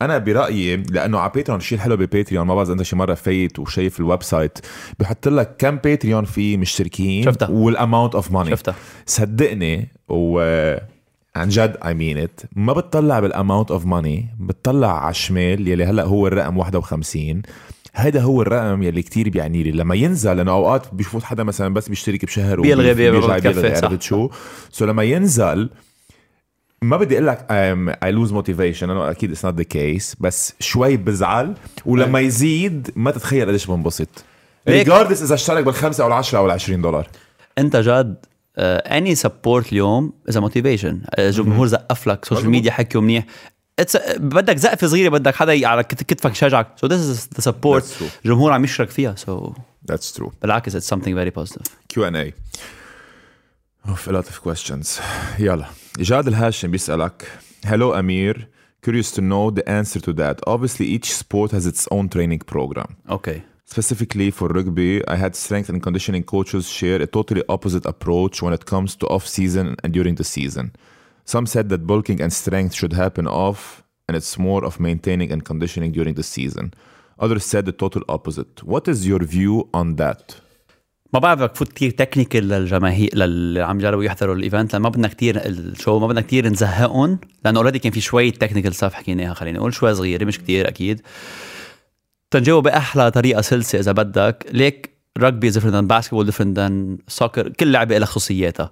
[0.02, 3.60] أنا برأيي لأنه على Patreon الشيء الحلو ب Patreon ما بعرف أنت شي مرة فايت
[3.60, 4.60] وشايف ال website
[5.00, 7.50] بحط لك كم patron في مشتركين شفتها.
[7.50, 8.76] وال amount of money شفتها.
[9.06, 10.40] صدقني و
[11.36, 15.86] عن جد I mean it ما بتطلع بال amount of money بتطلع على الشمال يلي
[15.86, 17.42] هلأ هو الرقم 51
[17.94, 19.72] هذا هو الرقم يلي كتير بيعني لي.
[19.72, 24.30] لما ينزل لأنه أوقات بيفوت حدا مثلا بس بيشترك بشهر بيلغي- بيلغي بيلغي شو؟
[24.72, 25.70] so لما ينزل
[26.82, 27.40] ما بدي أقول لك
[28.04, 28.84] I lose motivation.
[28.84, 31.56] لأنه أكيد it's not the case بس شوي بزعل.
[31.86, 34.08] ولما يزيد ما تتخيل قديش بنبسط.
[34.70, 37.08] regardless إذا اشترك بالخمسة أو العشرة أو العشرين دولار.
[37.58, 38.26] أنت جد
[38.58, 42.50] any support اليوم is a motivation الجمهور زقف لك social.
[42.50, 43.26] media حكوا منيح.
[43.82, 47.98] It's بدك زقفة صغيرة بدك حدا على كت- كتفك يشجعك سو ذس از ذا سبورت.
[48.26, 49.16] الجمهور عم يشرك فيها.
[49.16, 49.54] سو
[49.92, 50.30] that's true.
[50.42, 51.68] بالعكس اتس something very positive.
[51.94, 52.32] Q&A
[53.90, 54.88] Oof, a lot of questions.
[55.40, 55.66] يلا.
[55.99, 57.27] جاد الهاشم بيسألك
[57.67, 58.35] Hello Amir
[58.83, 62.97] Curious to know the answer to that Obviously each sport has its own training program
[63.11, 68.43] اوكي Specifically for rugby, I had strength and conditioning coaches share a totally opposite approach
[68.43, 70.67] when it comes to off season and during the season.
[71.25, 75.45] Some said that bulking and strength should happen off, and it's more of maintaining and
[75.45, 76.75] conditioning during the season.
[77.19, 78.63] Others said the total opposite.
[78.63, 80.37] What is your view on that?
[81.14, 84.90] ما بعرف بدك تفوت كثير technical للجماهير للي عم يجربوا يحضروا ال event لأن ما
[84.90, 88.94] بدنا كثير ال show ما بدنا كثير نزهقهم لأنه already كان في شوية technical stuff
[88.94, 91.02] حكيناها خلينا نقول شوي صغيره مش كثير أكيد.
[92.32, 94.46] تنجاوب باحلى طريقة سلسة إذا بدك.
[94.52, 98.72] ليك rugby different than basketball different than soccer كل لعبة لها خصوصياتها.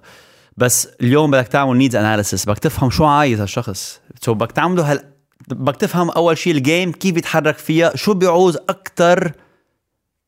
[0.56, 4.00] بس اليوم بدك تعمل needs analysis بدك تفهم شو عايز هالشخص.
[4.22, 5.00] so بدك تعمله هال
[5.48, 9.32] بدك تفهم أول شيء ال game كيف بيتحرك فيها شو بيعوز أكثر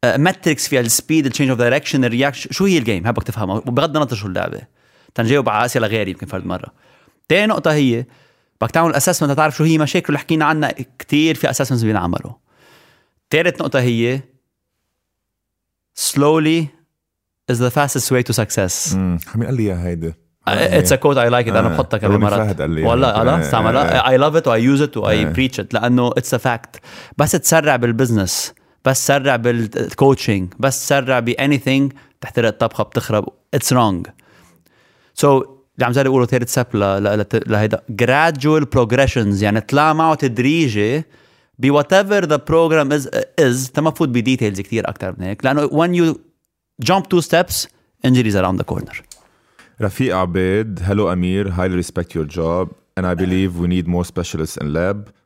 [0.04, 3.12] metrics فيها ال speed ال change of direction ال reaction شو هي ال game هاي
[3.12, 3.56] بدك تفهمها.
[3.56, 4.60] وبغض النظر شو اللعبة.
[5.14, 6.72] تنجاوب على أسئلة غير يمكن فرد مرة.
[7.28, 8.04] تاني نقطة هي
[8.60, 10.06] بدك تعمل assessment تعرف شو هي مشاكل.
[10.08, 12.32] اللي حكينا عنها كثير في assessments بينعملوا.
[13.30, 14.20] ثالث نقطة هي
[15.98, 16.64] slowly
[17.52, 18.94] is the fastest way to success.
[18.94, 20.14] مين قال لي إياها هيدي؟
[20.48, 21.68] it's a quote I like أنا آه.
[21.68, 22.38] بحطها كمان مرات.
[22.38, 23.22] فهد قال لي والله إياها.
[23.22, 24.08] أنا آه، استعملها آه.
[24.08, 25.32] I love it و I use it و I آه.
[25.32, 26.80] preach it لأنه it's a fact
[27.18, 28.54] بس تسرع بال business
[28.84, 33.28] بس تسرع بال coaching بس تسرع ب anything تحترق الطبخه بتخرب.
[33.54, 34.06] it's wrong
[35.14, 36.66] so اللي عم زي يقولوا ثالث step
[37.46, 41.04] لهيدا gradual progressions يعني اطلع معه تدريجي
[41.58, 45.44] ب وات ايفر ذا بروجرام از از تما فوت بديتيلز كثير أكثر من هيك.
[45.44, 46.18] لأنه when you
[46.84, 47.66] jump two steps
[48.06, 49.02] injuries around the corner.
[49.80, 54.56] رفيق عبيد hello Amir highly respect your job and I believe we need more specialists
[54.56, 55.19] in lab.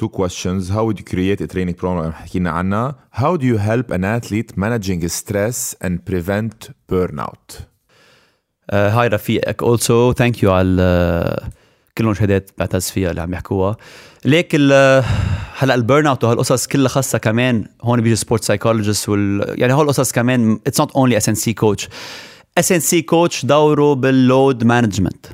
[0.00, 0.68] Two questions.
[0.74, 2.12] How would you create a training program?
[2.12, 7.62] حكينا عنها how do you help an athlete managing stress and prevent burnout?
[8.70, 11.50] آه، هاي رفيقك اولسو ثانك يو على ال-
[11.98, 13.76] كلهم شهادات بعتز فيها اللي عم يحكوها.
[14.24, 15.04] ليك ال-
[15.58, 19.84] هلا ال burn out وهالقصص كلها خاصة كمان هون بيجي sport psychologist وال يعني هول
[19.84, 21.88] القصص كمان اتس نوت اونلي اس ان سي كوتش
[22.58, 25.26] اس ان سي كوتش دوره بال load management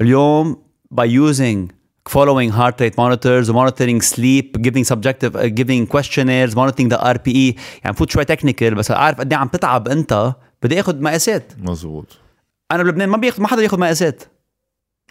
[0.00, 0.56] اليوم
[1.00, 1.73] by using
[2.08, 7.54] following heart rate monitors monitoring sleep giving subjective uh, giving questionnaires monitoring the RPE
[7.84, 11.52] يعني فوت شوي technical بس اعرف قد إيه عم تتعب أنت بدي اخذ مقاسات.
[11.58, 12.18] مزبوط
[12.72, 14.22] أنا بلبنان ما بياخذ ما حدا ياخذ مقاسات.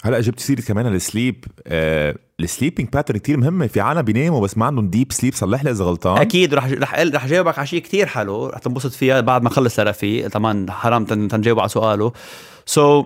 [0.03, 4.41] هلأ جبت سيره كمان ال sleep آه ال sleeping pattern كتير مهمه في عالم بيناموا
[4.41, 6.18] بس ما عندهم deep sleep صلح لي إذا غلطان.
[6.18, 8.48] أكيد رح رح رح جاوبك على شيء كثير حلو.
[8.48, 12.11] رح تنبسط فيها بعد ما اخلص لرفيق طبعا حرام تن- تنجاوب على سؤاله.
[12.66, 13.06] so so,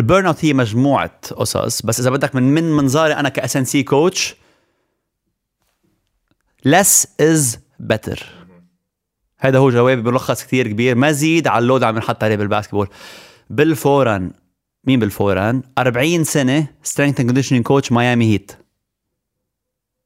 [0.00, 3.82] ال burn out هي مجموعة قصص بس إذا بدك من من منظاري أنا ك S&C
[3.82, 4.34] coach
[6.68, 7.56] less is
[7.92, 8.22] better.
[9.38, 10.94] هذا هو جوابي بملخص كثير كبير.
[10.96, 12.88] ما زيد على ال load عم نحط عليه بال basketball.
[13.50, 14.30] Bill Foran
[14.84, 18.52] مين Bill Foran 40 سنة strength and conditioning coach Miami Heat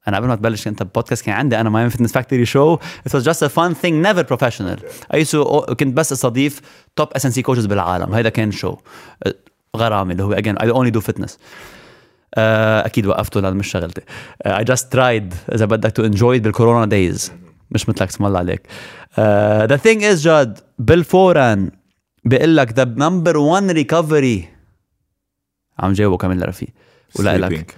[0.07, 2.77] أنا قبل ما تبلش انت بودكاست كان عندي أنا Miami Fitness Factory show
[3.09, 4.79] just a fun thing never professional.
[5.13, 6.61] I used to كنت بس أستضيف
[6.95, 8.13] top S&C coaches بالعالم.
[8.13, 8.77] هيدا كان شو
[9.75, 11.31] غرامي اللي هو again I only do fitness.
[12.35, 14.01] آه، أكيد وقفته لأنه مش شغلتي.
[14.47, 17.31] I just tried إذا بدك to enjoy it بال corona days
[17.71, 18.67] مش مثلك اسم الله عليك.
[19.67, 21.71] the thing is جاد Bill Foran
[22.23, 24.45] بيقول لك the number one recovery.
[25.79, 26.69] عم جاوبه كمان لرفيق.
[27.19, 27.75] ولا لك.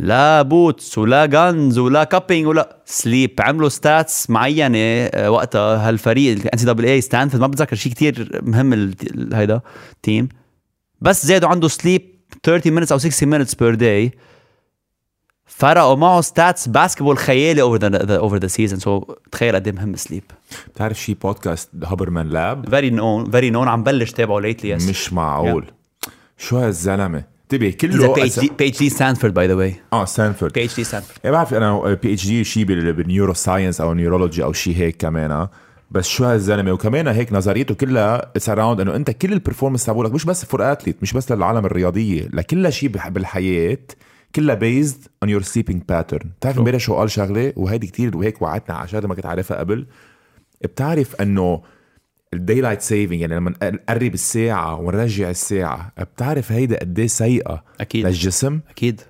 [0.00, 6.58] لا boots ولا guns ولا cupping ولا sleep عملوا stats معينة آه، وقتها هالفريق ال
[6.58, 8.92] NCAA Stanford ما بتذكر شيء كتير مهم
[9.32, 9.60] هيدا
[10.02, 10.28] team
[11.00, 14.18] بس زادوا عنده sleep 30 minutes أو 60 minutes per day.
[15.46, 19.94] فرقوا معه stats basketball خيالي over the over the season so تخيل قد إيه مهم
[19.94, 20.22] ال sleep
[20.74, 25.12] بتعرف شي بودكاست Huberman Lab very known very known عم بلش تابعه lately yes مش
[25.12, 25.64] معقول.
[26.38, 29.74] شو هالزلمة؟ انتبه He's a كله PhD, PhD Stanford by the way.
[29.92, 31.18] آه Stanford PhD Stanford.
[31.24, 35.48] يعني بعرف أنا PhD شيء بال neuroscience أو neurology أو شيء هيك كمان
[35.90, 40.12] بس شو هالزلمه وكمان هيك نظريته كلها it's around إنه أنت كل ال performance تبعولك
[40.12, 43.78] مش بس for athlete مش بس للعالم الرياضية لكل شيء بالحياة
[44.34, 48.76] كلها based on your sleeping pattern بتعرف امبارح شو قال شغلة؟ وهيدي كتير وهيك وعدتنا
[48.76, 49.86] على شغلة ما كنت عارفها قبل.
[50.62, 51.62] بتعرف إنه
[52.34, 58.06] ال daylight saving يعني لما نقرب الساعة ونرجع الساعة بتعرف هيدا قد إيه سيئة أكيد.
[58.06, 59.00] للجسم؟ أكيد.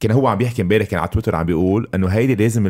[0.00, 2.66] كان هو عم بيحكي امبارح كان على تويتر عم بيقول إنه هيدي لازم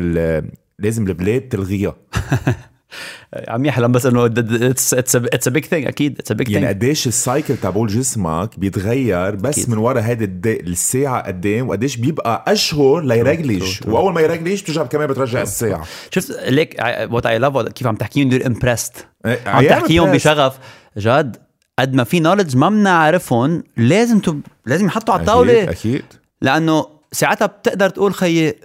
[0.79, 1.95] لازم البلاد تلغيها.
[3.47, 6.19] عم يحلم بس إنه it's a big thing أكيد.
[6.19, 9.69] it's a big يعني thing قديش ال cycle تبعول جسمك بيتغير بس أكيد.
[9.69, 13.81] من ورا هيدي الد- الساعة قدام وقديش بيبقى أشهر ليرجلش.
[13.81, 15.83] وأول ما يرجلش بترجع كمان بترجع الساعة.
[16.11, 16.75] شفت ليك
[17.11, 20.11] what I love كيف عم تحكيهم they're embraced عم I am تحكيهم.
[20.11, 20.57] بشغف.
[20.97, 21.37] جد
[21.79, 24.41] قد ما في knowledge ما بنعرفهم لازم تب...
[24.65, 25.53] لازم يحطوا على الطاولة.
[25.63, 26.03] أكيد أكيد.
[26.41, 28.55] لأنه ساعتها بتقدر تقول خيي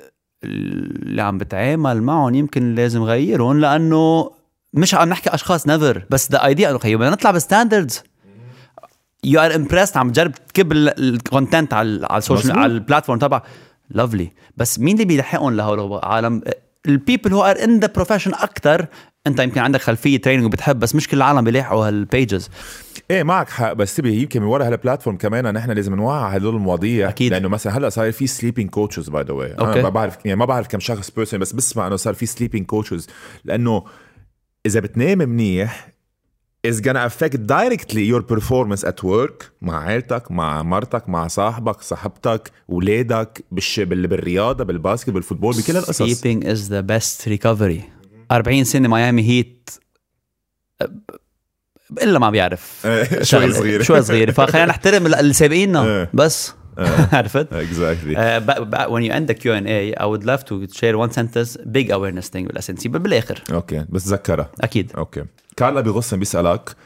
[0.45, 4.31] اللي عم بتعامل معهم يمكن لازم غيرهم لأنه
[4.75, 8.03] مش عم نحكي أشخاص never بس the idea إنه خيي بدنا نطلع ب standards.
[9.24, 12.59] you are embraced عم تجرب تكب ال content على على ال social.
[12.59, 13.43] على ال platform تبع
[13.90, 16.43] lovely بس مين اللي بيلحقهم لهول عالم
[16.86, 18.87] ال people who are in the profession أكثر
[19.27, 22.51] أنت يمكن عندك خلفية training وبتحب بس مش كل العالم بيلاحقوا هال pages
[23.11, 26.57] إيه معك حق بس تبي يمكن من ورا هال platform كمان نحن لازم نوعى هدول
[26.57, 27.33] المواضيع أكيد.
[27.33, 29.83] لأنه مثلا هلأ صاير في sleeping coaches by the way أنا.
[29.83, 33.07] ما بعرف يعني ما بعرف كم شخص person بس بسمع إنه صار في sleeping coaches
[33.45, 33.85] لأنه
[34.66, 35.97] إذا بتنام منيح
[36.66, 42.51] is gonna affect directly your performance at work مع عائلتك مع مرتك مع صاحبك صاحبتك
[42.70, 43.81] اولادك بالش...
[43.81, 44.07] بال...
[44.07, 46.23] بالرياضة بال basket بال football بكل القصص.
[46.23, 47.83] Sleeping is the best recovery.
[48.33, 49.70] 40 سنة ميامي هيت
[52.03, 52.87] إلا ما بيعرف.
[53.31, 53.83] شوي صغيرة.
[53.83, 54.33] شوي صغيرة.
[54.33, 56.11] فخلينا نحترم اللي سابقيننا إيه.
[56.15, 56.55] بس.
[56.79, 57.09] إيه.
[57.19, 58.43] عرفت؟ Exactly
[58.89, 62.31] when you end Q and A I would love to share one sentence big awareness
[62.31, 63.43] thing بال SNC بالآخر.
[63.53, 63.85] Okay.
[63.89, 64.51] بس تذكرها.
[64.61, 64.93] أكيد.
[64.97, 65.24] Okay.
[65.57, 66.77] كارلا بغصن بيسألك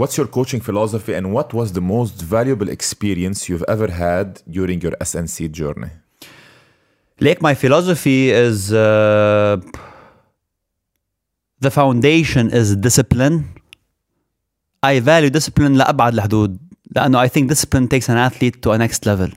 [0.00, 4.94] What's your coaching philosophy وات what ذا موست فاليوبل اكسبيرينس يو ايفر هاد دورينج يور
[5.02, 5.88] اس ان سي جورني
[7.20, 8.74] ليك my philosophy is
[11.64, 13.44] the foundation is discipline
[14.84, 16.58] I value discipline لأبعد الحدود
[16.96, 19.30] لأنه I think discipline takes an athlete to a next level.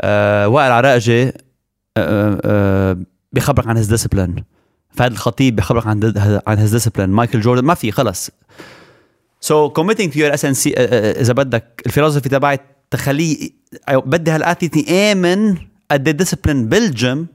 [0.00, 2.98] Uh, وائل عراقجي uh, uh,
[3.32, 4.42] بيخبرك عن his discipline.
[4.90, 6.12] فهد الخطيب بيخبرك عن
[6.46, 7.08] عن his discipline.
[7.08, 8.30] مايكل جوردن ما في خلص.
[9.40, 12.58] So committing to your SNC uh, uh, إذا بدك الفلسفي تبعي
[12.90, 13.50] تخليه
[13.90, 15.56] بدي هال athlete يآمن
[15.90, 17.26] قد ال discipline بال gym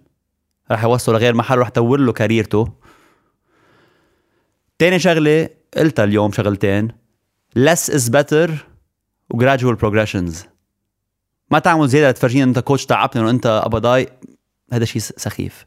[0.72, 2.68] رح يوصله لغير محل رح تطور له كاريرته
[4.80, 6.91] تاني شغلة قلتها اليوم شغلتين.
[7.58, 8.52] Less is better
[9.30, 10.36] و gradual progressions.
[11.52, 14.08] ما تعمل زيادة تفرجيني أنت كوتش تعبتني وانت قبضاي
[14.74, 15.66] هذا شيء سخيف.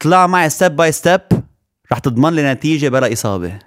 [0.00, 1.20] طلع معي ستيب باي ستيب
[1.92, 3.58] رح تضمن لي نتيجة بلا إصابة.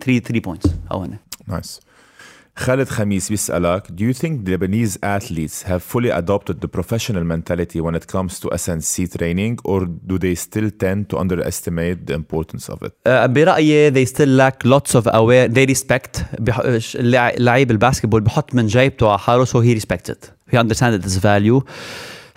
[0.00, 1.18] 3 3 بوينتس هنا
[2.59, 2.63] Nice.
[2.63, 7.95] خالد خميس بيسألك Do you think Lebanese athletes have fully adopted the professional mentality when
[7.95, 12.77] it comes to SNC training or do they still tend to underestimate the importance of
[12.83, 12.93] it?
[13.07, 16.59] Uh, برأيي they still lack lots of aware they respect بح...
[16.59, 21.15] اللع- اللعيب الباسكتبول بحط من جيبته على حاله so he respects it he understands its
[21.17, 21.61] value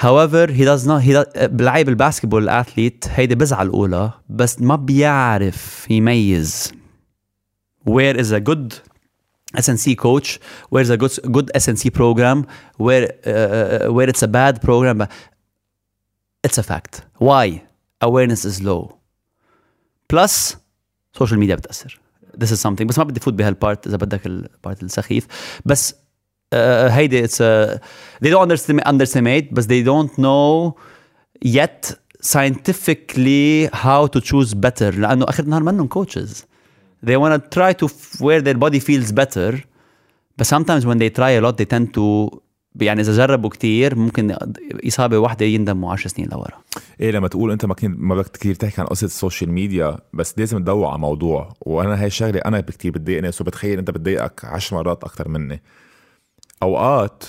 [0.02, 5.86] however he does not he does, بلعيب الباسكتبول الاثليت هيدي بزعل الاولى بس ما بيعرف
[5.90, 6.72] يميز
[7.88, 8.74] where is a good
[9.56, 10.28] SNC coach
[10.72, 12.38] where's a good good SNC program
[12.76, 15.10] where uh, where it's a bad program but
[16.46, 16.92] it's a fact
[17.28, 17.62] why
[18.00, 18.98] awareness is low
[20.10, 20.56] بلس
[21.12, 22.00] سوشيال ميديا بتاثر
[22.38, 25.26] this is something بس ما بدي فوت بهالبارت اذا بدك البارت السخيف
[25.64, 26.56] بس uh,
[26.90, 27.78] هيدي it's a,
[28.24, 30.74] they don't underestimate, underestimate بس they don't know
[31.44, 31.92] yet
[32.22, 36.44] scientifically how to choose better لانه اخر النهار منهم coaches
[37.05, 37.87] They want to try to
[38.25, 39.51] where their body feels better
[40.37, 42.39] but sometimes when they try a lot they tend to
[42.81, 44.35] يعني إذا جربوا كتير ممكن
[44.87, 46.61] إصابة واحدة يندموا 10 سنين لورا.
[46.99, 50.39] إيه لما تقول أنت ما ما بدك كثير تحكي عن قصة ال social media بس
[50.39, 51.53] لازم تدور على موضوع.
[51.61, 55.61] وأنا هاي الشغلة أنا كثير بتضايقني so بتخيل أنت بتضايقك عشر مرات أكثر مني.
[56.63, 57.23] أوقات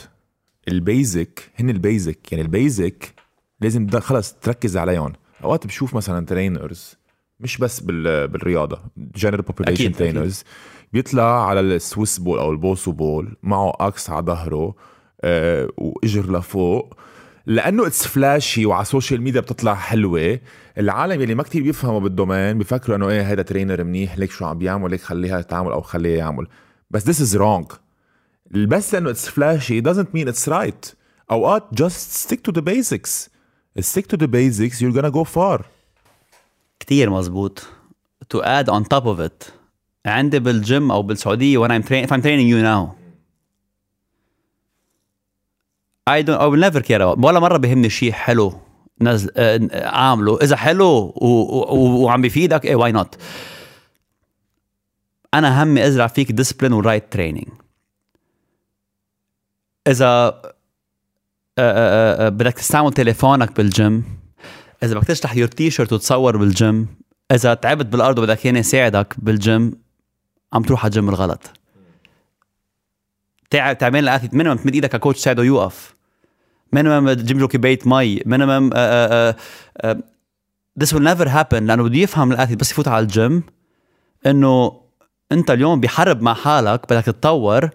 [0.68, 3.14] ال basic هن ال basic يعني ال basic
[3.60, 5.12] لازم خلص تركز عليهم.
[5.44, 6.96] أوقات بشوف مثلا trainers
[7.40, 9.92] مش بس بال بالرياضة general population.
[9.92, 10.44] Trainers
[10.92, 14.74] بيطلع على ال Swiss ball أو ال Bosu ball معه X على ظهره
[15.20, 16.94] آه وإجر لفوق.
[17.46, 20.40] لأنه it's flashy وعلى ال social media بتطلع حلوة.
[20.78, 24.44] العالم يلي ما كتير بيفهموا بال domain بيفكروا إنه إيه هذا trainer منيح ليك شو
[24.44, 26.46] عم بيعمل ليك خليها تعمل أو خليه يعمل.
[26.90, 27.74] بس this is wrong.
[28.50, 30.94] بس لأنه it's flashy doesn't mean it's right.
[31.30, 33.28] أوقات just stick to the basics.
[33.80, 35.62] Stick to the basics you're gonna go far.
[36.84, 37.66] كتير مزبوط.
[38.34, 39.52] To add on top of it.
[40.06, 42.94] عندي بالجيم أو بالسعودية when I'm training if I'm training you now.
[46.06, 48.60] I don't I will never care about ولا مرة بيهمني شيء حلو
[49.00, 50.38] نزل آه، عامله.
[50.42, 51.14] إذا حلو.
[51.16, 53.16] وعم بيفيدك إيه why not
[55.34, 57.48] أنا همي أزرع فيك discipline و right training
[59.86, 60.06] إذا
[61.58, 64.23] آه، آه، بدك تستعمل تليفونك بالجيم
[64.84, 66.86] إذا بدك تشلح your T-shirt وتصور بالجيم
[67.32, 69.72] إذا تعبت بالأرض وبدك ياني يساعدك بالجيم
[70.52, 71.40] عم تروح على الجيم الغلط
[73.50, 75.94] تعب تعبان ال athlete minimum تمد إيدك على coach تساعده يوقف.
[76.72, 78.22] minimum تجيب له كوبايه مي.
[78.26, 78.70] minimum
[80.80, 83.42] this will never happen لأنه بده يفهم ال athlete بس يفوت على الجيم
[84.26, 84.80] إنه
[85.32, 87.70] أنت اليوم بحرب مع حالك بدك تتطور.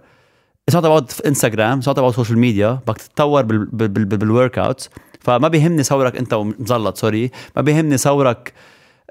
[0.71, 4.59] It's not about انستغرام It's not about social media بدك تتطور بال بال بال بال
[4.59, 4.89] workout
[5.19, 7.31] فما بيهمني صورك انت ومزلط sorry.
[7.55, 8.53] ما بيهمني صورك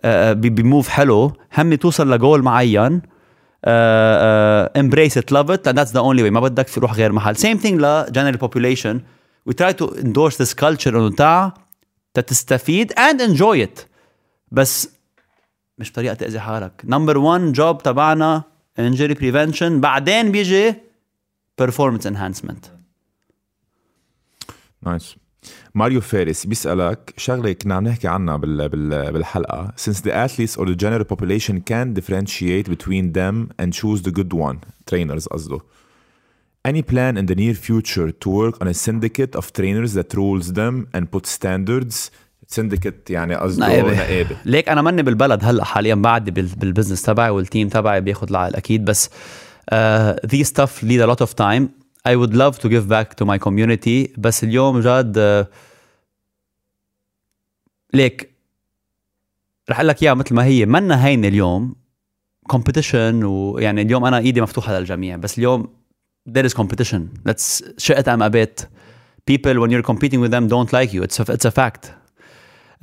[0.05, 1.33] آه، ب- ب move حلو.
[1.59, 3.03] همي توصل لجول معين
[3.65, 7.37] embrace it love it that's the only way ما بدك تروح غير محل.
[7.37, 8.97] same thing ل general population.
[9.51, 11.53] We try to endorse this culture انه تعا
[12.15, 13.81] تستفيد and enjoy it.
[14.53, 14.89] بس
[15.79, 16.83] مش بطريقه تأذي حالك.
[16.85, 18.43] number 1 job تبعنا
[18.81, 19.63] injury prevention.
[19.63, 20.75] بعدين بيجي
[21.63, 22.69] performance enhancement.
[24.83, 25.17] nice
[25.75, 30.65] ماريو فارس بيسألك شغلة كنا عم نحكي عنها بال بال بالحلقة since the athletes or
[30.65, 34.57] the general population can differentiate between them and choose the good one
[34.91, 35.59] trainers قصده
[36.69, 40.47] Any plan in the near future to work on a syndicate of trainers that rules
[40.61, 42.11] them and put standards
[42.59, 44.37] syndicate يعني قصده نقابة.
[44.45, 48.85] ليك أنا ماني بالبلد هلا حاليا بعدي بال- بالبزنس تبعي والتيم تبعي بياخذ العقل أكيد
[48.85, 51.63] بس uh, these stuff need a lot of time
[52.07, 55.55] I would love to give back to my community بس اليوم جاد uh,
[57.95, 58.31] ليك
[59.71, 61.75] رح أقول لك اياها مثل ما هي منا هينه اليوم
[62.53, 65.69] competition ويعني اليوم أنا ايدي مفتوحه للجميع بس اليوم
[66.31, 68.61] there is competition let's شئت ام ابيت
[69.31, 71.87] people when you're competing with them don't like you it's a, it's a fact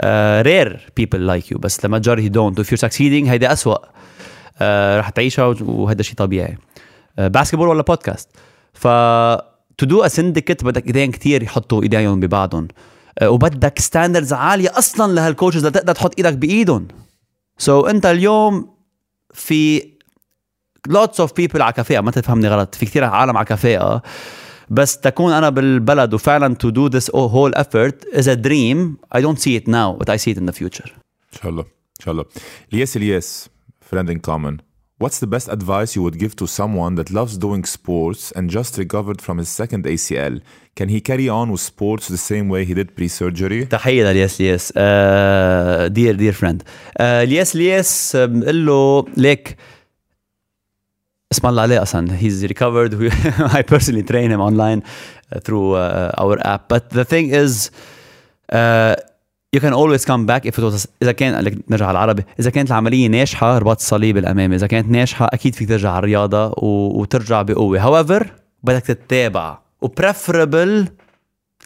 [0.03, 4.61] uh, rare people like you بس the majority don't if you're succeeding هيدا أسوأ uh,
[4.99, 8.29] رح تعيشها وهذا شيء طبيعي uh, basketball ولا بودكاست
[8.75, 8.87] ف
[9.83, 12.67] do a syndicate بدك ايدين كتير يحطوا ايديهم ببعضهم.
[12.67, 16.87] uh, وبدك standards عالية أصلا لهال coaches لتقدر تحط إيدك بإيدهم.
[17.57, 18.75] سو so, أنت اليوم
[19.33, 19.81] في
[20.89, 24.01] lots of people على كفاءة ما تفهمني غلط في كثير عالم على كفاءة
[24.69, 28.97] بس تكون أنا بالبلد وفعلا to do this whole effort is a dream.
[29.17, 30.89] I don't see it now but I see it in the future.
[31.33, 32.25] إن شاء الله إن شاء الله.
[32.73, 33.49] الياس الياس
[33.91, 34.74] friend in common.
[35.04, 38.76] What's the best advice you would give to someone that loves doing sports and just
[38.76, 40.42] recovered from his second ACL?
[40.76, 43.64] Can he carry on with sports the same way he did pre-surgery?
[43.66, 44.72] تحية للياس لياس
[45.88, 46.62] دير دير فريند
[47.00, 49.56] الياس لياس آه، بنقول له ليك
[51.32, 52.94] اسم الله عليه اصلا he's recovered
[53.58, 57.70] I personally train him online uh, through uh, our app but the thing is
[58.52, 58.94] uh,
[59.61, 63.57] always come back if it was إذا كان نرجع على العربي إذا كانت العملية ناجحة
[63.57, 67.01] رباط الصليب الأمامي إذا كانت ناجحة أكيد فيك ترجع على الرياضة و...
[67.01, 67.79] وترجع بقوة.
[67.79, 68.25] However
[68.63, 70.87] بدك تتابع و preferable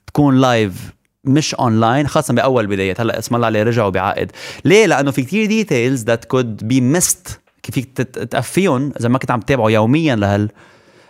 [0.08, 0.94] تكون live
[1.24, 3.02] مش اونلاين خاصة بأول بدايات.
[3.02, 4.32] هلأ اسم الله عليه رجع وبعقد
[4.66, 9.32] ليه؟ لأنه في كتير details that could be missed كيف فيك تقفيهم إذا ما كنت
[9.32, 10.50] عم تتابعه يوميا لهال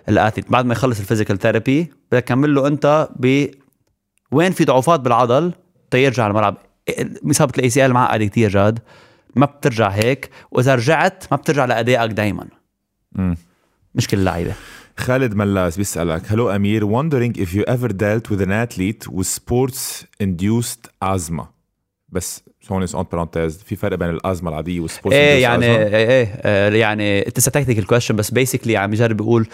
[0.10, 3.48] athlete بعد ما يخلص ال physical therapy بدك تكمل له أنت ب
[4.32, 5.54] وين في ضعفات بالعضل؟
[5.92, 6.58] تيرجع على الملعب.
[7.30, 8.80] اصابه ال ACL معقده كثير جاد.
[9.36, 10.30] ما بترجع هيك.
[10.52, 12.48] وإذا رجعت ما بترجع لأدائك دائما.
[13.96, 14.54] مش كل اللعيبة.
[14.98, 20.06] خالد ملاس بيسألك Hello أمير wondering if you ever dealt with an athlete with sports
[20.24, 21.44] induced asthma.
[22.10, 26.80] بس هون on parentheses في فرق بين الأزمة العادية وال sports إيه يعني إيه إيه
[26.80, 29.48] يعني it's technical question بس بيسكلي عم يجرب يقول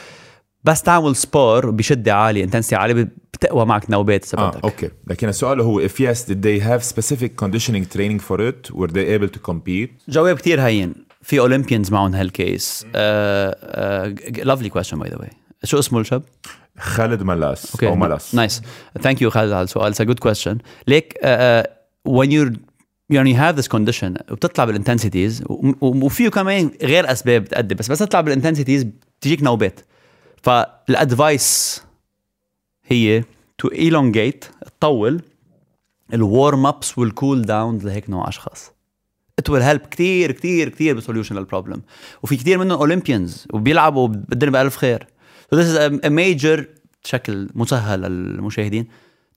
[0.66, 4.90] بس تعمل sport بشدة عالية intensity عالية بتقوى معك نوبات اذا آه okay.
[5.08, 8.72] لكن السؤال هو if yes did they have specific conditioning training for it?
[8.72, 9.90] Were they able to compete?
[10.10, 10.94] جواب كتير هين.
[11.22, 12.86] في Olympians معهم هال case
[14.44, 15.30] lovely question by the way
[15.64, 16.24] شو اسمه الشاب؟
[16.78, 17.88] خالد ملاس okay.
[17.88, 18.36] أو ملاس.
[18.36, 18.62] nice
[19.02, 19.88] thank you خالد على السؤال.
[19.88, 21.14] it's a good question ليك
[22.10, 22.58] when you're
[23.10, 25.44] يعني have this condition وبتطلع بال intensities
[25.82, 29.80] وفيه كمان غير أسباب بتأدي بس بس تطلع بال intensities بتجيك نوبات.
[30.46, 31.82] فال advice
[32.86, 33.24] هي
[33.58, 34.46] تو elongate
[34.80, 35.22] تطول.
[36.14, 38.72] ال warm ups وال cool down لهيك نوع أشخاص.
[39.42, 41.82] It will help كتير كتير كتير ب solution لل problem
[42.24, 45.08] وفي كتير منهم Olympians وبيلعبوا بالدنيا بألف خير.
[45.52, 46.64] So this is a, a major
[47.04, 48.88] بشكل مسهل للمشاهدين.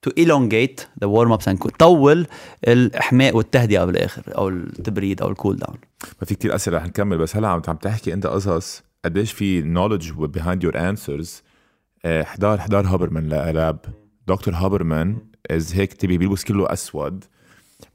[0.06, 2.26] To elongate the warm ups and cool طول
[2.68, 5.76] الإحماء والتهدئة بالآخر أو التبريد أو ال cool down
[6.20, 10.04] ما في كتير أسئلة رح نكمل بس هلا عم تحكي أنت قصص قديش في knowledge
[10.38, 11.28] behind your answers
[12.04, 13.80] آه، حضار حضار Huberman Lab
[14.28, 15.16] دكتور Huberman
[15.50, 17.24] از هيك تبي بيلبس كله أسود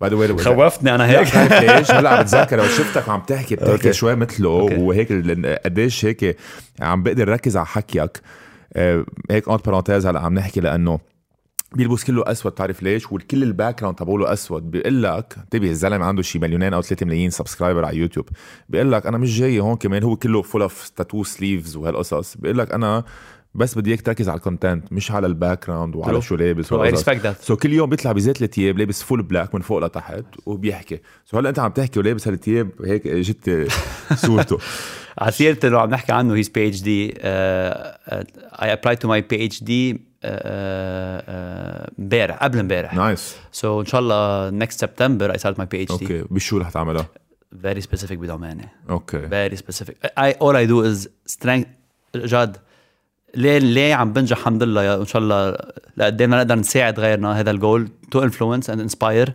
[0.01, 1.35] by the way خوفتني أنا هيك
[1.79, 3.93] ليش؟ هلا عم بتذكر لو شفتك وعم تحكي بتحكي okay.
[3.93, 4.75] شوي مثله okay.
[4.75, 5.11] وهيك
[5.65, 6.37] قديش هيك
[6.81, 8.21] عم بقدر ركز على حكيك
[8.73, 10.99] آه، هيك on parentheses هلا عم نحكي لأنه
[11.77, 14.71] بيلبس كله أسود تعرف ليش؟ وكل ال background تبعوله أسود.
[14.71, 18.29] بيقول لك انتبه الزلمة عنده شي مليونين أو 3 ملايين subscriber على يوتيوب
[18.69, 22.37] بيقول لك أنا مش جاي هون كمان هو كله full of tattoo sleeves وهالقصص.
[22.37, 23.03] بيقول لك أنا
[23.55, 26.21] بس بدي إياك تركز على ال content مش على ال background وعلى.
[26.21, 27.09] شو لابس وهالقصص.
[27.09, 27.41] respect that.
[27.41, 30.99] so كل يوم بيطلع بزيت الثياب لابس full black من فوق لتحت وبيحكي.
[31.25, 33.67] so هلا أنت عم تحكي ولابس هالثياب هيك اجت
[34.15, 34.57] صورته.
[35.17, 39.45] على سيرة اللي عم نحكي عنه هيز بي اتش دي اي ابلاي تو ماي بي
[39.45, 40.01] اتش دي
[41.99, 42.93] امبارح قبل امبارح.
[42.93, 47.07] nice so إن شاء الله next September I start my PhD okay بشو رح تعملها؟
[47.65, 49.93] very specific ب domain ي okay very specific.
[50.19, 51.67] I all I do is strength
[52.15, 52.57] جد
[53.35, 54.83] ليه ليه عم بنجح؟ الحمد لله.
[54.83, 55.57] يا إن شاء الله
[55.97, 57.39] لقدامنا نقدر نساعد غيرنا.
[57.39, 59.31] هذا ال goal to influence and inspire.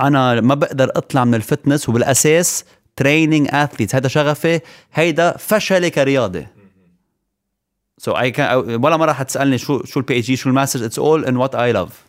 [0.00, 2.64] أنا ما بقدر أطلع من ال fitness وبالأساس
[2.96, 4.60] training athletes هيدا شغفي.
[4.94, 6.46] هيدا شغلي كرياضة.
[7.98, 11.24] so اي كان ولا مرة حتسألني شو شو ال PhD شو ال masters it's all
[11.24, 12.08] in what I love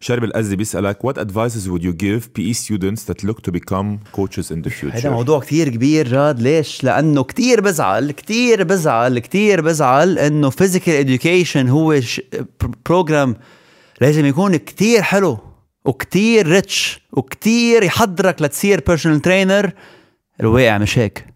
[0.00, 4.50] شربل الأزي بيسألك what advices would you give PE students that look to become coaches
[4.50, 4.96] in the future?
[4.96, 11.06] هذا موضوع كتير كبير جاد ليش؟ لأنه كتير بزعل كتير بزعل كتير بزعل إنه physical
[11.06, 12.00] education هو
[12.86, 13.36] program
[14.00, 15.38] لازم يكون كتير حلو
[15.84, 19.72] وكتير rich وكتير يحضرك لتصير personal trainer
[20.40, 21.35] الواقع مش هيك.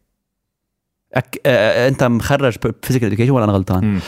[1.15, 1.41] أك...
[1.47, 4.01] آه أنت مخرج physical education ولا أنا غلطان؟ مم.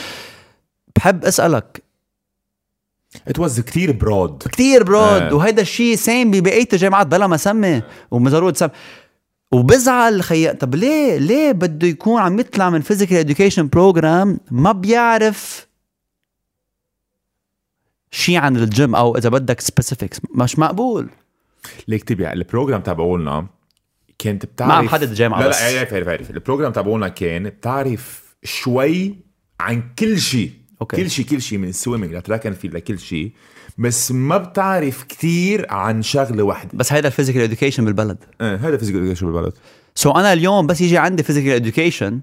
[0.97, 1.83] بحب أسألك
[3.31, 5.35] it was كتير broad كتير broad آه.
[5.35, 8.69] وهيدا الشيء same ببقية الجامعات بلا مسمى ومزارود سم
[9.53, 15.67] وبزعل خي طب ليه ليه بده يكون عم يطلع من physical education program ما بيعرف
[18.11, 21.11] شيء عن الجيم أو إذا بدك specifics مش مقبول
[21.89, 23.47] ليك تبع ال program تبعولنا
[24.23, 25.61] كنت بتعرف ما عم حدد الجامعة لا بس.
[25.63, 29.17] لا عارف عارف عارف ال program تبعولنا كان بتعرف شوي
[29.61, 30.51] عن كل شيء.
[30.81, 30.97] okay.
[30.97, 33.33] كل شيء كل شيء من ال swimming ل track and field لكل شيء.
[33.79, 36.71] بس ما بتعرف كتير عن شغلة واحدة.
[36.75, 38.19] بس هيدا ال physical education بالبلد.
[38.41, 39.53] آه هذا physical education بالبلد.
[39.95, 42.21] so so أنا اليوم بس يجي عندي physical education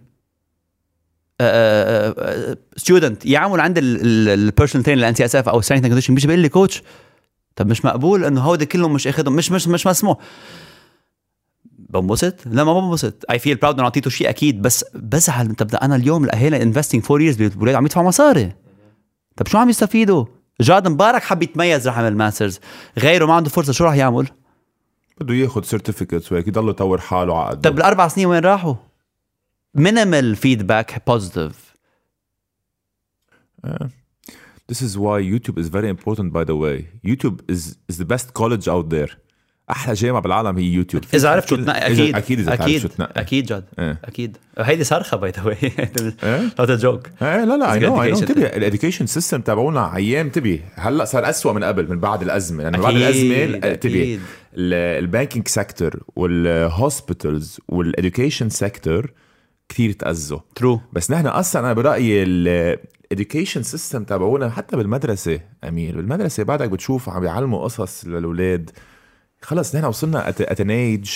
[2.78, 6.84] student يعمل عند ال personal trainer ال NCSF أو strength condition بيجي بيقول لي coach
[7.56, 10.18] طب مش مقبول إنه هودي كلهم مش أخذهم مش مش مش مسموح.
[11.90, 15.96] بنبسط؟ لا ما بنبسط I feel proud إنه أعطيته شيء أكيد بس بزعل طب أنا
[15.96, 18.52] اليوم الأهالي investing four years بالاولاد عم يدفعوا مصاري
[19.36, 20.26] طب شو عم يستفيدوا؟
[20.62, 22.60] جاد مبارك حب يتميز رح يعمل masters
[22.98, 24.28] غيره ما عنده فرصة شو رح يعمل؟
[25.22, 28.76] بده ياخذ certificates وهيك يضل يطور حاله عقد طب الأربع سنين وين راحوا؟
[29.76, 31.70] minimal feedback positive
[34.72, 36.78] This is why YouTube is very important by the way.
[37.04, 39.12] YouTube is is the best college out there.
[39.72, 41.04] أحلى جامعة بالعالم هي يوتيوب.
[41.14, 43.22] إذا عرفت شو تنقي أكيد أكيد إذا تعرف شو أكيد تنقي.
[43.22, 43.64] أكيد جد.
[43.80, 44.00] إيه.
[44.06, 44.38] أكيد.
[44.60, 45.72] هيدي صرخة by the way؟
[46.60, 48.20] not joke لا لا اي نو اي نو.
[48.20, 52.64] انتبه ال education system تبعونا أيام انتبه هلأ صار أسوأ من قبل من بعد الأزمة.
[52.64, 54.20] لأنه بعد أكيد، الأزمة انتبه.
[54.56, 59.12] ال banking sector وال hospitals وال education sector
[59.70, 65.96] كثير تاذوا true بس نحن أصلا أنا برأيي ال education system تبعونا حتى بالمدرسة أمير.
[65.96, 68.72] بالمدرسة بعدك بتشوف عم بيعلموا قصص للأولاد.
[69.42, 71.10] خلص نحن وصلنا at an age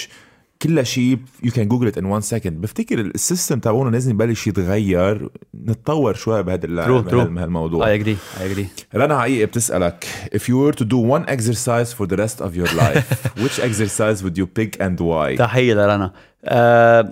[0.61, 4.47] كل شيء you can google it in 1 second بفتكر ال system تبعونا لازم يبلش
[4.47, 5.29] يتغير.
[5.55, 7.13] نتطور شوي بهذا true.
[7.13, 10.05] بهالموضوع اي اجري اي اجري رنا حقيقة بتسألك.
[10.35, 13.07] If you were to do one exercise for the rest of your life
[13.43, 15.37] which exercise would you pick and why?
[15.37, 16.13] تحية لرنا.
[16.45, 17.07] uh,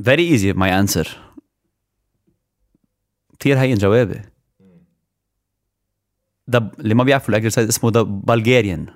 [0.00, 1.08] very easy my answer.
[3.38, 4.20] كثير هين جوابي
[6.48, 8.86] ده اللي ما بيعرفوا ال exercise اسمه ده Bulgarian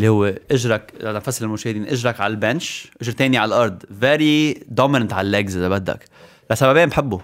[0.00, 3.82] اللي هو اجرك لنفسر المشاهدين اجرك على ال bench اجر تاني على الأرض.
[4.00, 6.04] very dominant على ال legs إذا بدك.
[6.50, 7.20] لسببين بحبه.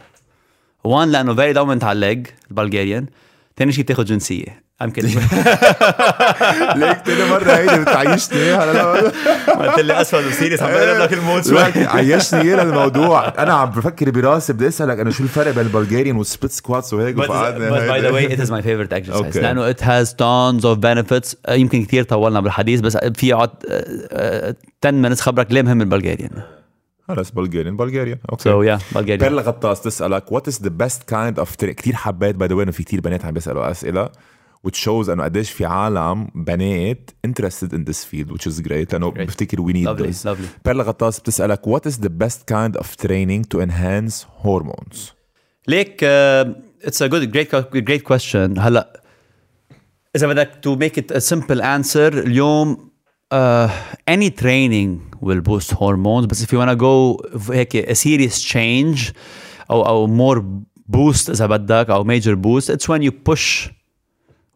[0.84, 3.06] one لأنه very dominant على ال leg ال Bulgarian
[3.58, 4.66] ثاني شيء بتاخذ جنسية.
[4.82, 5.16] I'm kidding.
[6.76, 8.38] ليك تاني مرة هيدي بتعيشني.
[8.38, 9.12] اياها لا
[9.52, 11.62] قلت لي اسود و serious عم بقلب لك الموت شوي.
[11.86, 13.28] عيشني اياها الموضوع.
[13.38, 16.94] أنا عم بفكر براسي بدي أسألك أنا شو الفرق بين ال Bulgarian وال split squats
[16.94, 19.34] وهيك وفقعدنا by the way it is my favorite exercise.
[19.34, 19.36] Okay.
[19.36, 21.34] لأنه has tons of benefits.
[21.46, 24.54] آه، يمكن كثير طولنا بالحديث بس في يقعد آه، آه،
[24.84, 26.55] 10 minutes خبرك ليه مهم ال Bulgarian؟
[27.07, 31.39] خلص بلغاريان بلغاريان so اوكي yeah بلغاريان بيرلا غطاس تسالك وات از ذا بيست كايند
[31.39, 34.09] اوف كثير حبيت باي ذا انه في كثير بنات عم بيسالوا اسئله
[34.67, 39.11] which shows انه قديش في عالم بنات interested in this field which is great لانه
[39.11, 39.17] Great.
[39.17, 42.85] بفتكر we need lovely this lovely بيرلا غطاس بتسالك what is the best kind of
[43.05, 44.15] training to enhance
[44.45, 44.97] hormones
[45.67, 46.47] ليك uh,
[46.87, 49.03] it's a good great great question هلا
[50.15, 52.91] اذا بدك to make it a simple answer اليوم
[53.33, 53.69] uh,
[54.09, 56.26] any training will boost hormones.
[56.26, 59.12] بس if you wanna go هيك a serious change
[59.70, 60.40] أو أو more
[60.96, 63.68] boost اذا بدك أو major boost it's when you push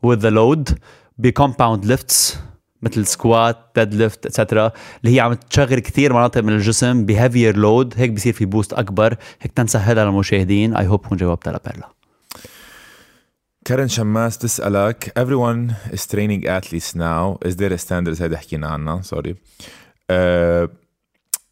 [0.07, 0.75] with the load
[1.23, 2.37] ب compound lifts
[2.83, 4.73] مثل squat deadlift etcetera
[5.05, 8.73] اللي هي عم تشغل كثير مناطق من الجسم ب heavier load هيك بصير في boost
[8.73, 11.89] اكبر هيك تنسهلها للمشاهدين I hope كون جاوبت لبيرلا
[13.65, 17.39] كارن شماس تسألك everyone is training athletes now.
[17.49, 19.31] Is there a standards هيدا حكينا عنها sorry.
[19.31, 19.80] uh,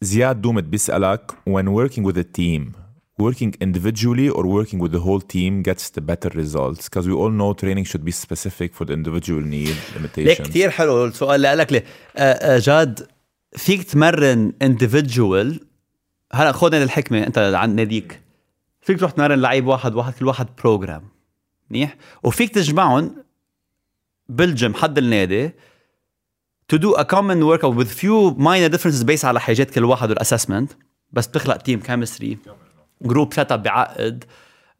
[0.01, 2.73] زياد دومت بيسألك when working with a team
[3.19, 7.33] working individually or working with the whole team gets the better results because we all
[7.39, 11.71] know training should be specific for the individual need limitations كثير حلو السؤال اللي قالك
[11.71, 11.83] لي
[12.17, 13.07] آه، آه، جاد
[13.55, 15.63] فيك تمرن individual
[16.33, 18.19] هلا خذ هذه الحكمه انت عن ناديك
[18.81, 21.03] فيك تروح تمرن لعيب لعيب واحد كل واحد program
[21.69, 23.15] منيح وفيك تجمعهم
[24.29, 25.51] بالجيم حد النادي
[26.73, 30.19] to do a common workout with few minor differences based على حاجات كل واحد وال
[30.19, 30.71] assessment
[31.11, 32.37] بس بتخلق team chemistry
[33.01, 34.23] group setup بعقد.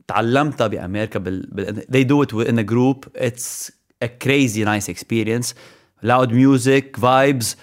[0.08, 3.22] تعلمتها بأمريكا بال, بال they do it in a group.
[3.22, 3.72] It's
[4.04, 5.54] a crazy nice experience.
[6.04, 7.56] Loud music vibes.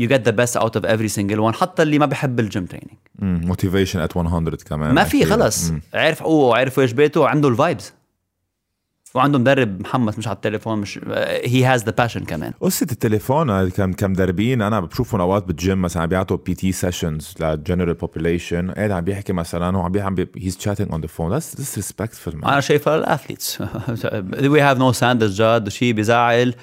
[0.00, 1.54] You get the best out of every single one.
[1.54, 5.24] حتى اللي ما بحب ال gym training motivation at 100 كمان ما في.
[5.24, 5.72] خلص.
[5.94, 7.20] عارف حقوقه وعارف إيش بيته.
[7.20, 7.92] وعنده ال vibes
[9.14, 11.00] وعنده مدرب محمس مش على التليفون مش
[11.44, 12.52] he has the passion كمان.
[12.60, 17.94] قصة التليفون كم كمدربين أنا بشوفهم أوقات بالجيم مثلا عم بيعطوا PT sessions لل general
[17.94, 21.92] population قاعد عم بيحكي مثلا هو عم بي he's chatting on the phone that's
[22.28, 22.46] man.
[22.46, 23.60] أنا شايفها لل athletes
[24.42, 26.54] we have no standards جاد شيء بزعل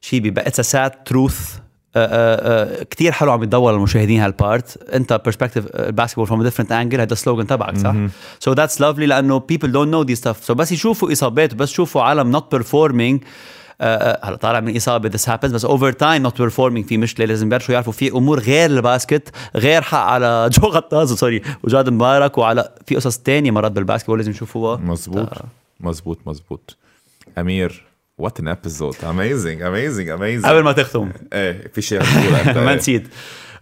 [0.00, 1.58] شيء بيبقى it's sad truth
[2.90, 4.92] كثير حلو عم يتدور للمشاهدين هال part.
[4.92, 7.94] انت perspective ال basketball from different angle هذا ال slogan تبعك صح؟
[8.40, 12.02] so that's lovely لأنه people don't know the stuff so بس يشوفوا إصابات وبس يشوفوا
[12.02, 13.22] عالم not performing
[13.80, 17.26] هلا طالع من إصابة this happens بس over time not performing في مشكلة.
[17.26, 21.88] لازم يبلشوا يعرفوا في أمور غير ال basket غير حق على جو غطاس sorry وجاد
[21.88, 24.76] مبارك وعلى في قصص تانية مرات بال basketball لازم يشوفوها.
[24.76, 25.28] مزبوط
[25.80, 26.76] مزبوط مزبوط
[27.38, 27.89] أمير
[28.20, 31.12] what an episode amazing amazing amazing قبل ما تختم.
[31.32, 32.02] إيه في شيء.
[32.66, 33.08] ما نسيت.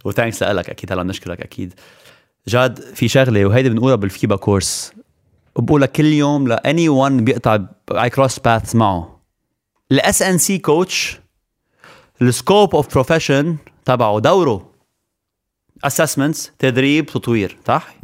[0.05, 1.73] و thanks لك أكيد هلا بنشكرك أكيد.
[2.47, 4.93] جاد في شغلة وهيدي بنقولها بالفيبا course
[5.55, 7.59] وبقولها كل يوم ل anyone بيقطع
[7.91, 9.19] اي cross path معه.
[9.91, 11.19] ال S and C coach
[12.21, 14.69] ال scope of profession تبعه دوره.
[15.83, 17.95] assessments تدريب تطوير صح؟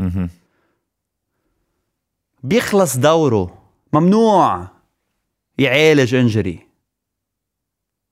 [2.44, 3.57] بيخلص دوره.
[3.94, 4.75] ممنوع.
[5.57, 6.60] يعالج injury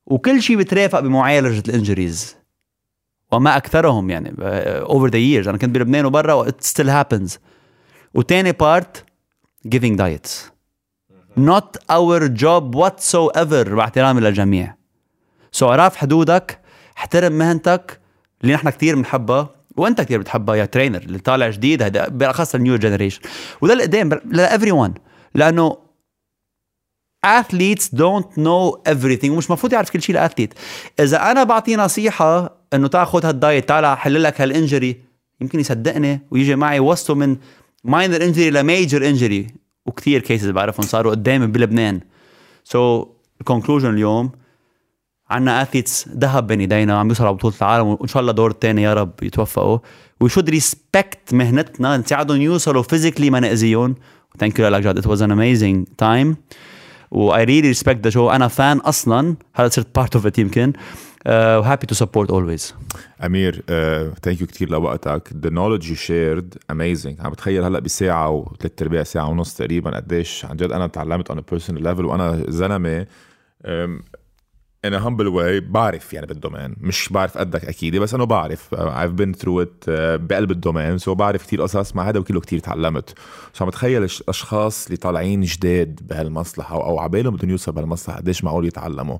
[0.05, 2.35] وكل شيء بترافق بمعالجة ال injuries
[3.31, 4.33] وما أكثرهم يعني
[4.79, 7.39] over the years أنا كنت بلبنان وبرا it still happens
[8.13, 9.05] وتاني part
[9.75, 10.53] giving diets.
[11.39, 14.75] not our job whatsoever باحترامي للجميع.
[15.51, 16.59] so عرف حدودك
[16.97, 17.99] احترم مهنتك
[18.41, 22.60] اللي نحن كثير بنحبها وأنت كثير بتحبها يا trainer اللي طالع جديد هذا بالأخص ال
[22.60, 23.21] new generation
[23.61, 24.93] وده اللي قدام ل everyone
[25.35, 25.77] لأنه
[27.25, 29.29] athletes don't know everything.
[29.29, 30.53] ومش مفروض يعرف كل شيء ال athlete
[30.99, 35.01] إذا أنا بعطيه نصيحة إنه تاخذ هال diet تعال أحل لك هال injury
[35.41, 37.37] يمكن يصدقني ويجي معي وصله من
[37.83, 39.47] minor injury ل major injury
[39.85, 41.99] وكثير cases بعرفهم صاروا قدامي بلبنان.
[42.63, 43.07] so so,
[43.41, 44.31] ال conclusion اليوم
[45.29, 48.81] عنا athletes ذهب بين ايدينا عم يوصلوا على بطولة العالم وإن شاء الله دور تاني
[48.81, 49.79] يا رب يتوفقوا.
[50.19, 53.95] we should respect مهنتنا نساعدهم يوصلوا physically ما ناذيهم
[54.39, 56.35] thank you لك جاد it was an amazing time
[57.13, 58.17] و I really respect the show.
[58.17, 59.35] أنا fan أصلا.
[59.53, 60.73] هلا صرت part of it يمكن
[61.25, 62.75] و happy to support always
[63.25, 63.63] أمير
[64.23, 65.29] thank you كثير لوقتك.
[65.29, 67.25] The knowledge you shared amazing.
[67.25, 71.35] عم بتخيل هلأ بساعة وثلاث ارباع ساعة ونص تقريبا قديش عن جد أنا تعلمت a
[71.35, 73.05] personal level وأنا زلمة.
[73.63, 73.67] Um,
[74.87, 78.75] in a humble way بعرف يعني بال domain مش بعرف قدك أكيد بس انه بعرف.
[78.75, 82.09] Uh, I've been through it uh, بقلب ال domain so so بعرف كثير قصص مع
[82.09, 83.13] هذا وكله كثير تعلمت.
[83.53, 88.65] so عم بتخيل الاشخاص اللي طالعين جداد بهالمصلحة أو عبالهم بدهم يوصلوا بهالمصلحة قديش معقول
[88.65, 89.17] يتعلموا.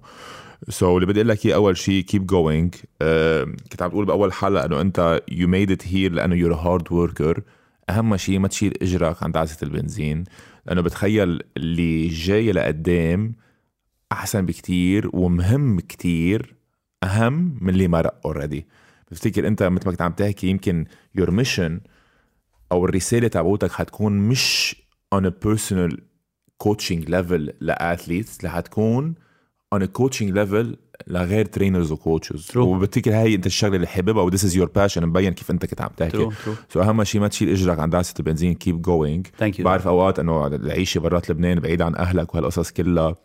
[0.70, 2.76] so so, اللي بدي أقول لك إياه أول شيء keep going
[3.72, 7.42] كنت عم تقول بأول حلقة إنه أنت you made it here لأنه you're hard worker
[7.90, 10.24] أهم شيء ما تشيل إجرك عند عزة البنزين.
[10.66, 13.34] لأنه بتخيل اللي جاي لقدام
[14.14, 16.56] أحسن بكتير ومهم كتير
[17.04, 18.68] أهم من اللي مرق already
[19.12, 20.86] بفتكر أنت مثل ما كنت عم تحكي يمكن
[21.16, 21.82] your mission
[22.72, 24.76] أو الرسالة تبعوتك حتكون مش
[25.16, 25.98] on a personal
[26.64, 29.16] coaching level ل athletes رح تكون
[29.76, 30.76] on a coaching level
[31.08, 32.58] لغير trainers و coaches.
[32.58, 35.82] وبفتكر هاي أنت الشغلة اللي حاببها و this is your passion مبين كيف أنت كنت
[35.82, 36.30] عم تحكي.
[36.70, 39.28] so أهم شيء ما تشيل إجرك عند دعسة البنزين keep going
[39.60, 43.16] بعرف أوقات إنه العيشة برات لبنان بعيد عن أهلك وهالقصص كلها.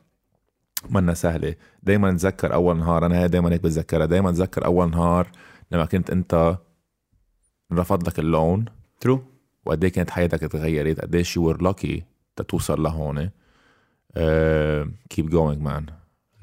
[0.91, 3.07] منا سهله دائما نتذكر أول نهار.
[3.07, 4.07] أنا هي دائما هيك بتذكرها.
[4.07, 5.31] دائما تذكر أول نهار
[5.73, 6.59] لما كنت أنت
[7.73, 8.65] انرفض لك ال loan.
[9.01, 9.23] true
[9.67, 12.03] وقد إيه كانت حياتك تغيرت قديش you were lucky
[12.37, 13.31] تتوصل لهون.
[15.11, 15.87] keep going man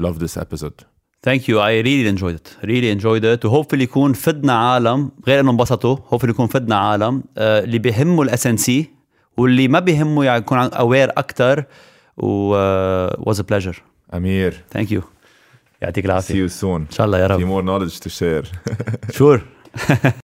[0.02, 0.84] love this episode.
[1.24, 5.12] thank you I really enjoyed it really enjoyed it و hopefully يكون فدنا عالم.
[5.28, 5.98] غير إنه انبسطوا.
[6.08, 7.22] hopefully يكون فدنا عالم.
[7.22, 8.90] uh, اللي بيهمه ال S and C
[9.38, 11.66] واللي ما بيهمه يعني يكون aware أكثر
[12.18, 12.50] و
[13.28, 13.84] was a pleasure
[14.14, 15.02] امير thank you
[15.82, 16.64] يعطيك see العافية you soon.
[16.64, 18.48] إن شاء الله يا في رب more knowledge to share.
[19.16, 19.42] sure